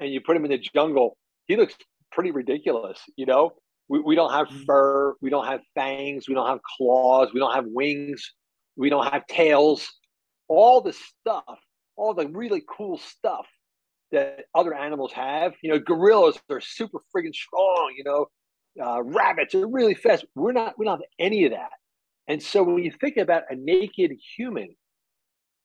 and 0.00 0.12
you 0.12 0.20
put 0.20 0.36
him 0.36 0.44
in 0.44 0.50
the 0.50 0.58
jungle, 0.58 1.16
he 1.46 1.56
looks 1.56 1.74
pretty 2.12 2.30
ridiculous. 2.30 3.00
You 3.16 3.26
know, 3.26 3.52
we, 3.88 4.00
we 4.00 4.14
don't 4.14 4.32
have 4.32 4.48
fur, 4.66 5.14
we 5.20 5.30
don't 5.30 5.46
have 5.46 5.60
fangs, 5.74 6.28
we 6.28 6.34
don't 6.34 6.48
have 6.48 6.60
claws, 6.76 7.30
we 7.32 7.40
don't 7.40 7.54
have 7.54 7.66
wings, 7.66 8.32
we 8.76 8.90
don't 8.90 9.10
have 9.12 9.26
tails. 9.26 9.86
All 10.48 10.80
the 10.80 10.92
stuff, 10.92 11.58
all 11.96 12.14
the 12.14 12.28
really 12.28 12.62
cool 12.68 12.98
stuff 12.98 13.46
that 14.12 14.44
other 14.54 14.74
animals 14.74 15.12
have. 15.12 15.54
You 15.62 15.72
know, 15.72 15.78
gorillas 15.78 16.38
are 16.50 16.60
super 16.60 16.98
friggin' 17.14 17.34
strong. 17.34 17.94
You 17.96 18.04
know, 18.04 18.26
uh, 18.82 19.02
rabbits 19.02 19.54
are 19.54 19.66
really 19.66 19.94
fast. 19.94 20.24
We're 20.34 20.52
not. 20.52 20.78
We 20.78 20.86
don't 20.86 20.98
have 20.98 21.08
any 21.18 21.44
of 21.44 21.52
that. 21.52 21.70
And 22.26 22.42
so 22.42 22.62
when 22.62 22.82
you 22.82 22.92
think 23.00 23.16
about 23.18 23.42
a 23.50 23.56
naked 23.56 24.12
human 24.36 24.74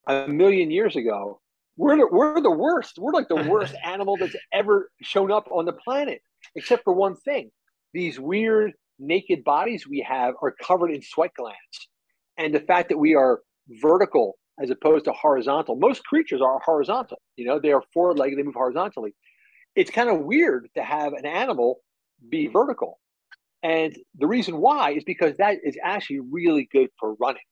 a 0.06 0.28
million 0.28 0.70
years 0.70 0.96
ago, 0.96 1.40
we're 1.76 1.96
the, 1.96 2.06
we're 2.10 2.40
the 2.42 2.50
worst. 2.50 2.98
We're 2.98 3.12
like 3.12 3.28
the 3.28 3.42
worst 3.48 3.74
animal 3.82 4.16
that's 4.18 4.36
ever 4.52 4.90
shown 5.00 5.32
up 5.32 5.48
on 5.50 5.64
the 5.64 5.72
planet, 5.72 6.20
except 6.54 6.84
for 6.84 6.92
one 6.92 7.16
thing: 7.16 7.50
these 7.92 8.18
weird 8.18 8.72
naked 8.98 9.44
bodies 9.44 9.86
we 9.86 10.04
have 10.06 10.34
are 10.42 10.54
covered 10.62 10.90
in 10.90 11.02
sweat 11.02 11.32
glands, 11.36 11.88
and 12.36 12.54
the 12.54 12.60
fact 12.60 12.88
that 12.88 12.98
we 12.98 13.14
are 13.14 13.40
vertical 13.80 14.36
as 14.62 14.70
opposed 14.70 15.06
to 15.06 15.12
horizontal. 15.12 15.76
Most 15.76 16.04
creatures 16.04 16.42
are 16.42 16.58
horizontal. 16.64 17.18
You 17.36 17.46
know, 17.46 17.58
they 17.58 17.72
are 17.72 17.82
forward-legged; 17.94 18.38
they 18.38 18.42
move 18.42 18.54
horizontally. 18.54 19.14
It's 19.74 19.90
kind 19.90 20.10
of 20.10 20.20
weird 20.20 20.68
to 20.76 20.82
have 20.82 21.12
an 21.12 21.24
animal 21.24 21.80
be 22.28 22.46
hmm. 22.46 22.52
vertical, 22.52 22.98
and 23.62 23.96
the 24.18 24.26
reason 24.26 24.58
why 24.58 24.92
is 24.92 25.04
because 25.04 25.36
that 25.38 25.58
is 25.62 25.76
actually 25.82 26.20
really 26.20 26.68
good 26.72 26.88
for 26.98 27.14
running, 27.14 27.42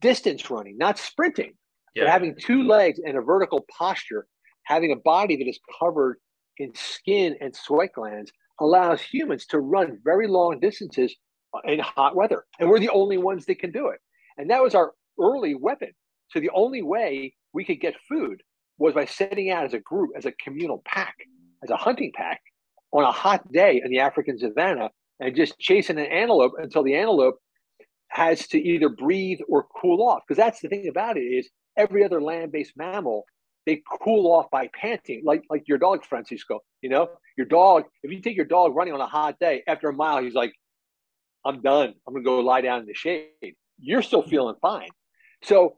distance 0.00 0.50
running, 0.50 0.76
not 0.78 0.98
sprinting 0.98 1.54
yeah. 1.96 2.04
But 2.04 2.10
having 2.10 2.36
two 2.38 2.62
legs 2.62 3.00
and 3.04 3.16
a 3.16 3.22
vertical 3.22 3.64
posture, 3.76 4.26
having 4.64 4.92
a 4.92 4.96
body 4.96 5.36
that 5.36 5.48
is 5.48 5.58
covered 5.80 6.18
in 6.58 6.72
skin 6.74 7.36
and 7.40 7.56
sweat 7.56 7.94
glands 7.94 8.30
allows 8.60 9.00
humans 9.00 9.46
to 9.46 9.60
run 9.60 9.98
very 10.04 10.26
long 10.26 10.60
distances 10.60 11.14
in 11.64 11.78
hot 11.80 12.16
weather. 12.16 12.44
And 12.58 12.68
we're 12.68 12.80
the 12.80 12.90
only 12.90 13.18
ones 13.18 13.46
that 13.46 13.58
can 13.58 13.72
do 13.72 13.88
it. 13.88 14.00
And 14.36 14.50
that 14.50 14.62
was 14.62 14.74
our 14.74 14.92
early 15.20 15.54
weapon. 15.54 15.92
So 16.28 16.40
the 16.40 16.50
only 16.54 16.82
way 16.82 17.34
we 17.52 17.64
could 17.64 17.80
get 17.80 17.94
food 18.08 18.42
was 18.78 18.94
by 18.94 19.06
setting 19.06 19.50
out 19.50 19.64
as 19.64 19.74
a 19.74 19.78
group, 19.80 20.10
as 20.16 20.26
a 20.26 20.32
communal 20.32 20.82
pack, 20.84 21.14
as 21.62 21.70
a 21.70 21.76
hunting 21.76 22.12
pack 22.14 22.40
on 22.92 23.04
a 23.04 23.12
hot 23.12 23.50
day 23.52 23.80
in 23.82 23.90
the 23.90 24.00
African 24.00 24.38
savannah 24.38 24.90
and 25.20 25.34
just 25.34 25.58
chasing 25.58 25.98
an 25.98 26.06
antelope 26.06 26.52
until 26.58 26.82
the 26.82 26.94
antelope 26.94 27.36
has 28.08 28.46
to 28.48 28.58
either 28.58 28.88
breathe 28.88 29.38
or 29.48 29.66
cool 29.80 30.06
off. 30.06 30.22
Because 30.26 30.38
that's 30.38 30.60
the 30.60 30.68
thing 30.68 30.88
about 30.88 31.16
it 31.16 31.22
is 31.22 31.48
every 31.76 32.04
other 32.04 32.20
land-based 32.20 32.72
mammal, 32.76 33.24
they 33.66 33.82
cool 34.00 34.32
off 34.32 34.50
by 34.50 34.68
panting, 34.72 35.22
like 35.24 35.44
like 35.50 35.64
your 35.66 35.78
dog, 35.78 36.04
Francisco. 36.04 36.60
You 36.80 36.88
know, 36.88 37.08
your 37.36 37.46
dog. 37.46 37.84
If 38.02 38.12
you 38.12 38.20
take 38.20 38.36
your 38.36 38.46
dog 38.46 38.74
running 38.74 38.94
on 38.94 39.00
a 39.00 39.06
hot 39.06 39.38
day, 39.38 39.62
after 39.66 39.88
a 39.88 39.92
mile, 39.92 40.22
he's 40.22 40.34
like, 40.34 40.52
"I'm 41.44 41.60
done. 41.60 41.94
I'm 42.06 42.14
gonna 42.14 42.24
go 42.24 42.40
lie 42.40 42.60
down 42.60 42.80
in 42.80 42.86
the 42.86 42.94
shade." 42.94 43.56
You're 43.78 44.02
still 44.02 44.22
feeling 44.22 44.54
fine. 44.62 44.88
So, 45.42 45.76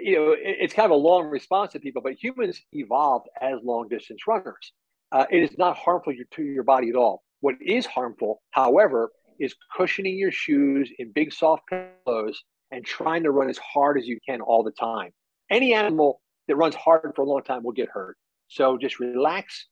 you 0.00 0.16
know, 0.16 0.32
it, 0.32 0.56
it's 0.60 0.72
kind 0.72 0.86
of 0.86 0.92
a 0.92 1.00
long 1.00 1.26
response 1.26 1.72
to 1.72 1.80
people, 1.80 2.00
but 2.00 2.14
humans 2.14 2.62
evolved 2.72 3.28
as 3.38 3.58
long-distance 3.62 4.26
runners. 4.26 4.72
Uh, 5.12 5.26
it 5.30 5.42
is 5.42 5.58
not 5.58 5.76
harmful 5.76 6.14
to 6.14 6.42
your 6.42 6.62
body 6.62 6.88
at 6.88 6.96
all. 6.96 7.22
What 7.40 7.56
is 7.60 7.84
harmful, 7.84 8.40
however, 8.52 9.12
is 9.38 9.54
cushioning 9.76 10.16
your 10.16 10.32
shoes 10.32 10.90
in 10.98 11.12
big 11.12 11.34
soft 11.34 11.64
pillows 11.68 12.42
and 12.70 12.82
trying 12.82 13.24
to 13.24 13.30
run 13.30 13.50
as 13.50 13.58
hard 13.58 13.98
as 13.98 14.06
you 14.06 14.18
can 14.26 14.40
all 14.40 14.62
the 14.62 14.72
time 14.72 15.12
any 15.50 15.74
animal 15.74 16.20
that 16.48 16.56
runs 16.56 16.74
hard 16.74 17.12
for 17.14 17.22
a 17.22 17.24
long 17.24 17.42
time 17.42 17.62
will 17.62 17.72
get 17.72 17.88
hurt. 17.88 18.16
So 18.48 18.76
just 18.78 19.00
relax, 19.00 19.66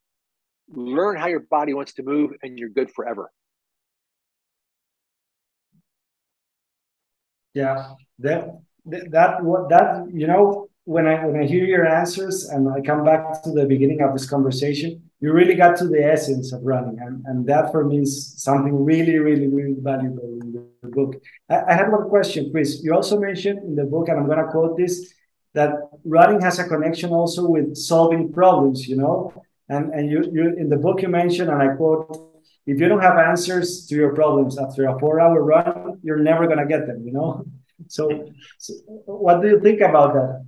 learn 0.69 1.17
how 1.17 1.27
your 1.27 1.41
body 1.41 1.75
wants 1.75 1.95
to 1.95 2.03
move, 2.03 2.33
and 2.43 2.59
you're 2.59 2.71
good 2.71 2.91
forever. 2.91 3.31
Yeah, 7.55 7.95
that 8.21 8.49
that 8.87 9.43
what 9.45 9.69
that 9.69 10.07
you 10.13 10.27
know 10.27 10.69
when 10.85 11.07
I 11.07 11.25
when 11.27 11.41
I 11.41 11.47
hear 11.47 11.65
your 11.65 11.87
answers 11.87 12.47
and 12.47 12.69
I 12.69 12.81
come 12.81 13.05
back 13.05 13.43
to 13.45 13.51
the 13.53 13.67
beginning 13.67 14.01
of 14.01 14.13
this 14.15 14.29
conversation, 14.29 15.11
you 15.21 15.33
really 15.33 15.55
got 15.55 15.77
to 15.79 15.87
the 15.87 16.03
essence 16.03 16.53
of 16.53 16.63
running, 16.63 16.99
and 16.99 17.25
and 17.27 17.47
that 17.47 17.71
for 17.71 17.85
me 17.85 18.01
is 18.01 18.43
something 18.43 18.85
really 18.85 19.19
really 19.19 19.49
really 19.49 19.77
valuable 19.79 20.39
in 20.41 20.53
the 20.53 20.89
book. 20.89 21.17
I, 21.51 21.63
I 21.69 21.75
have 21.75 21.93
one 21.93 22.09
question, 22.09 22.51
Chris. 22.51 22.83
You 22.83 22.95
also 22.95 23.21
mentioned 23.21 23.59
in 23.59 23.77
the 23.77 23.85
book, 23.85 24.09
and 24.09 24.19
I'm 24.19 24.27
gonna 24.27 24.51
quote 24.51 24.77
this 24.79 25.13
that 25.55 25.75
running 26.05 26.41
has 26.41 26.59
a 26.59 26.65
connection 26.65 27.11
also 27.11 27.49
with 27.49 27.77
solving 27.77 28.33
problems, 28.33 28.89
you 28.89 28.97
know. 28.97 29.33
And 29.69 29.93
and 29.93 30.11
you 30.11 30.29
you 30.33 30.55
in 30.57 30.69
the 30.69 30.77
book 30.77 31.03
you 31.03 31.09
mentioned, 31.09 31.51
and 31.51 31.63
I 31.63 31.75
quote, 31.77 32.33
if 32.67 32.79
you 32.81 32.89
don't 32.89 33.01
have 33.01 33.19
answers 33.19 33.87
to 33.87 33.95
your 33.95 34.15
problems 34.15 34.59
after 34.59 34.87
a 34.87 34.99
four-hour 34.99 35.43
run, 35.43 35.99
you're 36.03 36.19
never 36.19 36.47
gonna 36.47 36.67
get 36.67 36.87
them, 36.87 37.03
you 37.05 37.13
know. 37.13 37.45
So, 37.89 38.29
so 38.59 38.75
what 39.07 39.43
do 39.43 39.49
you 39.49 39.61
think 39.61 39.81
about 39.81 40.15
that? 40.15 40.45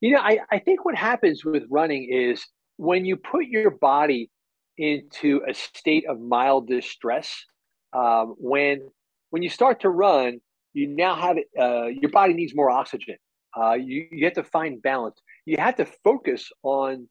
You 0.00 0.12
know, 0.12 0.20
I, 0.20 0.38
I 0.48 0.60
think 0.60 0.84
what 0.84 0.94
happens 0.94 1.44
with 1.44 1.64
running 1.68 2.08
is 2.12 2.46
when 2.76 3.04
you 3.04 3.16
put 3.16 3.46
your 3.46 3.72
body 3.72 4.30
into 4.78 5.42
a 5.48 5.52
state 5.52 6.04
of 6.08 6.20
mild 6.20 6.68
distress, 6.68 7.44
um, 7.92 8.36
when 8.38 8.88
when 9.30 9.42
you 9.42 9.50
start 9.50 9.80
to 9.80 9.90
run, 9.90 10.40
you 10.72 10.86
now 10.86 11.14
have 11.16 11.36
uh, 11.58 11.86
your 11.86 12.10
body 12.10 12.34
needs 12.34 12.54
more 12.54 12.70
oxygen. 12.70 13.16
Uh, 13.56 13.74
you, 13.74 14.06
you 14.10 14.24
have 14.24 14.34
to 14.34 14.44
find 14.44 14.80
balance. 14.82 15.20
You 15.44 15.56
have 15.58 15.76
to 15.76 15.86
focus 16.04 16.48
on 16.62 17.08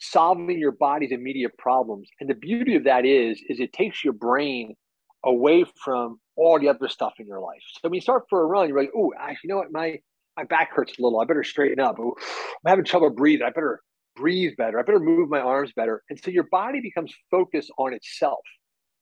solving 0.00 0.58
your 0.58 0.72
body's 0.72 1.12
immediate 1.12 1.56
problems. 1.58 2.08
And 2.20 2.30
the 2.30 2.34
beauty 2.34 2.76
of 2.76 2.84
that 2.84 3.04
is, 3.04 3.40
is 3.48 3.60
it 3.60 3.72
takes 3.72 4.04
your 4.04 4.12
brain 4.12 4.74
away 5.24 5.64
from 5.84 6.20
all 6.36 6.58
the 6.58 6.68
other 6.68 6.88
stuff 6.88 7.14
in 7.18 7.26
your 7.26 7.40
life. 7.40 7.60
So 7.72 7.88
when 7.88 7.94
you 7.94 8.00
start 8.00 8.24
for 8.30 8.42
a 8.42 8.46
run, 8.46 8.68
you're 8.68 8.80
like, 8.80 8.92
oh, 8.96 9.12
you 9.42 9.48
know 9.48 9.56
what? 9.56 9.72
My 9.72 9.98
my 10.36 10.44
back 10.44 10.72
hurts 10.72 10.96
a 10.96 11.02
little. 11.02 11.20
I 11.20 11.24
better 11.24 11.42
straighten 11.42 11.80
up. 11.80 11.96
I'm 11.98 12.12
having 12.64 12.84
trouble 12.84 13.10
breathing. 13.10 13.44
I 13.44 13.50
better 13.50 13.80
breathe 14.14 14.52
better. 14.56 14.78
I 14.78 14.82
better 14.82 15.00
move 15.00 15.28
my 15.28 15.40
arms 15.40 15.72
better. 15.74 16.04
And 16.10 16.20
so 16.22 16.30
your 16.30 16.44
body 16.44 16.80
becomes 16.80 17.12
focused 17.28 17.72
on 17.76 17.92
itself. 17.92 18.38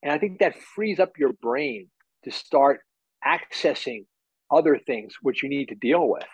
And 0.03 0.13
I 0.13 0.19
think 0.19 0.39
that 0.39 0.55
frees 0.75 0.99
up 0.99 1.13
your 1.19 1.35
brain 1.43 1.89
to 2.25 2.31
start 2.31 2.81
accessing 3.23 4.07
other 4.51 4.79
things 4.79 5.15
which 5.21 5.43
you 5.43 5.51
need 5.51 5.69
to 5.69 5.75
deal 5.75 6.09
with 6.09 6.25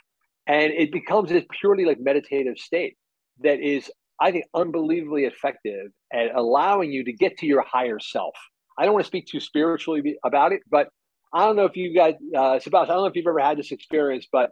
and 0.46 0.72
it 0.72 0.92
becomes 0.92 1.31
this 1.31 1.44
purely 1.61 1.85
like 1.85 1.98
meditative 2.00 2.59
state 2.59 2.96
that 3.40 3.61
is 3.61 3.90
i 4.20 4.31
think 4.31 4.44
unbelievably 4.55 5.24
effective 5.24 5.90
at 6.12 6.35
allowing 6.35 6.90
you 6.90 7.05
to 7.05 7.12
get 7.12 7.38
to 7.38 7.46
your 7.46 7.62
higher 7.62 7.98
self. 7.98 8.35
I 8.78 8.85
don't 8.85 8.94
want 8.94 9.05
to 9.05 9.09
speak 9.09 9.26
too 9.26 9.40
spiritually 9.40 10.16
about 10.24 10.52
it 10.52 10.62
but 10.70 10.88
i 11.33 11.44
don't 11.44 11.57
know 11.57 11.66
if 11.66 11.76
you 11.76 11.94
guys 11.94 12.14
uh 12.37 12.59
sebastian 12.59 12.90
i 12.90 12.94
don't 12.94 13.05
know 13.05 13.07
if 13.07 13.16
you've 13.16 13.26
ever 13.26 13.38
had 13.38 13.59
this 13.59 13.72
experience 13.72 14.26
but 14.31 14.50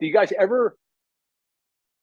do 0.00 0.06
you 0.06 0.12
guys 0.12 0.32
ever 0.38 0.76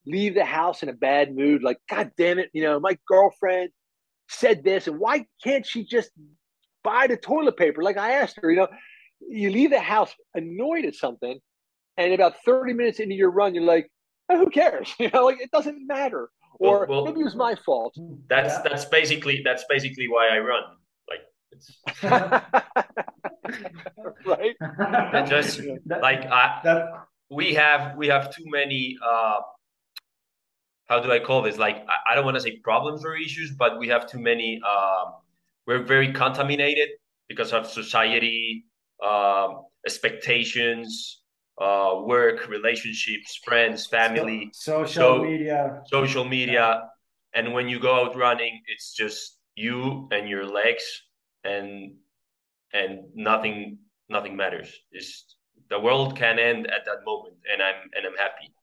leave 0.05 0.33
the 0.33 0.45
house 0.45 0.83
in 0.83 0.89
a 0.89 0.93
bad 0.93 1.35
mood 1.35 1.61
like 1.63 1.77
god 1.89 2.11
damn 2.17 2.39
it 2.39 2.49
you 2.53 2.63
know 2.63 2.79
my 2.79 2.97
girlfriend 3.07 3.69
said 4.29 4.63
this 4.63 4.87
and 4.87 4.99
why 4.99 5.25
can't 5.43 5.65
she 5.65 5.83
just 5.83 6.11
buy 6.83 7.07
the 7.07 7.17
toilet 7.17 7.57
paper? 7.57 7.83
Like 7.83 7.97
i 7.97 8.13
asked 8.13 8.39
her 8.41 8.49
you 8.49 8.57
know 8.57 8.67
you 9.27 9.49
leave 9.49 9.71
the 9.71 9.79
house 9.79 10.13
annoyed 10.35 10.85
at 10.85 10.95
something 10.95 11.39
and 11.97 12.13
about 12.13 12.35
30 12.45 12.73
minutes 12.73 12.99
into 12.99 13.15
your 13.15 13.31
run, 13.31 13.55
you're 13.55 13.63
like, 13.63 13.89
oh, 14.29 14.37
who 14.37 14.49
cares? 14.49 14.93
You 14.99 15.09
know, 15.13 15.25
like 15.25 15.39
it 15.41 15.51
doesn't 15.51 15.87
matter. 15.87 16.29
Or 16.59 16.87
well, 16.87 17.03
well, 17.03 17.05
maybe 17.05 17.21
it 17.21 17.25
was 17.25 17.35
my 17.35 17.53
fault. 17.55 17.95
That's 18.29 18.55
yeah. 18.55 18.61
that's 18.63 18.85
basically 18.85 19.41
that's 19.43 19.63
basically 19.69 20.07
why 20.07 20.29
I 20.29 20.39
run. 20.39 20.63
Like 21.07 21.21
it's 21.51 21.77
right. 24.25 24.55
And 25.13 25.29
just 25.29 25.61
like 25.85 26.25
I, 26.25 26.59
that, 26.63 27.05
we 27.29 27.53
have 27.53 27.95
we 27.95 28.07
have 28.07 28.35
too 28.35 28.45
many 28.47 28.97
uh 29.05 29.41
how 30.87 30.99
do 30.99 31.11
I 31.11 31.19
call 31.19 31.43
this? 31.43 31.57
Like 31.57 31.85
I, 31.87 31.97
I 32.11 32.15
don't 32.15 32.25
want 32.25 32.35
to 32.35 32.41
say 32.41 32.57
problems 32.63 33.05
or 33.05 33.15
issues, 33.15 33.51
but 33.51 33.77
we 33.77 33.87
have 33.89 34.09
too 34.09 34.19
many 34.19 34.59
uh, 34.65 35.11
we're 35.67 35.83
very 35.83 36.11
contaminated 36.13 36.89
because 37.27 37.53
of 37.53 37.67
society, 37.67 38.65
uh, 39.05 39.49
expectations, 39.85 41.21
uh, 41.57 42.01
work, 42.05 42.47
relationships, 42.47 43.39
friends, 43.43 43.87
family, 43.87 44.49
social 44.53 45.17
so, 45.17 45.23
media, 45.23 45.81
social 45.87 46.23
media, 46.23 46.89
and 47.33 47.53
when 47.53 47.67
you 47.67 47.79
go 47.79 48.05
out 48.05 48.15
running, 48.15 48.61
it's 48.67 48.93
just 48.93 49.39
you 49.55 50.07
and 50.11 50.29
your 50.29 50.45
legs, 50.45 50.83
and 51.43 51.95
and 52.73 52.99
nothing 53.15 53.79
nothing 54.09 54.35
matters. 54.35 54.71
It's 54.91 55.35
the 55.69 55.79
world 55.79 56.15
can 56.15 56.39
end 56.39 56.67
at 56.67 56.85
that 56.85 57.05
moment, 57.05 57.37
and 57.51 57.61
I'm 57.61 57.89
and 57.95 58.05
I'm 58.05 58.17
happy. 58.17 58.53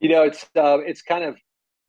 You 0.00 0.10
know, 0.10 0.22
it's 0.22 0.44
uh, 0.54 0.78
it's 0.78 1.02
kind 1.02 1.24
of 1.24 1.36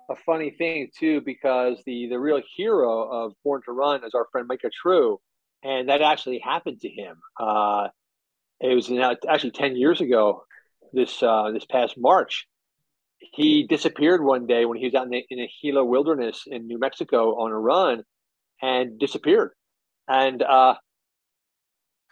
a 0.10 0.16
funny 0.26 0.52
thing 0.52 0.90
too 0.98 1.22
because 1.22 1.82
the 1.86 2.08
the 2.08 2.20
real 2.20 2.42
hero 2.56 3.04
of 3.04 3.34
Born 3.44 3.62
to 3.66 3.72
Run 3.72 4.04
is 4.04 4.14
our 4.14 4.28
friend 4.32 4.48
Micah 4.48 4.72
True, 4.82 5.20
and 5.64 5.90
that 5.90 6.02
actually 6.02 6.40
happened 6.40 6.80
to 6.82 6.90
him. 6.90 7.18
Uh, 7.40 7.90
it 8.60 8.74
was 8.74 8.90
now 8.90 9.16
actually 9.30 9.52
10 9.52 9.76
years 9.76 10.02
ago 10.02 10.44
this 10.94 11.22
uh, 11.22 11.52
this 11.52 11.66
past 11.66 11.96
March. 11.98 12.48
He 13.20 13.66
disappeared 13.68 14.24
one 14.24 14.46
day 14.46 14.66
when 14.66 14.78
he 14.78 14.86
was 14.86 14.96
out 14.96 15.06
in 15.06 15.10
the, 15.10 15.26
in 15.30 15.40
the 15.40 15.50
Gila 15.62 15.84
wilderness 15.84 16.44
in 16.46 16.68
New 16.68 16.80
Mexico 16.80 17.42
on 17.42 17.52
a 17.52 17.60
run 17.60 18.04
and 18.62 19.00
disappeared. 19.00 19.52
And 20.08 20.42
uh, 20.42 20.76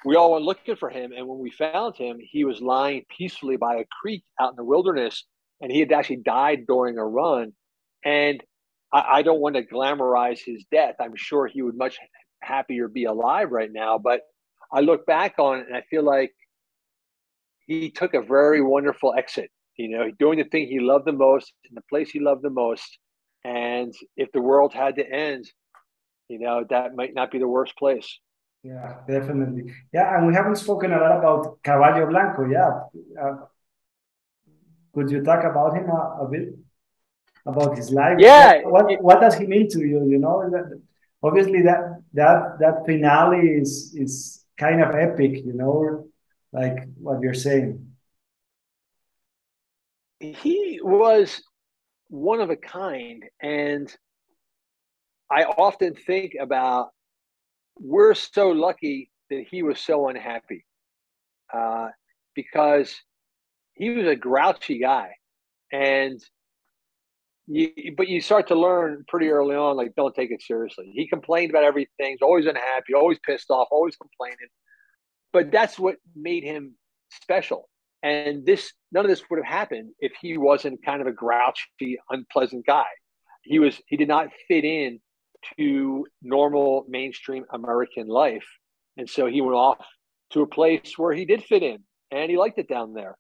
we 0.04 0.16
all 0.16 0.34
went 0.34 0.46
looking 0.46 0.76
for 0.76 0.90
him. 0.90 1.12
And 1.16 1.28
when 1.28 1.40
we 1.40 1.52
found 1.52 1.96
him, 1.96 2.18
he 2.20 2.44
was 2.44 2.60
lying 2.60 3.04
peacefully 3.16 3.58
by 3.58 3.76
a 3.76 3.86
creek 4.02 4.24
out 4.40 4.52
in 4.52 4.56
the 4.56 4.64
wilderness. 4.64 5.26
And 5.62 5.72
he 5.72 5.80
had 5.80 5.92
actually 5.92 6.22
died 6.26 6.66
during 6.68 6.98
a 6.98 7.06
run. 7.06 7.54
And 8.04 8.44
I, 8.92 9.06
I 9.18 9.22
don't 9.22 9.40
want 9.40 9.56
to 9.56 9.64
glamorize 9.64 10.40
his 10.44 10.66
death. 10.72 10.96
I'm 11.00 11.16
sure 11.16 11.48
he 11.48 11.62
would 11.62 11.78
much 11.78 11.98
happier 12.42 12.88
be 12.88 13.06
alive 13.06 13.52
right 13.52 13.72
now. 13.72 14.00
But 14.00 14.22
I 14.72 14.82
look 14.82 15.06
back 15.06 15.36
on 15.40 15.60
it 15.60 15.68
and 15.68 15.76
I 15.76 15.82
feel 15.90 16.04
like 16.04 16.34
he 17.68 17.90
took 17.90 18.14
a 18.14 18.22
very 18.22 18.62
wonderful 18.62 19.14
exit 19.18 19.50
you 19.78 19.90
know, 19.90 20.10
doing 20.20 20.40
the 20.40 20.46
thing 20.46 20.68
he 20.68 20.80
loved 20.80 21.06
the 21.06 21.12
most 21.12 21.54
in 21.70 21.76
the 21.76 21.82
place 21.90 22.10
he 22.10 22.20
loved 22.20 22.42
the 22.44 22.50
most. 22.50 22.98
And 23.44 23.94
if 24.16 24.32
the 24.32 24.42
world 24.42 24.74
had 24.74 24.96
to 24.96 25.10
end, 25.10 25.46
you 26.30 26.40
know, 26.40 26.66
that 26.70 26.96
might 26.96 27.14
not 27.14 27.32
be 27.32 27.40
the 27.40 27.48
worst 27.48 27.78
place. 27.78 28.20
Yeah, 28.64 28.96
definitely. 29.08 29.74
Yeah, 29.94 30.18
and 30.18 30.28
we 30.28 30.34
haven't 30.34 30.56
spoken 30.56 30.92
a 30.92 30.98
lot 30.98 31.20
about 31.20 31.62
Caballo 31.62 32.08
Blanco. 32.08 32.50
Yeah. 32.50 32.80
Uh, 33.22 33.46
could 34.94 35.12
you 35.12 35.22
talk 35.24 35.44
about 35.44 35.76
him 35.76 35.88
a, 35.90 36.24
a, 36.24 36.28
bit? 36.32 36.56
About 37.46 37.78
his 37.78 37.92
life? 37.92 38.18
Yeah. 38.18 38.62
What, 38.64 38.86
what, 38.86 39.04
what 39.04 39.22
does 39.22 39.36
he 39.36 39.46
mean 39.46 39.70
to 39.70 39.80
you? 39.82 40.08
You 40.08 40.18
know, 40.18 40.52
obviously 41.22 41.62
that 41.62 42.02
that 42.14 42.58
that 42.60 42.86
finale 42.88 43.50
is 43.50 43.94
is 43.96 44.45
kind 44.58 44.82
of 44.82 44.96
epic. 44.96 45.44
You 45.46 45.54
know, 45.54 46.08
like 46.52 46.88
what 46.98 47.22
you're 47.22 47.34
saying. 47.34 47.92
He 50.20 50.80
was 50.82 51.42
one 52.08 52.40
of 52.40 52.50
a 52.50 52.56
kind, 52.56 53.26
and 53.42 53.94
I 55.30 55.44
often 55.44 55.96
think 55.96 56.36
about 56.40 56.90
we're 57.80 58.14
so 58.14 58.50
lucky 58.50 59.12
that 59.30 59.46
he 59.50 59.64
was 59.64 59.80
so 59.80 60.08
unhappy 60.08 60.66
uh, 61.54 61.90
because 62.34 62.96
he 63.74 63.90
was 63.90 64.08
a 64.08 64.16
grouchy 64.16 64.80
guy 64.80 65.12
and 65.72 66.22
you, 67.48 67.94
but 67.96 68.08
you 68.08 68.22
start 68.22 68.48
to 68.48 68.56
learn 68.56 69.04
pretty 69.08 69.28
early 69.30 69.56
on 69.56 69.76
like 69.76 69.94
don't 69.96 70.16
take 70.16 70.32
it 70.32 70.42
seriously. 70.42 70.92
He 70.94 71.08
complained 71.08 71.52
about 71.52 71.64
everything. 71.64 72.18
Always 72.22 72.46
unhappy 72.46 72.94
always 72.96 73.20
pissed 73.20 73.50
off 73.50 73.68
always 73.72 73.96
complaining. 73.96 74.48
But 75.32 75.52
that's 75.52 75.78
what 75.78 75.98
made 76.16 76.44
him 76.44 76.76
special. 77.12 77.70
And 78.02 78.46
this 78.46 78.72
none 78.92 79.06
of 79.06 79.10
this 79.10 79.24
would 79.30 79.38
have 79.38 79.52
happened 79.52 79.92
if 80.00 80.14
he 80.22 80.38
wasn't 80.38 80.84
kind 80.84 81.02
of 81.02 81.08
a 81.08 81.12
grouchy 81.12 81.98
unpleasant 82.10 82.66
guy. 82.66 82.86
He 83.44 83.60
was 83.60 83.80
he 83.88 83.98
did 83.98 84.08
not 84.08 84.30
fit 84.48 84.64
in 84.64 85.00
to 85.58 86.06
normal 86.22 86.86
mainstream 86.88 87.46
American 87.52 88.08
life. 88.08 88.48
And 88.98 89.10
so 89.10 89.28
he 89.28 89.42
went 89.42 89.56
off 89.56 89.86
to 90.32 90.42
a 90.42 90.48
place 90.48 90.98
where 90.98 91.14
he 91.14 91.26
did 91.26 91.44
fit 91.44 91.62
in 91.62 91.84
and 92.12 92.32
he 92.32 92.38
liked 92.38 92.58
it 92.58 92.68
down 92.68 92.94
there. 92.94 93.18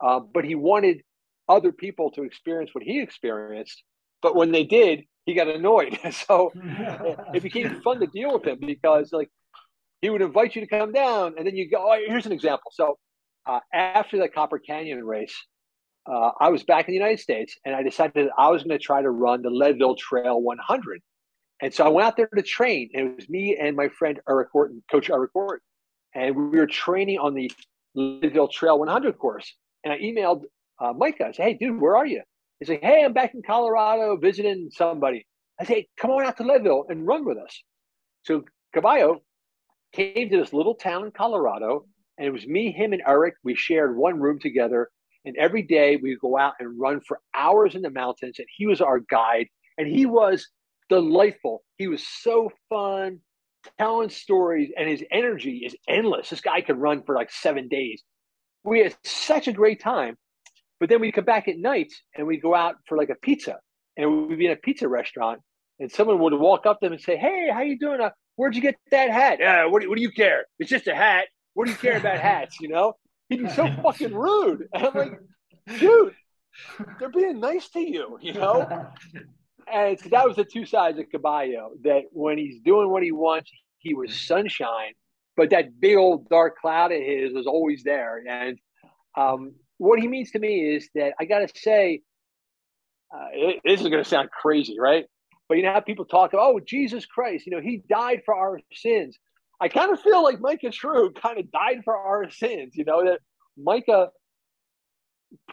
Uh, 0.00 0.20
but 0.20 0.44
he 0.44 0.54
wanted 0.54 1.02
other 1.48 1.72
people 1.72 2.10
to 2.12 2.22
experience 2.22 2.70
what 2.74 2.84
he 2.84 3.00
experienced. 3.00 3.82
But 4.22 4.36
when 4.36 4.52
they 4.52 4.64
did, 4.64 5.04
he 5.24 5.34
got 5.34 5.48
annoyed. 5.48 5.98
so 6.12 6.52
it 7.34 7.42
became 7.42 7.80
fun 7.82 8.00
to 8.00 8.06
deal 8.06 8.32
with 8.32 8.46
him 8.46 8.58
because, 8.60 9.12
like, 9.12 9.30
he 10.00 10.10
would 10.10 10.22
invite 10.22 10.54
you 10.54 10.60
to 10.60 10.66
come 10.66 10.92
down, 10.92 11.34
and 11.36 11.46
then 11.46 11.56
you 11.56 11.68
go, 11.68 11.90
oh, 11.90 11.98
here's 12.06 12.26
an 12.26 12.32
example. 12.32 12.70
So 12.72 12.98
uh, 13.46 13.60
after 13.72 14.18
the 14.18 14.28
Copper 14.28 14.58
Canyon 14.58 15.04
race, 15.04 15.34
uh, 16.10 16.30
I 16.40 16.50
was 16.50 16.62
back 16.62 16.86
in 16.88 16.92
the 16.92 16.98
United 16.98 17.20
States, 17.20 17.56
and 17.64 17.74
I 17.74 17.82
decided 17.82 18.28
I 18.38 18.48
was 18.48 18.62
going 18.62 18.78
to 18.78 18.82
try 18.82 19.02
to 19.02 19.10
run 19.10 19.42
the 19.42 19.50
Leadville 19.50 19.96
Trail 19.96 20.40
100. 20.40 21.00
And 21.60 21.74
so 21.74 21.84
I 21.84 21.88
went 21.88 22.06
out 22.06 22.16
there 22.16 22.28
to 22.28 22.42
train, 22.42 22.90
and 22.94 23.08
it 23.08 23.16
was 23.16 23.28
me 23.28 23.58
and 23.60 23.76
my 23.76 23.88
friend 23.88 24.20
Eric 24.28 24.54
Orton, 24.54 24.82
Coach 24.90 25.10
Eric 25.10 25.32
Orton, 25.34 25.60
and 26.14 26.36
we 26.36 26.58
were 26.58 26.66
training 26.66 27.18
on 27.18 27.34
the 27.34 27.50
Leadville 27.94 28.48
Trail 28.48 28.78
100 28.78 29.18
course. 29.18 29.54
And 29.84 29.92
I 29.92 29.98
emailed 29.98 30.42
uh, 30.80 30.92
Micah. 30.92 31.28
I 31.28 31.32
said, 31.32 31.42
"Hey, 31.44 31.54
dude, 31.54 31.80
where 31.80 31.96
are 31.96 32.06
you?" 32.06 32.22
He's 32.60 32.68
like, 32.68 32.82
"Hey, 32.82 33.04
I'm 33.04 33.12
back 33.12 33.34
in 33.34 33.42
Colorado 33.42 34.16
visiting 34.16 34.70
somebody." 34.72 35.26
I 35.60 35.64
said, 35.64 35.76
hey, 35.76 35.88
"Come 35.98 36.10
on 36.10 36.24
out 36.24 36.36
to 36.38 36.44
Leadville 36.44 36.86
and 36.88 37.06
run 37.06 37.24
with 37.24 37.38
us." 37.38 37.62
So 38.22 38.44
Caballo 38.72 39.22
came 39.92 40.28
to 40.30 40.36
this 40.38 40.52
little 40.52 40.74
town 40.74 41.04
in 41.04 41.10
Colorado, 41.10 41.86
and 42.18 42.26
it 42.26 42.30
was 42.30 42.46
me, 42.46 42.72
him, 42.72 42.92
and 42.92 43.02
Eric. 43.06 43.34
We 43.42 43.54
shared 43.54 43.96
one 43.96 44.20
room 44.20 44.38
together, 44.38 44.90
and 45.24 45.36
every 45.36 45.62
day 45.62 45.96
we 45.96 46.16
go 46.20 46.38
out 46.38 46.54
and 46.60 46.78
run 46.78 47.00
for 47.00 47.20
hours 47.34 47.74
in 47.74 47.82
the 47.82 47.90
mountains. 47.90 48.38
And 48.38 48.48
he 48.56 48.66
was 48.66 48.80
our 48.80 49.00
guide, 49.00 49.48
and 49.76 49.88
he 49.88 50.06
was 50.06 50.48
delightful. 50.88 51.62
He 51.76 51.88
was 51.88 52.06
so 52.06 52.50
fun, 52.68 53.20
telling 53.78 54.10
stories, 54.10 54.70
and 54.76 54.88
his 54.88 55.04
energy 55.10 55.62
is 55.64 55.76
endless. 55.88 56.30
This 56.30 56.40
guy 56.40 56.60
could 56.60 56.78
run 56.78 57.02
for 57.02 57.14
like 57.14 57.30
seven 57.30 57.68
days. 57.68 58.02
We 58.64 58.80
had 58.80 58.96
such 59.04 59.48
a 59.48 59.52
great 59.52 59.80
time. 59.80 60.16
But 60.80 60.88
then 60.88 61.00
we'd 61.00 61.12
come 61.12 61.24
back 61.24 61.48
at 61.48 61.58
night 61.58 61.92
and 62.16 62.26
we'd 62.26 62.42
go 62.42 62.54
out 62.54 62.76
for 62.86 62.96
like 62.96 63.10
a 63.10 63.16
pizza, 63.16 63.58
and 63.96 64.28
we'd 64.28 64.38
be 64.38 64.46
in 64.46 64.52
a 64.52 64.56
pizza 64.56 64.88
restaurant, 64.88 65.40
and 65.80 65.90
someone 65.90 66.18
would 66.20 66.34
walk 66.34 66.66
up 66.66 66.80
to 66.80 66.86
them 66.86 66.92
and 66.92 67.02
say, 67.02 67.16
"Hey, 67.16 67.48
how 67.52 67.62
you 67.62 67.78
doing? 67.78 68.00
Uh, 68.00 68.10
where'd 68.36 68.54
you 68.54 68.62
get 68.62 68.76
that 68.90 69.10
hat? 69.10 69.40
Uh, 69.40 69.68
what, 69.68 69.82
do, 69.82 69.88
what 69.88 69.96
do 69.96 70.02
you 70.02 70.12
care? 70.12 70.46
It's 70.58 70.70
just 70.70 70.86
a 70.86 70.94
hat. 70.94 71.26
What 71.54 71.66
do 71.66 71.72
you 71.72 71.76
care 71.76 71.96
about 71.96 72.18
hats? 72.18 72.60
You 72.60 72.68
know?" 72.68 72.94
He'd 73.28 73.42
be 73.42 73.50
so 73.50 73.68
fucking 73.82 74.14
rude. 74.14 74.68
And 74.72 74.86
I'm 74.86 74.94
like, 74.94 75.20
dude, 75.78 76.14
they're 76.98 77.10
being 77.10 77.40
nice 77.40 77.68
to 77.70 77.80
you, 77.80 78.18
you 78.20 78.32
know? 78.32 78.60
and 79.72 79.98
that 79.98 80.26
was 80.26 80.36
the 80.36 80.44
two 80.44 80.64
sides 80.64 80.98
of 80.98 81.10
Caballo. 81.10 81.72
That 81.82 82.04
when 82.12 82.38
he's 82.38 82.60
doing 82.60 82.90
what 82.90 83.02
he 83.02 83.12
wants, 83.12 83.50
he 83.78 83.94
was 83.94 84.18
sunshine, 84.18 84.94
but 85.36 85.50
that 85.50 85.78
big 85.80 85.96
old 85.96 86.28
dark 86.28 86.58
cloud 86.58 86.92
of 86.92 87.00
his 87.00 87.32
was 87.32 87.46
always 87.46 87.82
there. 87.84 88.22
And 88.26 88.58
um, 89.16 89.54
what 89.78 89.98
he 89.98 90.08
means 90.08 90.30
to 90.32 90.38
me 90.38 90.76
is 90.76 90.88
that 90.94 91.14
I 91.20 91.24
got 91.24 91.40
to 91.40 91.48
say, 91.58 92.02
uh, 93.14 93.28
it, 93.32 93.60
this 93.64 93.80
is 93.80 93.88
going 93.88 94.02
to 94.02 94.08
sound 94.08 94.30
crazy, 94.30 94.76
right? 94.78 95.06
But 95.48 95.56
you 95.56 95.64
know 95.64 95.72
how 95.72 95.80
people 95.80 96.04
talk 96.04 96.32
about, 96.32 96.54
oh, 96.54 96.60
Jesus 96.60 97.06
Christ, 97.06 97.46
you 97.46 97.52
know, 97.52 97.62
he 97.62 97.82
died 97.88 98.22
for 98.24 98.34
our 98.34 98.60
sins. 98.72 99.16
I 99.60 99.68
kind 99.68 99.92
of 99.92 100.00
feel 100.00 100.22
like 100.22 100.40
Micah 100.40 100.70
True 100.70 101.10
kind 101.12 101.38
of 101.38 101.50
died 101.50 101.82
for 101.84 101.96
our 101.96 102.30
sins, 102.30 102.76
you 102.76 102.84
know, 102.84 103.04
that 103.04 103.20
Micah 103.56 104.08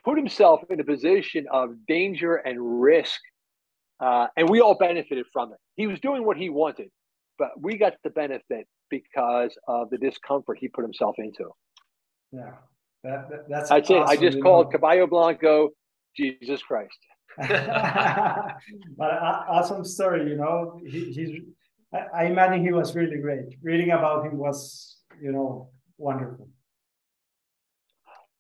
put 0.03 0.17
himself 0.17 0.61
in 0.69 0.80
a 0.80 0.84
position 0.84 1.45
of 1.51 1.86
danger 1.88 2.36
and 2.36 2.82
risk 2.82 3.19
uh, 3.99 4.28
and 4.36 4.49
we 4.49 4.61
all 4.61 4.76
benefited 4.76 5.26
from 5.32 5.53
it. 5.53 5.59
He 5.76 5.88
was 5.88 5.99
doing 5.99 6.26
what 6.26 6.38
he 6.38 6.49
wanted, 6.49 6.89
but 7.38 7.49
we 7.59 7.78
got 7.78 7.93
the 8.03 8.09
benefit 8.09 8.67
because 8.89 9.57
of 9.67 9.89
the 9.89 9.97
discomfort 9.97 10.57
he 10.59 10.67
put 10.67 10.84
himself 10.84 11.15
into. 11.17 11.49
Yeah, 12.32 12.51
that, 13.06 13.30
that, 13.30 13.49
that's. 13.49 13.70
That's 13.70 13.89
awesome, 13.89 14.03
it. 14.03 14.08
I 14.08 14.16
just 14.16 14.41
called. 14.41 14.72
Caballo 14.72 15.08
Blanco 15.08 15.70
Jesus 16.16 16.62
Christ. 16.64 16.97
but 17.38 17.49
uh, 17.49 19.43
awesome 19.49 19.84
story, 19.84 20.30
you 20.30 20.38
know. 20.38 20.80
He, 20.86 21.12
he's. 21.12 21.41
I, 21.93 22.24
I 22.24 22.26
imagine 22.26 22.66
he 22.66 22.72
was 22.72 22.95
really 22.95 23.18
great. 23.18 23.45
Reading 23.62 23.91
about 23.91 24.26
him 24.26 24.38
was, 24.38 24.97
you 25.22 25.32
know, 25.32 25.70
wonderful. 25.97 26.49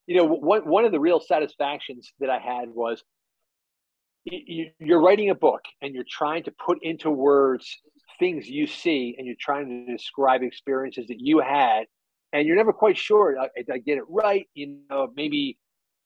You 0.07 0.17
know, 0.17 0.25
one 0.25 0.67
one 0.67 0.85
of 0.85 0.91
the 0.91 0.99
real 0.99 1.19
satisfactions 1.19 2.11
that 2.19 2.29
I 2.29 2.39
had 2.39 2.69
was 2.69 3.03
you're 4.25 5.01
writing 5.01 5.29
a 5.29 5.35
book 5.35 5.61
and 5.81 5.93
you're 5.93 6.05
trying 6.09 6.43
to 6.43 6.53
put 6.65 6.79
into 6.81 7.11
words 7.11 7.77
things 8.17 8.47
you 8.47 8.65
see 8.65 9.15
and 9.17 9.27
you're 9.27 9.35
trying 9.39 9.85
to 9.85 9.91
describe 9.91 10.41
experiences 10.41 11.07
that 11.07 11.19
you 11.19 11.39
had 11.39 11.85
and 12.35 12.47
you're 12.47 12.55
never 12.55 12.73
quite 12.73 12.97
sure 12.97 13.35
did 13.55 13.69
i 13.71 13.77
get 13.77 13.97
it 13.97 14.03
right? 14.09 14.47
You 14.53 14.77
know 14.89 15.11
maybe 15.15 15.57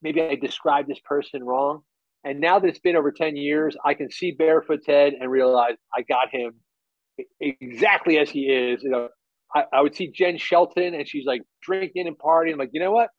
maybe 0.01 0.21
i 0.21 0.35
described 0.35 0.89
this 0.89 0.99
person 0.99 1.43
wrong. 1.43 1.81
And 2.23 2.41
now 2.41 2.59
that 2.59 2.67
it's 2.67 2.79
been 2.79 2.95
over 2.95 3.11
10 3.11 3.35
years 3.35 3.75
i 3.83 3.93
can 3.93 4.11
see 4.11 4.31
barefoot 4.31 4.81
ted 4.85 5.13
and 5.19 5.29
realize 5.31 5.75
i 5.95 6.01
got 6.01 6.29
him 6.29 6.53
exactly 7.39 8.17
as 8.17 8.29
he 8.29 8.43
is. 8.43 8.83
You 8.83 8.91
know 8.91 9.09
I, 9.55 9.63
I 9.73 9.81
would 9.81 9.95
see 9.95 10.11
Jenn 10.11 10.37
Shelton 10.37 10.93
and 10.93 11.07
she's 11.07 11.25
like 11.25 11.41
drinking 11.61 12.07
and 12.07 12.17
partying. 12.17 12.53
I'm 12.53 12.59
like 12.59 12.71
you 12.73 12.79
know 12.79 12.91
what? 12.91 13.09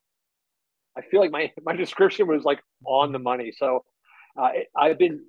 I 0.96 1.02
feel 1.02 1.20
like 1.20 1.30
my 1.30 1.52
my 1.62 1.74
description 1.74 2.26
was 2.26 2.44
like 2.44 2.60
on 2.86 3.12
the 3.12 3.18
money. 3.18 3.52
So 3.56 3.84
uh, 4.40 4.50
I've 4.76 4.98
been 4.98 5.20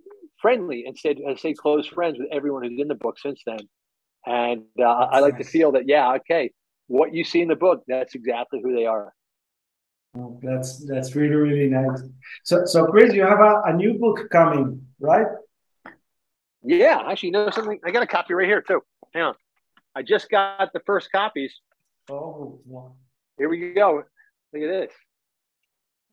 friendly 0.41 0.85
and 0.85 0.97
stayed, 0.97 1.19
and 1.19 1.37
stayed 1.37 1.57
close 1.57 1.87
friends 1.87 2.17
with 2.19 2.27
everyone 2.31 2.63
who's 2.63 2.79
in 2.79 2.87
the 2.87 2.95
book 2.95 3.19
since 3.19 3.41
then. 3.45 3.59
And 4.25 4.63
uh, 4.79 4.83
I 4.83 5.19
like 5.19 5.35
nice. 5.35 5.45
to 5.45 5.51
feel 5.51 5.71
that, 5.73 5.87
yeah, 5.87 6.13
okay, 6.15 6.51
what 6.91 7.13
you 7.13 7.23
see 7.23 7.41
in 7.41 7.47
the 7.47 7.55
book, 7.55 7.83
that's 7.87 8.15
exactly 8.15 8.59
who 8.61 8.75
they 8.75 8.85
are. 8.85 9.13
Oh, 10.17 10.37
that's 10.43 10.85
that's 10.85 11.15
really 11.15 11.35
really 11.35 11.69
nice. 11.69 12.01
So 12.43 12.65
so 12.65 12.85
Chris, 12.87 13.13
you 13.13 13.23
have 13.23 13.39
a, 13.39 13.61
a 13.65 13.73
new 13.73 13.93
book 13.93 14.29
coming, 14.29 14.85
right? 14.99 15.27
Yeah, 16.63 17.01
actually, 17.07 17.27
you 17.27 17.33
know 17.33 17.49
something? 17.49 17.79
I 17.85 17.91
got 17.91 18.03
a 18.03 18.07
copy 18.07 18.33
right 18.33 18.45
here 18.45 18.61
too. 18.61 18.81
Hang 19.13 19.23
on, 19.23 19.35
I 19.95 20.01
just 20.01 20.29
got 20.29 20.73
the 20.73 20.81
first 20.85 21.11
copies. 21.13 21.53
Oh, 22.09 22.59
wow. 22.65 22.93
here 23.37 23.47
we 23.47 23.71
go. 23.73 24.03
Look 24.53 24.63
at 24.63 24.67
this. 24.67 24.91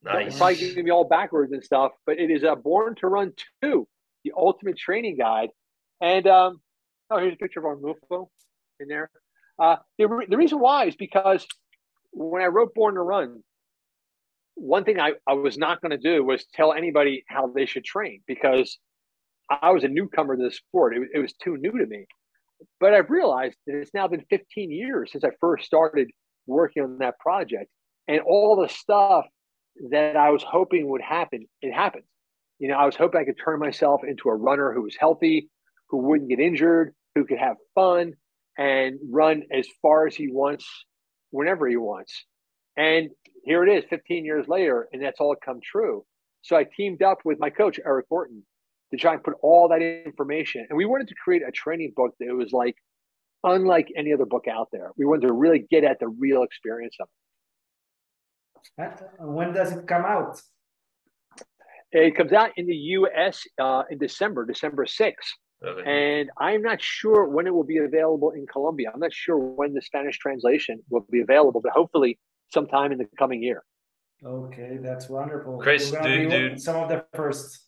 Nice. 0.04 0.28
It's 0.28 0.38
probably 0.38 0.60
going 0.60 0.74
to 0.76 0.82
be 0.84 0.90
all 0.92 1.08
backwards 1.08 1.52
and 1.52 1.64
stuff, 1.64 1.90
but 2.06 2.20
it 2.20 2.30
is 2.30 2.44
a 2.44 2.54
Born 2.54 2.94
to 2.96 3.08
Run 3.08 3.32
2, 3.64 3.88
the 4.22 4.32
ultimate 4.36 4.78
training 4.78 5.16
guide. 5.16 5.48
And 6.00 6.24
um, 6.28 6.60
oh, 7.10 7.18
here's 7.18 7.34
a 7.34 7.36
picture 7.36 7.58
of 7.58 7.64
Arnulfo 7.64 8.28
in 8.78 8.86
there. 8.86 9.10
Uh, 9.58 9.76
the, 9.98 10.26
the 10.28 10.36
reason 10.36 10.60
why 10.60 10.86
is 10.86 10.96
because 10.96 11.46
when 12.12 12.42
I 12.42 12.46
wrote 12.46 12.74
Born 12.74 12.94
to 12.94 13.00
Run, 13.00 13.42
one 14.54 14.84
thing 14.84 14.98
I, 14.98 15.12
I 15.26 15.34
was 15.34 15.56
not 15.56 15.80
going 15.80 15.90
to 15.90 15.98
do 15.98 16.24
was 16.24 16.44
tell 16.54 16.72
anybody 16.72 17.24
how 17.28 17.48
they 17.48 17.66
should 17.66 17.84
train 17.84 18.22
because 18.26 18.78
I 19.48 19.70
was 19.70 19.84
a 19.84 19.88
newcomer 19.88 20.36
to 20.36 20.42
the 20.42 20.50
sport. 20.50 20.96
It, 20.96 21.08
it 21.14 21.18
was 21.20 21.32
too 21.34 21.56
new 21.56 21.72
to 21.72 21.86
me. 21.86 22.06
But 22.80 22.92
I've 22.92 23.10
realized 23.10 23.56
that 23.66 23.76
it's 23.76 23.94
now 23.94 24.08
been 24.08 24.24
15 24.30 24.70
years 24.70 25.12
since 25.12 25.24
I 25.24 25.30
first 25.40 25.64
started 25.64 26.10
working 26.46 26.82
on 26.82 26.98
that 26.98 27.18
project. 27.18 27.70
And 28.08 28.20
all 28.20 28.60
the 28.60 28.68
stuff 28.68 29.26
that 29.90 30.16
I 30.16 30.30
was 30.30 30.42
hoping 30.42 30.88
would 30.88 31.02
happen, 31.02 31.46
it 31.62 31.72
happened. 31.72 32.04
You 32.58 32.68
know, 32.68 32.76
I 32.76 32.86
was 32.86 32.96
hoping 32.96 33.20
I 33.20 33.24
could 33.24 33.38
turn 33.42 33.60
myself 33.60 34.00
into 34.06 34.28
a 34.28 34.34
runner 34.34 34.72
who 34.72 34.82
was 34.82 34.96
healthy, 34.98 35.50
who 35.90 35.98
wouldn't 35.98 36.30
get 36.30 36.40
injured, 36.40 36.94
who 37.14 37.24
could 37.24 37.38
have 37.38 37.56
fun 37.76 38.14
and 38.58 38.98
run 39.10 39.44
as 39.52 39.66
far 39.80 40.06
as 40.06 40.14
he 40.14 40.28
wants, 40.30 40.66
whenever 41.30 41.66
he 41.68 41.76
wants. 41.76 42.24
And 42.76 43.10
here 43.44 43.64
it 43.64 43.72
is 43.72 43.84
15 43.88 44.24
years 44.24 44.46
later, 44.48 44.88
and 44.92 45.02
that's 45.02 45.20
all 45.20 45.34
come 45.42 45.60
true. 45.64 46.04
So 46.42 46.56
I 46.56 46.66
teamed 46.76 47.02
up 47.02 47.18
with 47.24 47.38
my 47.38 47.50
coach, 47.50 47.80
Eric 47.84 48.06
Orton, 48.10 48.42
to 48.92 48.98
try 48.98 49.14
and 49.14 49.22
put 49.22 49.34
all 49.42 49.68
that 49.68 49.80
information. 49.80 50.66
And 50.68 50.76
we 50.76 50.84
wanted 50.84 51.08
to 51.08 51.14
create 51.22 51.42
a 51.46 51.52
training 51.52 51.92
book 51.96 52.14
that 52.20 52.34
was 52.34 52.52
like 52.52 52.74
unlike 53.44 53.88
any 53.96 54.12
other 54.12 54.26
book 54.26 54.46
out 54.48 54.68
there. 54.72 54.90
We 54.96 55.04
wanted 55.04 55.28
to 55.28 55.32
really 55.32 55.64
get 55.70 55.84
at 55.84 56.00
the 56.00 56.08
real 56.08 56.42
experience 56.42 56.96
of 57.00 57.08
it. 58.78 58.94
When 59.20 59.52
does 59.52 59.72
it 59.72 59.86
come 59.86 60.04
out? 60.04 60.40
It 61.92 62.16
comes 62.16 62.32
out 62.32 62.50
in 62.56 62.66
the 62.66 62.74
US 62.74 63.44
uh, 63.58 63.84
in 63.90 63.98
December, 63.98 64.44
December 64.44 64.84
6th. 64.84 65.14
Okay. 65.64 66.18
And 66.20 66.30
I'm 66.38 66.62
not 66.62 66.80
sure 66.80 67.28
when 67.28 67.46
it 67.46 67.54
will 67.54 67.64
be 67.64 67.78
available 67.78 68.30
in 68.30 68.46
Colombia. 68.46 68.90
I'm 68.94 69.00
not 69.00 69.12
sure 69.12 69.36
when 69.36 69.74
the 69.74 69.82
Spanish 69.82 70.18
translation 70.18 70.80
will 70.88 71.04
be 71.10 71.20
available, 71.20 71.60
but 71.60 71.72
hopefully 71.72 72.18
sometime 72.52 72.92
in 72.92 72.98
the 72.98 73.08
coming 73.18 73.42
year. 73.42 73.64
Okay, 74.24 74.78
that's 74.80 75.08
wonderful. 75.08 75.58
Chris, 75.58 75.90
do, 75.90 76.28
do 76.28 76.58
some 76.58 76.76
of 76.76 76.88
the 76.88 77.04
first. 77.14 77.66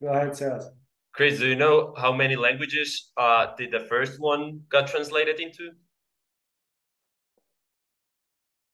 Go 0.00 0.08
ahead, 0.08 0.36
Sales. 0.36 0.70
Chris, 1.12 1.38
do 1.38 1.46
you 1.46 1.56
know 1.56 1.94
how 1.96 2.12
many 2.12 2.36
languages 2.36 3.12
uh, 3.16 3.54
did 3.56 3.70
the 3.70 3.80
first 3.80 4.20
one 4.20 4.62
got 4.68 4.86
translated 4.86 5.40
into? 5.40 5.70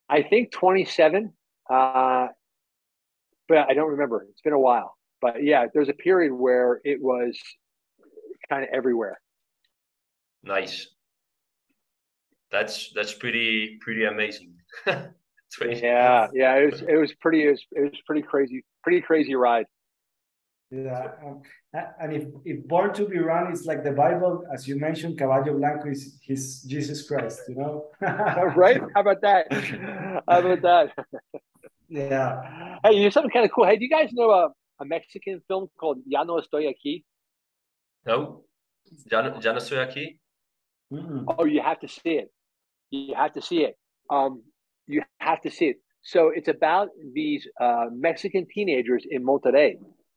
I 0.09 0.23
think 0.23 0.53
27, 0.53 1.33
uh, 1.69 2.29
but 3.49 3.59
I 3.59 3.75
don't 3.75 3.91
remember. 3.91 4.27
It's 4.31 4.41
been 4.41 4.53
a 4.53 4.61
while. 4.61 4.97
But 5.21 5.43
yeah, 5.43 5.67
there's 5.75 5.89
a 5.89 5.95
period 5.95 6.33
where 6.33 6.81
it 6.85 7.03
was 7.03 7.39
kind 8.49 8.65
of 8.65 8.71
everywhere. 8.73 9.21
Nice. 10.43 10.89
That's 12.51 12.91
that's 12.95 13.13
pretty 13.13 13.79
pretty 13.81 14.05
amazing. 14.05 14.55
yeah, 14.87 16.29
yeah, 16.33 16.55
it 16.55 16.73
was 16.73 16.83
it 16.83 16.97
was 16.97 17.13
pretty 17.21 17.47
it 17.47 17.51
was, 17.51 17.67
it 17.73 17.81
was 17.83 18.01
pretty 18.07 18.23
crazy, 18.23 18.65
pretty 18.83 19.03
crazy 19.03 19.35
ride. 19.35 19.67
Yeah, 20.71 21.13
um, 21.25 21.43
and 21.73 22.13
if, 22.13 22.25
if 22.45 22.69
Born 22.69 22.93
to 22.95 23.07
be 23.07 23.19
Run 23.19 23.51
is 23.51 23.65
like 23.65 23.83
the 23.83 23.93
Bible, 23.93 24.45
as 24.53 24.69
you 24.69 24.79
mentioned, 24.79 25.17
Caballo 25.17 25.57
Blanco 25.57 25.89
is 25.89 26.19
his 26.23 26.63
Jesus 26.63 27.09
Christ, 27.09 27.41
you 27.49 27.55
know? 27.55 27.87
right? 28.55 28.79
How 28.95 29.01
about 29.01 29.23
that? 29.23 29.51
How 29.51 30.41
about 30.41 30.63
that? 30.63 30.93
yeah. 31.89 32.79
Hey, 32.85 32.97
you 32.97 33.05
know 33.05 33.11
something 33.11 33.31
kind 33.31 33.47
of 33.47 33.53
cool. 33.53 33.65
Hey, 33.65 33.77
do 33.77 33.85
you 33.85 33.91
guys 33.91 34.13
know 34.13 34.31
a, 34.31 34.49
a 34.81 34.85
Mexican 34.85 35.41
film 35.49 35.71
called 35.79 36.01
Ya 36.07 36.25
no 36.25 36.35
estoy 36.35 36.69
aquí? 36.69 37.05
No, 38.07 38.45
ya 39.11 39.23
no, 39.23 39.41
ya 39.41 39.53
no 39.53 39.59
estoy 39.59 39.79
aquí. 39.79 40.19
Mm-mm. 40.93 41.25
Oh, 41.27 41.45
you 41.45 41.61
have 41.61 41.81
to 41.81 41.89
see 41.89 42.19
it. 42.19 42.31
You 42.91 43.15
have 43.15 43.35
to 43.35 43.43
see 43.43 43.65
it. 43.65 43.77
Um, 44.11 44.43
you 44.87 45.03
have 45.21 45.41
to 45.43 45.51
see 45.51 45.67
it. 45.67 45.77
So 46.03 46.31
it's 46.35 46.49
about 46.49 46.89
these 47.13 47.47
uh, 47.61 47.87
Mexican 47.93 48.47
teenagers 48.53 49.05
in 49.09 49.25
Monterrey 49.25 49.75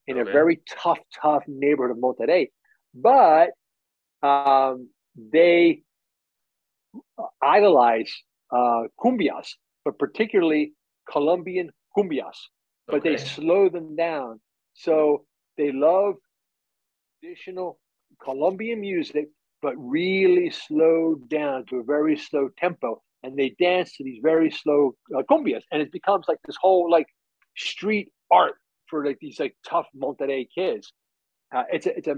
in 0.07 0.17
okay. 0.17 0.29
a 0.29 0.31
very 0.31 0.61
tough, 0.69 0.99
tough 1.21 1.43
neighborhood 1.47 1.97
of 1.97 2.01
Monterrey. 2.01 2.49
But 2.93 3.49
um, 4.23 4.89
they 5.15 5.83
idolize 7.41 8.11
uh, 8.51 8.83
cumbias, 8.99 9.49
but 9.83 9.99
particularly 9.99 10.73
Colombian 11.09 11.71
cumbias. 11.97 12.37
But 12.87 12.97
okay. 12.97 13.11
they 13.11 13.17
slow 13.17 13.69
them 13.69 13.95
down. 13.95 14.39
So 14.73 15.25
they 15.57 15.71
love 15.71 16.15
traditional 17.21 17.79
Colombian 18.23 18.81
music, 18.81 19.29
but 19.61 19.75
really 19.77 20.49
slowed 20.49 21.29
down 21.29 21.65
to 21.67 21.77
a 21.77 21.83
very 21.83 22.17
slow 22.17 22.49
tempo. 22.57 23.01
And 23.23 23.37
they 23.37 23.55
dance 23.59 23.95
to 23.97 24.03
these 24.03 24.19
very 24.23 24.49
slow 24.49 24.95
uh, 25.15 25.21
cumbias. 25.29 25.61
And 25.71 25.81
it 25.81 25.91
becomes 25.91 26.25
like 26.27 26.39
this 26.45 26.57
whole 26.59 26.89
like 26.89 27.05
street 27.55 28.11
art 28.31 28.55
for 28.87 29.05
like 29.05 29.17
these 29.21 29.39
like 29.39 29.55
tough 29.67 29.85
Monterrey 29.95 30.47
kids. 30.53 30.91
Uh, 31.55 31.63
it's 31.71 31.85
a, 31.85 31.95
it's 31.95 32.07
a 32.07 32.15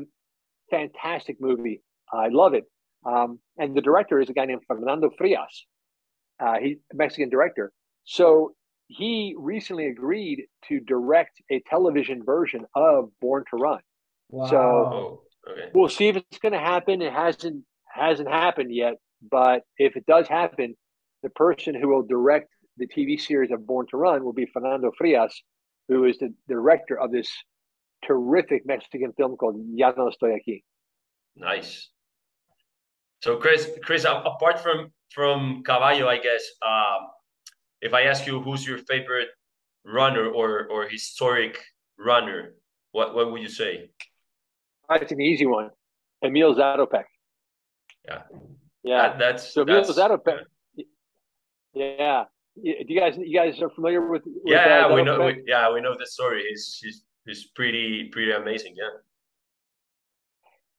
fantastic 0.71 1.37
movie. 1.41 1.81
I 2.13 2.29
love 2.29 2.53
it. 2.53 2.63
Um, 3.05 3.39
and 3.57 3.75
the 3.75 3.81
director 3.81 4.21
is 4.21 4.29
a 4.29 4.33
guy 4.33 4.45
named 4.45 4.61
Fernando 4.67 5.09
Frias. 5.17 5.65
Uh, 6.39 6.55
he's 6.61 6.77
a 6.93 6.95
Mexican 6.95 7.29
director. 7.29 7.73
So 8.05 8.53
he 8.87 9.35
recently 9.37 9.87
agreed 9.87 10.43
to 10.69 10.79
direct 10.79 11.41
a 11.51 11.61
television 11.69 12.23
version 12.23 12.65
of 12.75 13.09
Born 13.19 13.43
to 13.49 13.57
Run. 13.57 13.79
Wow. 14.33 14.49
So 14.49 14.57
oh, 14.57 15.21
okay. 15.47 15.69
we'll 15.75 15.89
see 15.89 16.07
if 16.07 16.15
it's 16.15 16.39
going 16.39 16.53
to 16.53 16.59
happen. 16.59 17.03
It 17.03 17.13
hasn't 17.13 17.63
hasn't 17.85 18.27
happened 18.27 18.73
yet, 18.73 18.95
but 19.29 19.61
if 19.77 19.95
it 19.95 20.07
does 20.07 20.27
happen, 20.27 20.75
the 21.21 21.29
person 21.29 21.75
who 21.79 21.89
will 21.89 22.01
direct 22.01 22.49
the 22.77 22.87
TV 22.87 23.21
series 23.21 23.51
of 23.51 23.67
Born 23.67 23.85
to 23.91 23.97
Run 23.97 24.23
will 24.25 24.33
be 24.33 24.47
Fernando 24.47 24.91
Frias, 24.97 25.39
who 25.87 26.05
is 26.05 26.17
the 26.17 26.33
director 26.47 26.99
of 26.99 27.11
this 27.11 27.31
terrific 28.07 28.65
Mexican 28.65 29.13
film 29.13 29.37
called 29.37 29.55
Ya 29.71 29.93
no 29.95 30.09
estoy 30.09 30.35
aquí. 30.35 30.63
Nice. 31.35 31.89
So, 33.21 33.37
Chris, 33.37 33.69
Chris, 33.83 34.03
apart 34.03 34.59
from 34.59 34.91
from 35.11 35.61
Caballo, 35.63 36.07
I 36.07 36.17
guess, 36.17 36.43
um, 36.65 37.01
if 37.81 37.93
I 37.93 38.01
ask 38.09 38.25
you 38.25 38.41
who's 38.41 38.65
your 38.65 38.79
favorite 38.79 39.29
runner 39.85 40.27
or 40.27 40.67
or 40.71 40.87
historic 40.89 41.63
runner, 41.99 42.55
what 42.93 43.13
what 43.13 43.31
would 43.31 43.43
you 43.43 43.53
say? 43.61 43.91
That's 44.99 45.11
an 45.11 45.21
easy 45.21 45.45
one. 45.45 45.69
Emil 46.23 46.55
Zatopek. 46.55 47.03
Yeah. 48.07 48.21
Yeah. 48.83 49.09
That, 49.09 49.19
that's 49.19 49.53
so 49.53 49.61
Emil 49.63 49.83
Zatopek. 49.83 50.39
Yeah 51.73 52.25
do 52.55 52.85
you 52.87 52.99
guys 52.99 53.17
you 53.17 53.37
guys 53.37 53.59
are 53.61 53.69
familiar 53.71 54.07
with, 54.07 54.21
with 54.25 54.35
yeah 54.45 54.85
uh, 54.85 54.93
we 54.93 55.03
know 55.03 55.25
we, 55.25 55.43
yeah 55.47 55.71
we 55.73 55.81
know 55.81 55.95
the 55.97 56.05
story 56.05 56.43
he's 56.49 56.79
he's 56.81 57.03
he's 57.25 57.45
pretty 57.55 58.09
pretty 58.11 58.31
amazing 58.31 58.73
yeah 58.77 58.89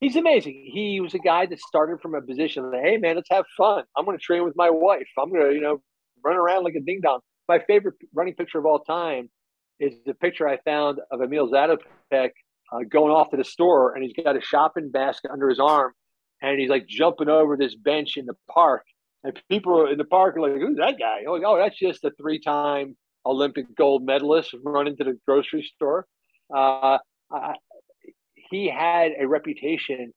he's 0.01 0.17
amazing 0.17 0.71
he 0.73 1.01
was 1.01 1.15
a 1.15 1.19
guy 1.19 1.47
that 1.47 1.59
started 1.59 2.01
from 2.01 2.15
a 2.15 2.23
position 2.23 2.71
that 2.71 2.81
hey 2.83 2.97
man 2.97 3.17
let's 3.17 3.29
have 3.31 3.45
fun 3.57 3.83
i'm 3.97 4.05
going 4.05 4.17
to 4.17 4.23
train 4.23 4.45
with 4.45 4.55
my 4.57 4.71
wife 4.71 5.09
i'm 5.19 5.31
going 5.33 5.49
to 5.49 5.55
you 5.55 5.61
know 5.61 5.81
run 6.25 6.37
around 6.37 6.63
like 6.63 6.75
a 6.75 6.81
ding 6.81 7.01
dong 7.03 7.21
my 7.49 7.59
favorite 7.67 7.95
running 8.15 8.35
picture 8.35 8.59
of 8.59 8.67
all 8.67 8.79
time 8.81 9.29
is 9.81 9.95
the 10.07 10.15
picture 10.15 10.49
i 10.49 10.57
found 10.65 11.01
of 11.11 11.21
emil 11.21 11.51
zatopek 11.51 12.31
uh, 12.73 12.81
going 12.89 13.13
off 13.13 13.31
to 13.31 13.37
the 13.37 13.45
store 13.45 13.95
and 13.95 14.03
he's 14.03 14.13
got 14.13 14.37
a 14.37 14.41
shopping 14.41 14.91
basket 14.91 15.31
under 15.31 15.49
his 15.49 15.61
arm 15.61 15.93
and 16.43 16.59
he's 16.59 16.71
like 16.71 16.87
jumping 16.87 17.29
over 17.29 17.57
this 17.57 17.75
bench 17.75 18.17
in 18.17 18.27
the 18.27 18.37
park 18.51 18.85
and 19.25 19.41
people 19.49 19.87
in 19.87 19.97
the 19.97 20.05
park 20.05 20.37
are 20.37 20.41
like, 20.43 20.61
"Who's 20.61 20.77
that 20.77 20.99
guy?" 20.99 21.23
Like, 21.27 21.43
"Oh, 21.45 21.57
that's 21.57 21.79
just 21.79 22.05
a 22.05 22.11
three-time 22.11 22.97
Olympic 23.25 23.75
gold 23.75 24.05
medalist 24.05 24.55
running 24.63 24.97
to 24.99 25.05
the 25.05 25.19
grocery 25.27 25.63
store." 25.63 26.07
Uh, 26.55 26.99
he 28.35 28.69
had 28.69 29.13
a 29.19 29.27
reputation 29.27 30.13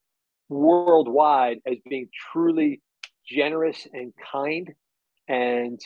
worldwide 0.49 1.59
as 1.65 1.77
being 1.89 2.09
truly 2.31 2.81
generous 3.25 3.87
and 3.93 4.13
kind 4.31 4.73
and 5.27 5.79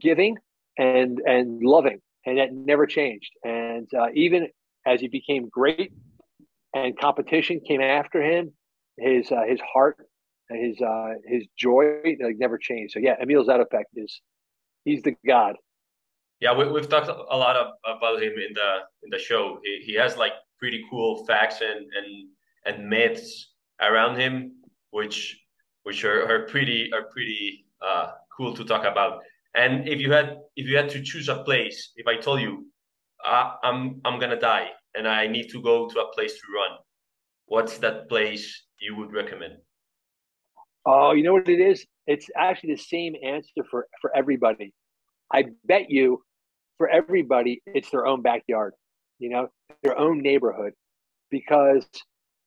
giving 0.00 0.38
and 0.78 1.20
and 1.26 1.62
loving, 1.62 2.00
and 2.24 2.38
that 2.38 2.52
never 2.52 2.86
changed. 2.86 3.32
And 3.44 3.92
uh, 3.92 4.06
even 4.14 4.48
as 4.86 5.00
he 5.00 5.08
became 5.08 5.48
great 5.48 5.92
and 6.74 6.98
competition 6.98 7.60
came 7.66 7.80
after 7.80 8.22
him, 8.22 8.52
his 8.98 9.30
uh, 9.30 9.42
his 9.46 9.60
heart 9.60 9.98
his 10.50 10.80
uh, 10.80 11.14
his 11.26 11.44
joy 11.58 12.02
like 12.22 12.36
never 12.38 12.58
changed. 12.58 12.92
So 12.92 13.00
yeah, 13.00 13.14
Emil 13.20 13.44
Zatopek 13.44 13.84
is 13.94 14.20
he's 14.84 15.02
the 15.02 15.16
god. 15.26 15.56
Yeah, 16.40 16.56
we, 16.56 16.70
we've 16.70 16.88
talked 16.88 17.08
a 17.08 17.36
lot 17.36 17.56
of, 17.56 17.72
about 17.86 18.22
him 18.22 18.32
in 18.32 18.52
the 18.54 18.70
in 19.02 19.10
the 19.10 19.18
show. 19.18 19.58
He, 19.64 19.82
he 19.86 19.94
has 19.94 20.16
like 20.16 20.32
pretty 20.58 20.84
cool 20.90 21.24
facts 21.26 21.60
and 21.60 21.86
and 21.96 22.28
and 22.66 22.88
myths 22.88 23.54
around 23.80 24.18
him, 24.18 24.52
which 24.90 25.38
which 25.82 26.04
are, 26.04 26.28
are 26.30 26.46
pretty 26.46 26.90
are 26.92 27.04
pretty 27.12 27.66
uh, 27.80 28.12
cool 28.36 28.54
to 28.54 28.64
talk 28.64 28.84
about. 28.84 29.22
And 29.54 29.88
if 29.88 30.00
you 30.00 30.12
had 30.12 30.38
if 30.56 30.66
you 30.68 30.76
had 30.76 30.90
to 30.90 31.02
choose 31.02 31.28
a 31.28 31.42
place, 31.42 31.92
if 31.96 32.06
I 32.06 32.16
told 32.16 32.40
you 32.40 32.66
uh, 33.24 33.54
I'm 33.62 34.00
I'm 34.04 34.20
gonna 34.20 34.38
die 34.38 34.68
and 34.96 35.06
I 35.06 35.26
need 35.26 35.48
to 35.50 35.62
go 35.62 35.88
to 35.88 36.00
a 36.00 36.12
place 36.14 36.34
to 36.34 36.46
run, 36.54 36.78
what's 37.46 37.78
that 37.78 38.08
place 38.08 38.64
you 38.80 38.96
would 38.96 39.12
recommend? 39.12 39.54
Oh, 40.84 41.12
you 41.12 41.22
know 41.22 41.32
what 41.32 41.48
it 41.48 41.60
is? 41.60 41.84
It's 42.06 42.28
actually 42.36 42.74
the 42.74 42.82
same 42.82 43.14
answer 43.22 43.64
for, 43.70 43.88
for 44.00 44.16
everybody. 44.16 44.72
I 45.32 45.46
bet 45.64 45.90
you 45.90 46.22
for 46.78 46.88
everybody, 46.88 47.62
it's 47.66 47.90
their 47.90 48.06
own 48.06 48.22
backyard, 48.22 48.74
you 49.18 49.30
know, 49.30 49.48
their 49.82 49.98
own 49.98 50.20
neighborhood. 50.20 50.72
Because 51.30 51.84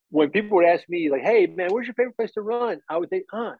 when 0.09 0.29
people 0.29 0.57
would 0.57 0.65
ask 0.65 0.87
me, 0.87 1.09
like, 1.11 1.21
hey, 1.21 1.47
man, 1.47 1.69
where's 1.71 1.87
your 1.87 1.95
favorite 1.95 2.15
place 2.15 2.31
to 2.33 2.41
run? 2.41 2.79
I 2.89 2.97
would 2.97 3.09
think, 3.09 3.25
huh, 3.29 3.53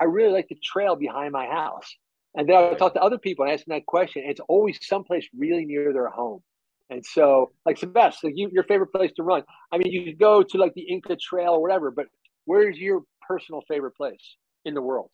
I 0.00 0.04
really 0.04 0.32
like 0.32 0.48
the 0.48 0.58
trail 0.62 0.94
behind 0.94 1.32
my 1.32 1.46
house. 1.46 1.96
And 2.34 2.48
then 2.48 2.56
I 2.56 2.68
would 2.68 2.78
talk 2.78 2.94
to 2.94 3.02
other 3.02 3.18
people 3.18 3.44
and 3.44 3.52
ask 3.52 3.64
them 3.64 3.74
that 3.74 3.86
question. 3.86 4.22
It's 4.24 4.40
always 4.48 4.78
someplace 4.86 5.26
really 5.36 5.64
near 5.64 5.92
their 5.92 6.08
home. 6.08 6.42
And 6.90 7.06
so, 7.06 7.52
like 7.64 7.78
Sebastian, 7.78 8.30
like 8.30 8.36
you, 8.36 8.50
your 8.52 8.64
favorite 8.64 8.88
place 8.92 9.12
to 9.16 9.22
run. 9.22 9.44
I 9.72 9.78
mean, 9.78 9.92
you 9.92 10.04
could 10.04 10.18
go 10.18 10.42
to 10.42 10.58
like 10.58 10.74
the 10.74 10.82
Inca 10.82 11.16
Trail 11.16 11.52
or 11.52 11.62
whatever, 11.62 11.92
but 11.92 12.06
where's 12.46 12.76
your 12.76 13.02
personal 13.26 13.62
favorite 13.68 13.96
place 13.96 14.36
in 14.64 14.74
the 14.74 14.82
world? 14.82 15.10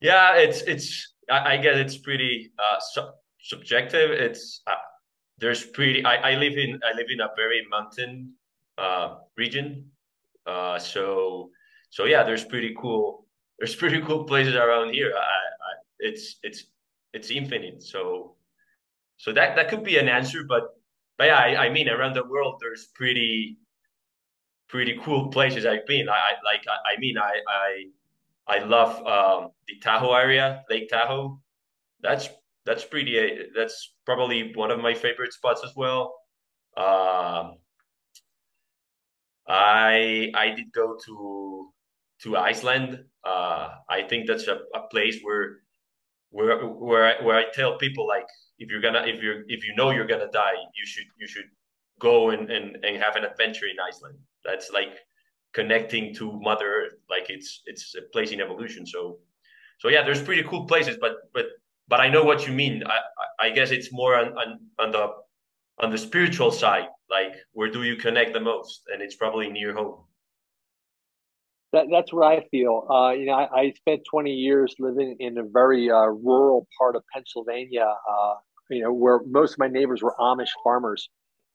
Yeah, 0.00 0.36
it's 0.36 0.62
it's. 0.62 1.14
I, 1.30 1.54
I 1.54 1.56
guess 1.58 1.76
it's 1.76 1.96
pretty 1.96 2.52
uh, 2.58 2.80
su- 2.80 3.12
subjective. 3.40 4.10
It's 4.10 4.62
uh, 4.66 4.74
there's 5.38 5.64
pretty. 5.64 6.04
I, 6.04 6.32
I 6.32 6.34
live 6.34 6.58
in 6.58 6.80
I 6.84 6.96
live 6.96 7.06
in 7.08 7.20
a 7.20 7.28
very 7.36 7.64
mountain 7.70 8.34
uh, 8.78 9.16
region, 9.36 9.90
uh, 10.46 10.78
so 10.78 11.50
so 11.90 12.04
yeah, 12.04 12.24
there's 12.24 12.44
pretty 12.44 12.74
cool. 12.80 13.26
There's 13.58 13.76
pretty 13.76 14.00
cool 14.02 14.24
places 14.24 14.54
around 14.54 14.92
here. 14.92 15.12
I, 15.16 15.20
I, 15.20 15.72
it's 16.00 16.36
it's 16.42 16.64
it's 17.12 17.30
infinite. 17.30 17.82
So 17.82 18.34
so 19.18 19.32
that 19.32 19.56
that 19.56 19.68
could 19.68 19.84
be 19.84 19.98
an 19.98 20.08
answer, 20.08 20.44
but 20.48 20.70
but 21.18 21.26
yeah, 21.26 21.38
I, 21.38 21.66
I 21.66 21.70
mean 21.70 21.88
around 21.88 22.14
the 22.14 22.24
world 22.24 22.58
there's 22.60 22.86
pretty 22.94 23.58
pretty 24.68 24.98
cool 25.02 25.28
places 25.28 25.66
I've 25.66 25.86
been. 25.86 26.08
I, 26.08 26.12
I 26.12 26.32
like 26.44 26.64
I, 26.68 26.94
I, 26.94 26.98
mean 26.98 27.18
I 27.18 27.32
I 27.48 28.56
I 28.56 28.64
love 28.64 28.96
um, 29.06 29.50
the 29.66 29.74
Tahoe 29.82 30.14
area, 30.14 30.64
Lake 30.70 30.88
Tahoe. 30.88 31.40
That's 32.00 32.28
that's 32.64 32.84
pretty. 32.84 33.46
That's 33.56 33.94
probably 34.06 34.54
one 34.54 34.70
of 34.70 34.80
my 34.80 34.94
favorite 34.94 35.32
spots 35.32 35.62
as 35.64 35.74
well. 35.74 36.14
Um, 36.76 37.58
I 39.48 40.30
I 40.34 40.50
did 40.54 40.72
go 40.72 40.96
to 41.06 41.72
to 42.22 42.36
Iceland. 42.36 43.04
Uh, 43.24 43.70
I 43.88 44.02
think 44.02 44.26
that's 44.26 44.46
a, 44.46 44.60
a 44.74 44.86
place 44.90 45.18
where 45.22 45.58
where 46.30 46.64
where 46.66 47.22
where 47.22 47.36
I 47.36 47.46
tell 47.52 47.78
people 47.78 48.06
like 48.06 48.26
if 48.58 48.70
you're 48.70 48.80
gonna 48.80 49.02
if 49.06 49.22
you're 49.22 49.42
if 49.48 49.66
you 49.66 49.74
know 49.74 49.90
you're 49.90 50.06
gonna 50.06 50.30
die, 50.30 50.58
you 50.74 50.86
should 50.86 51.06
you 51.18 51.26
should 51.26 51.48
go 52.00 52.30
and 52.30 52.50
and, 52.50 52.76
and 52.84 53.02
have 53.02 53.16
an 53.16 53.24
adventure 53.24 53.66
in 53.66 53.76
Iceland. 53.80 54.18
That's 54.44 54.70
like 54.70 54.98
connecting 55.52 56.14
to 56.16 56.32
Mother 56.40 56.66
Earth. 56.66 56.94
Like 57.08 57.30
it's 57.30 57.62
it's 57.66 57.94
a 57.94 58.02
place 58.12 58.32
in 58.32 58.40
evolution. 58.40 58.86
So 58.86 59.18
so 59.78 59.88
yeah, 59.88 60.02
there's 60.02 60.22
pretty 60.22 60.42
cool 60.44 60.66
places, 60.66 60.96
but 61.00 61.16
but 61.32 61.46
but 61.88 62.00
I 62.00 62.08
know 62.08 62.24
what 62.24 62.46
you 62.46 62.52
mean. 62.52 62.82
I 62.86 63.46
I 63.46 63.50
guess 63.50 63.70
it's 63.70 63.92
more 63.92 64.16
on 64.16 64.28
on, 64.38 64.60
on 64.78 64.90
the 64.90 65.08
on 65.80 65.90
the 65.90 65.98
spiritual 65.98 66.50
side. 66.50 66.88
Like 67.10 67.34
where 67.52 67.70
do 67.70 67.84
you 67.84 67.96
connect 67.96 68.32
the 68.32 68.40
most? 68.40 68.82
And 68.92 69.00
it's 69.00 69.16
probably 69.16 69.48
near 69.48 69.72
home. 69.74 70.04
That, 71.72 71.86
that's 71.90 72.12
what 72.12 72.26
I 72.26 72.46
feel. 72.50 72.86
Uh, 72.90 73.10
you 73.10 73.26
know, 73.26 73.34
I, 73.34 73.60
I, 73.60 73.72
spent 73.76 74.00
20 74.10 74.32
years 74.32 74.74
living 74.78 75.16
in 75.20 75.36
a 75.36 75.42
very 75.42 75.90
uh, 75.90 76.06
rural 76.06 76.66
part 76.78 76.96
of 76.96 77.02
Pennsylvania, 77.12 77.94
uh, 78.10 78.34
you 78.70 78.82
know, 78.82 78.92
where 78.92 79.20
most 79.26 79.52
of 79.52 79.58
my 79.58 79.68
neighbors 79.68 80.02
were 80.02 80.14
Amish 80.18 80.50
farmers. 80.62 81.08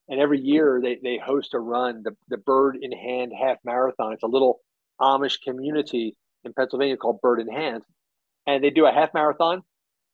And 0.09 0.19
every 0.19 0.39
year 0.39 0.81
they, 0.83 0.99
they 1.01 1.17
host 1.17 1.53
a 1.53 1.59
run, 1.59 2.03
the, 2.03 2.15
the 2.27 2.37
Bird 2.37 2.77
in 2.81 2.91
Hand 2.91 3.31
Half 3.39 3.57
Marathon. 3.63 4.13
It's 4.13 4.23
a 4.23 4.27
little 4.27 4.59
Amish 4.99 5.41
community 5.41 6.15
in 6.43 6.53
Pennsylvania 6.53 6.97
called 6.97 7.21
Bird 7.21 7.39
in 7.39 7.47
Hand. 7.47 7.83
And 8.45 8.63
they 8.63 8.69
do 8.69 8.85
a 8.85 8.91
half 8.91 9.13
marathon, 9.13 9.63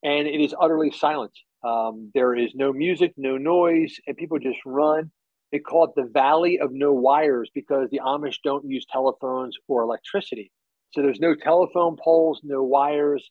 and 0.04 0.28
it 0.28 0.40
is 0.40 0.54
utterly 0.60 0.92
silent. 0.92 1.32
Um, 1.64 2.12
there 2.14 2.36
is 2.36 2.52
no 2.54 2.72
music, 2.72 3.14
no 3.18 3.38
noise, 3.38 3.96
and 4.06 4.16
people 4.16 4.38
just 4.38 4.60
run. 4.66 5.12
They 5.52 5.58
call 5.58 5.86
it 5.86 5.96
the 5.96 6.08
Valley 6.14 6.60
of 6.60 6.72
No 6.72 6.94
Wires 6.94 7.50
because 7.54 7.90
the 7.90 8.02
Amish 8.06 8.38
don't 8.44 8.66
use 8.66 8.86
telephones 8.86 9.58
or 9.68 9.82
electricity. 9.82 10.52
So 10.92 11.02
there's 11.02 11.20
no 11.20 11.34
telephone 11.34 11.98
poles, 11.98 12.42
no 12.44 12.64
wires, 12.64 13.28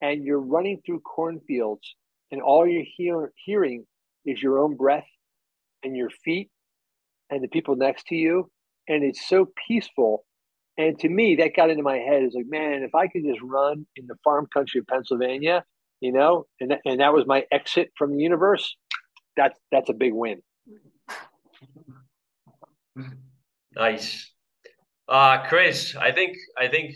and 0.00 0.24
you're 0.24 0.40
running 0.40 0.80
through 0.84 1.00
cornfields 1.00 1.96
and 2.30 2.42
all 2.42 2.66
you're 2.66 2.84
hear, 2.96 3.32
hearing 3.44 3.86
is 4.24 4.42
your 4.42 4.58
own 4.58 4.76
breath 4.76 5.06
and 5.82 5.96
your 5.96 6.10
feet 6.10 6.50
and 7.30 7.42
the 7.42 7.48
people 7.48 7.76
next 7.76 8.06
to 8.06 8.14
you 8.14 8.50
and 8.88 9.04
it's 9.04 9.26
so 9.26 9.48
peaceful. 9.68 10.24
And 10.76 10.98
to 11.00 11.08
me 11.08 11.36
that 11.36 11.56
got 11.56 11.70
into 11.70 11.82
my 11.82 11.98
head. 11.98 12.22
Is 12.22 12.34
like 12.34 12.46
man 12.48 12.82
if 12.82 12.94
i 12.94 13.06
could 13.06 13.24
just 13.24 13.40
run 13.42 13.86
in 13.96 14.06
the 14.06 14.16
farm 14.24 14.46
country 14.52 14.80
of 14.80 14.86
pennsylvania 14.86 15.64
you 16.00 16.12
know 16.12 16.46
and, 16.60 16.76
and 16.84 17.00
that 17.00 17.12
was 17.12 17.26
my 17.26 17.44
exit 17.52 17.92
from 17.98 18.16
the 18.16 18.22
universe 18.22 18.76
that's 19.36 19.58
that's 19.70 19.90
a 19.90 19.94
big 19.94 20.12
win. 20.12 20.42
Nice. 23.74 24.32
Uh 25.08 25.46
chris 25.48 25.96
i 25.96 26.10
think 26.12 26.36
i 26.58 26.68
think 26.68 26.94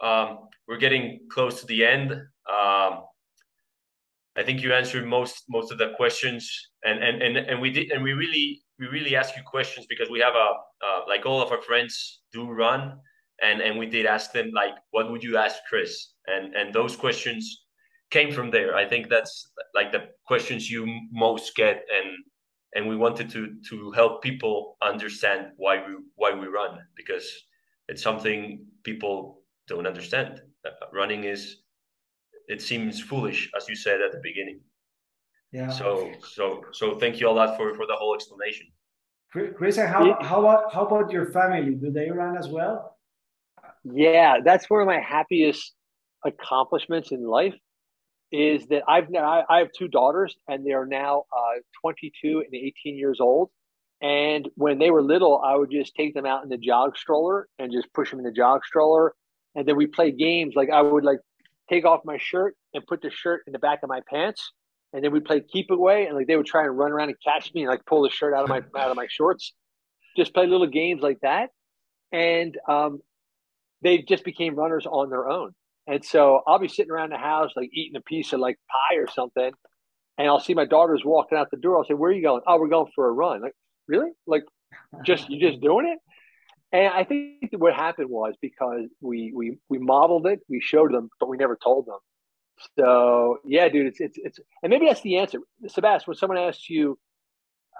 um 0.00 0.48
we're 0.66 0.78
getting 0.78 1.20
close 1.30 1.60
to 1.60 1.66
the 1.66 1.84
end. 1.84 2.12
Um 2.12 3.04
I 4.38 4.44
think 4.44 4.62
you 4.62 4.72
answered 4.72 5.06
most 5.06 5.44
most 5.48 5.72
of 5.72 5.78
the 5.78 5.90
questions, 5.96 6.48
and 6.84 7.02
and 7.02 7.22
and 7.22 7.36
and 7.36 7.60
we 7.60 7.70
did, 7.70 7.90
and 7.90 8.02
we 8.02 8.12
really 8.12 8.62
we 8.78 8.86
really 8.86 9.16
ask 9.16 9.36
you 9.36 9.42
questions 9.42 9.86
because 9.88 10.08
we 10.10 10.20
have 10.20 10.34
a 10.34 10.48
uh, 10.86 11.00
like 11.08 11.26
all 11.26 11.42
of 11.42 11.50
our 11.50 11.60
friends 11.62 12.20
do 12.32 12.48
run, 12.48 12.98
and 13.42 13.60
and 13.60 13.76
we 13.78 13.86
did 13.86 14.06
ask 14.06 14.32
them 14.32 14.50
like, 14.54 14.74
what 14.92 15.10
would 15.10 15.24
you 15.24 15.36
ask 15.36 15.56
Chris? 15.68 16.12
And 16.26 16.54
and 16.54 16.72
those 16.72 16.94
questions 16.94 17.64
came 18.10 18.30
from 18.32 18.50
there. 18.50 18.76
I 18.76 18.88
think 18.88 19.08
that's 19.08 19.50
like 19.74 19.90
the 19.90 20.10
questions 20.24 20.70
you 20.70 20.86
most 21.10 21.56
get, 21.56 21.82
and 21.96 22.08
and 22.74 22.88
we 22.88 22.96
wanted 22.96 23.28
to 23.30 23.56
to 23.70 23.90
help 23.92 24.22
people 24.22 24.76
understand 24.82 25.48
why 25.56 25.76
we 25.84 25.94
why 26.14 26.32
we 26.32 26.46
run 26.46 26.78
because 26.96 27.26
it's 27.88 28.02
something 28.02 28.64
people 28.84 29.42
don't 29.66 29.86
understand. 29.86 30.42
Uh, 30.64 30.70
running 30.92 31.24
is 31.24 31.56
it 32.48 32.62
seems 32.62 33.00
foolish, 33.00 33.50
as 33.56 33.68
you 33.68 33.76
said 33.76 34.00
at 34.00 34.12
the 34.12 34.20
beginning. 34.22 34.60
Yeah. 35.52 35.70
So 35.70 36.12
so 36.26 36.64
so 36.72 36.98
thank 36.98 37.20
you 37.20 37.28
a 37.28 37.30
lot 37.30 37.56
for 37.56 37.74
for 37.74 37.86
the 37.86 37.94
whole 37.94 38.14
explanation. 38.14 38.66
Chris, 39.30 39.76
how 39.76 40.16
how 40.22 40.40
about 40.40 40.72
how 40.72 40.86
about 40.86 41.10
your 41.10 41.26
family? 41.26 41.74
Do 41.74 41.90
they 41.90 42.10
run 42.10 42.36
as 42.36 42.48
well? 42.48 42.96
Yeah, 43.84 44.38
that's 44.44 44.68
one 44.68 44.80
of 44.80 44.86
my 44.86 45.00
happiest 45.00 45.74
accomplishments 46.24 47.12
in 47.12 47.22
life. 47.24 47.54
Is 48.30 48.66
that 48.66 48.82
I've 48.88 49.08
now 49.10 49.44
I 49.48 49.58
have 49.58 49.68
two 49.72 49.88
daughters 49.88 50.36
and 50.48 50.66
they 50.66 50.72
are 50.72 50.86
now 50.86 51.24
uh, 51.34 51.60
22 51.80 52.44
and 52.44 52.54
18 52.54 52.96
years 52.96 53.20
old. 53.20 53.50
And 54.00 54.48
when 54.54 54.78
they 54.78 54.90
were 54.90 55.02
little, 55.02 55.40
I 55.42 55.56
would 55.56 55.70
just 55.70 55.94
take 55.94 56.14
them 56.14 56.26
out 56.26 56.42
in 56.44 56.50
the 56.50 56.58
jog 56.58 56.96
stroller 56.96 57.48
and 57.58 57.72
just 57.72 57.92
push 57.94 58.10
them 58.10 58.20
in 58.20 58.24
the 58.24 58.32
jog 58.32 58.64
stroller. 58.64 59.14
And 59.54 59.66
then 59.66 59.76
we 59.76 59.86
play 59.86 60.12
games. 60.12 60.54
Like 60.54 60.70
I 60.70 60.82
would 60.82 61.04
like 61.04 61.18
take 61.68 61.84
off 61.84 62.00
my 62.04 62.18
shirt 62.18 62.56
and 62.74 62.86
put 62.86 63.02
the 63.02 63.10
shirt 63.10 63.42
in 63.46 63.52
the 63.52 63.58
back 63.58 63.80
of 63.82 63.88
my 63.88 64.00
pants. 64.08 64.52
And 64.92 65.04
then 65.04 65.12
we 65.12 65.20
play 65.20 65.40
keep 65.40 65.70
away, 65.70 66.06
and 66.06 66.16
like 66.16 66.26
they 66.26 66.36
would 66.36 66.46
try 66.46 66.64
and 66.64 66.76
run 66.76 66.92
around 66.92 67.10
and 67.10 67.18
catch 67.22 67.52
me 67.52 67.62
and 67.62 67.70
like 67.70 67.84
pull 67.84 68.02
the 68.02 68.10
shirt 68.10 68.32
out 68.32 68.44
of 68.44 68.48
my 68.48 68.62
out 68.80 68.90
of 68.90 68.96
my 68.96 69.06
shorts. 69.10 69.52
Just 70.16 70.32
play 70.32 70.46
little 70.46 70.66
games 70.66 71.02
like 71.02 71.18
that, 71.20 71.50
and 72.10 72.56
um, 72.68 73.00
they 73.82 73.98
just 73.98 74.24
became 74.24 74.54
runners 74.54 74.86
on 74.86 75.10
their 75.10 75.28
own. 75.28 75.52
And 75.86 76.04
so 76.04 76.40
I'll 76.46 76.58
be 76.58 76.68
sitting 76.68 76.90
around 76.90 77.10
the 77.10 77.18
house 77.18 77.50
like 77.54 77.68
eating 77.72 77.96
a 77.96 78.00
piece 78.00 78.32
of 78.32 78.40
like 78.40 78.56
pie 78.70 78.96
or 78.96 79.08
something, 79.08 79.50
and 80.16 80.26
I'll 80.26 80.40
see 80.40 80.54
my 80.54 80.64
daughters 80.64 81.02
walking 81.04 81.36
out 81.36 81.48
the 81.50 81.58
door. 81.58 81.76
I'll 81.76 81.84
say, 81.84 81.94
"Where 81.94 82.10
are 82.10 82.14
you 82.14 82.22
going?" 82.22 82.40
"Oh, 82.46 82.58
we're 82.58 82.68
going 82.68 82.90
for 82.94 83.08
a 83.08 83.12
run." 83.12 83.42
Like, 83.42 83.54
really? 83.86 84.10
Like, 84.26 84.44
just 85.04 85.28
you 85.28 85.38
just 85.38 85.60
doing 85.60 85.86
it? 85.86 85.98
And 86.70 86.92
I 86.92 87.04
think 87.04 87.50
what 87.56 87.74
happened 87.74 88.10
was 88.10 88.34
because 88.42 88.84
we 89.00 89.32
we 89.34 89.58
we 89.68 89.78
modeled 89.78 90.26
it, 90.26 90.40
we 90.48 90.60
showed 90.60 90.92
them, 90.92 91.08
but 91.18 91.28
we 91.28 91.38
never 91.38 91.56
told 91.62 91.86
them. 91.86 91.98
So 92.78 93.38
yeah, 93.44 93.68
dude, 93.68 93.86
it's 93.86 94.00
it's 94.00 94.18
it's, 94.18 94.40
and 94.62 94.70
maybe 94.70 94.86
that's 94.86 95.00
the 95.00 95.18
answer, 95.18 95.38
Sebastian. 95.66 96.10
When 96.10 96.16
someone 96.16 96.38
asks 96.38 96.68
you, 96.68 96.98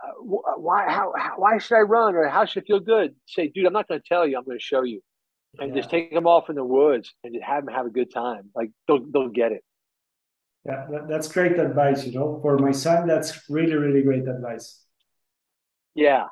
uh, 0.02 0.12
why 0.22 0.90
how, 0.90 1.12
how, 1.16 1.34
why 1.36 1.58
should 1.58 1.76
I 1.76 1.80
run 1.80 2.14
or 2.14 2.28
how 2.28 2.46
should 2.46 2.62
I 2.62 2.66
feel 2.66 2.80
good? 2.80 3.14
Say, 3.26 3.48
dude, 3.48 3.66
I'm 3.66 3.74
not 3.74 3.88
going 3.88 4.00
to 4.00 4.08
tell 4.08 4.26
you. 4.26 4.38
I'm 4.38 4.44
going 4.44 4.58
to 4.58 4.64
show 4.64 4.82
you, 4.84 5.02
and 5.58 5.70
yeah. 5.70 5.80
just 5.80 5.90
take 5.90 6.12
them 6.12 6.26
off 6.26 6.48
in 6.48 6.54
the 6.54 6.64
woods 6.64 7.12
and 7.22 7.34
just 7.34 7.44
have 7.44 7.66
them 7.66 7.74
have 7.74 7.86
a 7.86 7.90
good 7.90 8.12
time. 8.12 8.50
Like 8.54 8.70
they'll 8.86 9.04
they'll 9.12 9.28
get 9.28 9.52
it. 9.52 9.64
Yeah, 10.64 10.86
that, 10.90 11.08
that's 11.08 11.28
great 11.28 11.58
advice. 11.58 12.06
You 12.06 12.18
know, 12.18 12.38
for 12.40 12.56
my 12.56 12.72
son, 12.72 13.06
that's 13.06 13.50
really 13.50 13.74
really 13.74 14.02
great 14.02 14.26
advice. 14.26 14.82
Yeah, 15.94 16.26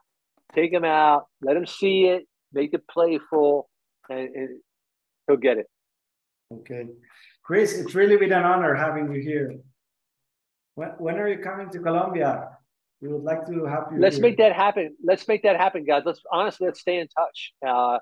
take 0.54 0.72
him 0.72 0.84
out, 0.84 1.26
let 1.42 1.56
him 1.56 1.66
see 1.66 2.04
it, 2.04 2.26
make 2.52 2.72
it 2.74 2.82
playful, 2.88 3.68
and, 4.08 4.28
and 4.34 4.48
he'll 5.26 5.36
get 5.36 5.58
it. 5.58 5.66
Okay. 6.52 6.86
Chris, 7.44 7.78
it's 7.78 7.94
really 7.94 8.16
been 8.16 8.32
an 8.32 8.44
honor 8.44 8.74
having 8.74 9.12
you 9.12 9.20
here. 9.20 9.56
When, 10.74 10.88
when 10.98 11.16
are 11.16 11.28
you 11.28 11.38
coming 11.38 11.70
to 11.70 11.78
Colombia? 11.78 12.48
We 13.00 13.08
would 13.08 13.22
like 13.22 13.46
to 13.46 13.64
have 13.66 13.88
you. 13.92 14.00
Let's 14.00 14.16
here. 14.16 14.22
make 14.22 14.38
that 14.38 14.52
happen. 14.54 14.96
Let's 15.04 15.28
make 15.28 15.42
that 15.42 15.56
happen, 15.56 15.84
guys. 15.84 16.02
Let's 16.04 16.20
honestly 16.32 16.66
let's 16.66 16.80
stay 16.80 16.98
in 16.98 17.08
touch. 17.08 17.52
Uh, 17.66 17.98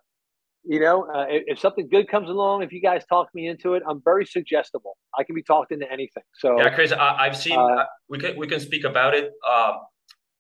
you 0.65 0.81
know, 0.81 1.05
uh, 1.15 1.27
if, 1.29 1.43
if, 1.47 1.59
something 1.59 1.89
good 1.89 2.09
comes 2.09 2.31
along, 2.31 2.63
if 2.63 2.73
you 2.73 2.81
guys 2.81 3.05
talk 3.07 3.29
me 3.35 3.49
into 3.49 3.75
it, 3.75 3.83
I'm 3.87 4.01
very 4.03 4.25
suggestible. 4.25 4.97
I 5.19 5.25
can 5.25 5.35
be 5.35 5.43
talked 5.43 5.73
into 5.73 5.91
anything. 5.91 6.23
So 6.39 6.59
yeah, 6.59 6.75
Chris, 6.75 6.93
I, 6.93 7.25
have 7.25 7.37
seen. 7.37 7.59
Uh, 7.59 7.85
we 8.09 8.19
can 8.19 8.37
we 8.39 8.47
can 8.47 8.61
speak 8.61 8.85
about 8.85 9.15
it 9.15 9.33
uh, 9.47 9.73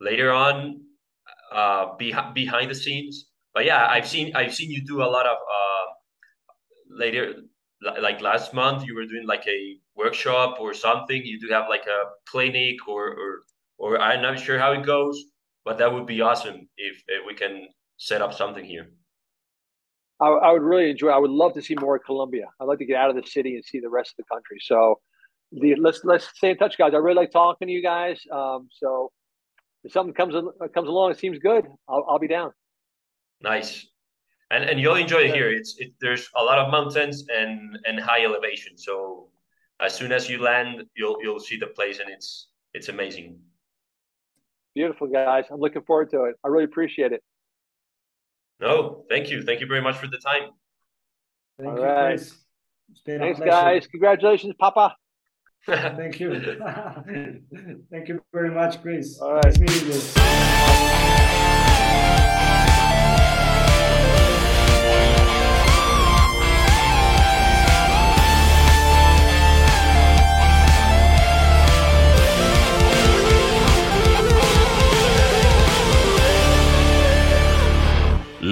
later 0.00 0.30
on, 0.32 0.80
uh, 1.52 1.96
behind 1.98 2.34
behind 2.34 2.70
the 2.70 2.74
scenes 2.74 3.26
but 3.54 3.64
yeah, 3.64 3.86
I've 3.86 4.06
seen 4.06 4.34
I've 4.34 4.54
seen 4.54 4.70
you 4.70 4.84
do 4.84 5.02
a 5.02 5.10
lot 5.16 5.26
of 5.26 5.36
uh, 5.36 5.86
later 6.90 7.34
like 8.00 8.20
last 8.20 8.54
month 8.54 8.84
you 8.86 8.94
were 8.94 9.06
doing 9.06 9.26
like 9.26 9.46
a 9.46 9.76
workshop 9.94 10.58
or 10.60 10.74
something. 10.74 11.22
You 11.24 11.38
do 11.40 11.48
have 11.52 11.68
like 11.68 11.86
a 11.86 12.10
clinic 12.28 12.88
or 12.88 13.08
or 13.08 13.42
or 13.78 14.00
I'm 14.00 14.22
not 14.22 14.38
sure 14.38 14.58
how 14.58 14.72
it 14.72 14.84
goes, 14.84 15.24
but 15.64 15.78
that 15.78 15.92
would 15.92 16.06
be 16.06 16.20
awesome 16.20 16.68
if, 16.76 17.02
if 17.08 17.26
we 17.26 17.34
can 17.34 17.68
set 17.96 18.22
up 18.22 18.32
something 18.32 18.64
here. 18.64 18.90
I, 20.20 20.28
I, 20.28 20.52
would 20.52 20.62
really 20.62 20.90
enjoy. 20.90 21.08
I 21.08 21.18
would 21.18 21.30
love 21.30 21.54
to 21.54 21.62
see 21.62 21.74
more 21.74 21.96
of 21.96 22.04
Colombia. 22.04 22.46
I'd 22.60 22.64
like 22.64 22.78
to 22.78 22.84
get 22.84 22.96
out 22.96 23.10
of 23.10 23.16
the 23.16 23.28
city 23.28 23.56
and 23.56 23.64
see 23.64 23.80
the 23.80 23.88
rest 23.88 24.14
of 24.16 24.24
the 24.24 24.34
country. 24.34 24.58
So, 24.60 25.00
the, 25.50 25.74
let's 25.74 26.00
let's 26.04 26.28
stay 26.36 26.50
in 26.50 26.56
touch, 26.56 26.78
guys. 26.78 26.92
I 26.94 26.98
really 26.98 27.16
like 27.16 27.32
talking 27.32 27.66
to 27.66 27.74
you 27.74 27.82
guys. 27.82 28.20
Um, 28.32 28.68
so, 28.70 29.10
if 29.82 29.92
something 29.92 30.14
comes 30.14 30.34
comes 30.72 30.88
along, 30.88 31.10
it 31.10 31.18
seems 31.18 31.38
good. 31.40 31.66
I'll, 31.88 32.06
I'll 32.08 32.18
be 32.20 32.28
down. 32.28 32.52
Nice, 33.40 33.86
and 34.50 34.64
and 34.64 34.80
you'll 34.80 34.96
enjoy 34.96 35.22
it 35.22 35.34
here. 35.34 35.50
It's 35.50 35.76
it, 35.78 35.92
there's 36.00 36.30
a 36.36 36.42
lot 36.42 36.58
of 36.58 36.70
mountains 36.70 37.26
and 37.28 37.78
and 37.84 38.00
high 38.00 38.24
elevation. 38.24 38.76
So, 38.76 39.28
as 39.80 39.94
soon 39.94 40.12
as 40.12 40.28
you 40.30 40.38
land, 40.42 40.84
you'll 40.96 41.18
you'll 41.22 41.40
see 41.40 41.58
the 41.58 41.68
place, 41.68 41.98
and 41.98 42.08
it's 42.10 42.48
it's 42.72 42.88
amazing. 42.88 43.38
Beautiful, 44.74 45.06
guys. 45.06 45.44
I'm 45.50 45.60
looking 45.60 45.82
forward 45.82 46.10
to 46.10 46.24
it. 46.24 46.36
I 46.44 46.48
really 46.48 46.64
appreciate 46.64 47.12
it. 47.12 47.22
No, 48.60 49.04
thank 49.08 49.30
you. 49.30 49.42
Thank 49.42 49.60
you 49.60 49.66
very 49.66 49.82
much 49.82 49.96
for 49.96 50.06
the 50.06 50.18
time. 50.18 50.50
Thank 51.58 51.70
All 51.70 51.78
you, 51.78 51.84
right. 51.84 52.20
Thanks, 53.06 53.40
guys. 53.40 53.86
Congratulations, 53.86 54.54
Papa. 54.58 54.94
Thank 55.66 56.20
you. 56.20 56.40
Thank 57.90 58.08
you 58.08 58.22
very 58.32 58.50
much, 58.50 58.82
Chris. 58.82 59.18
All 59.20 59.34
right. 59.34 59.44
Nice 59.44 59.58
meeting 59.58 59.92
you. 59.92 60.00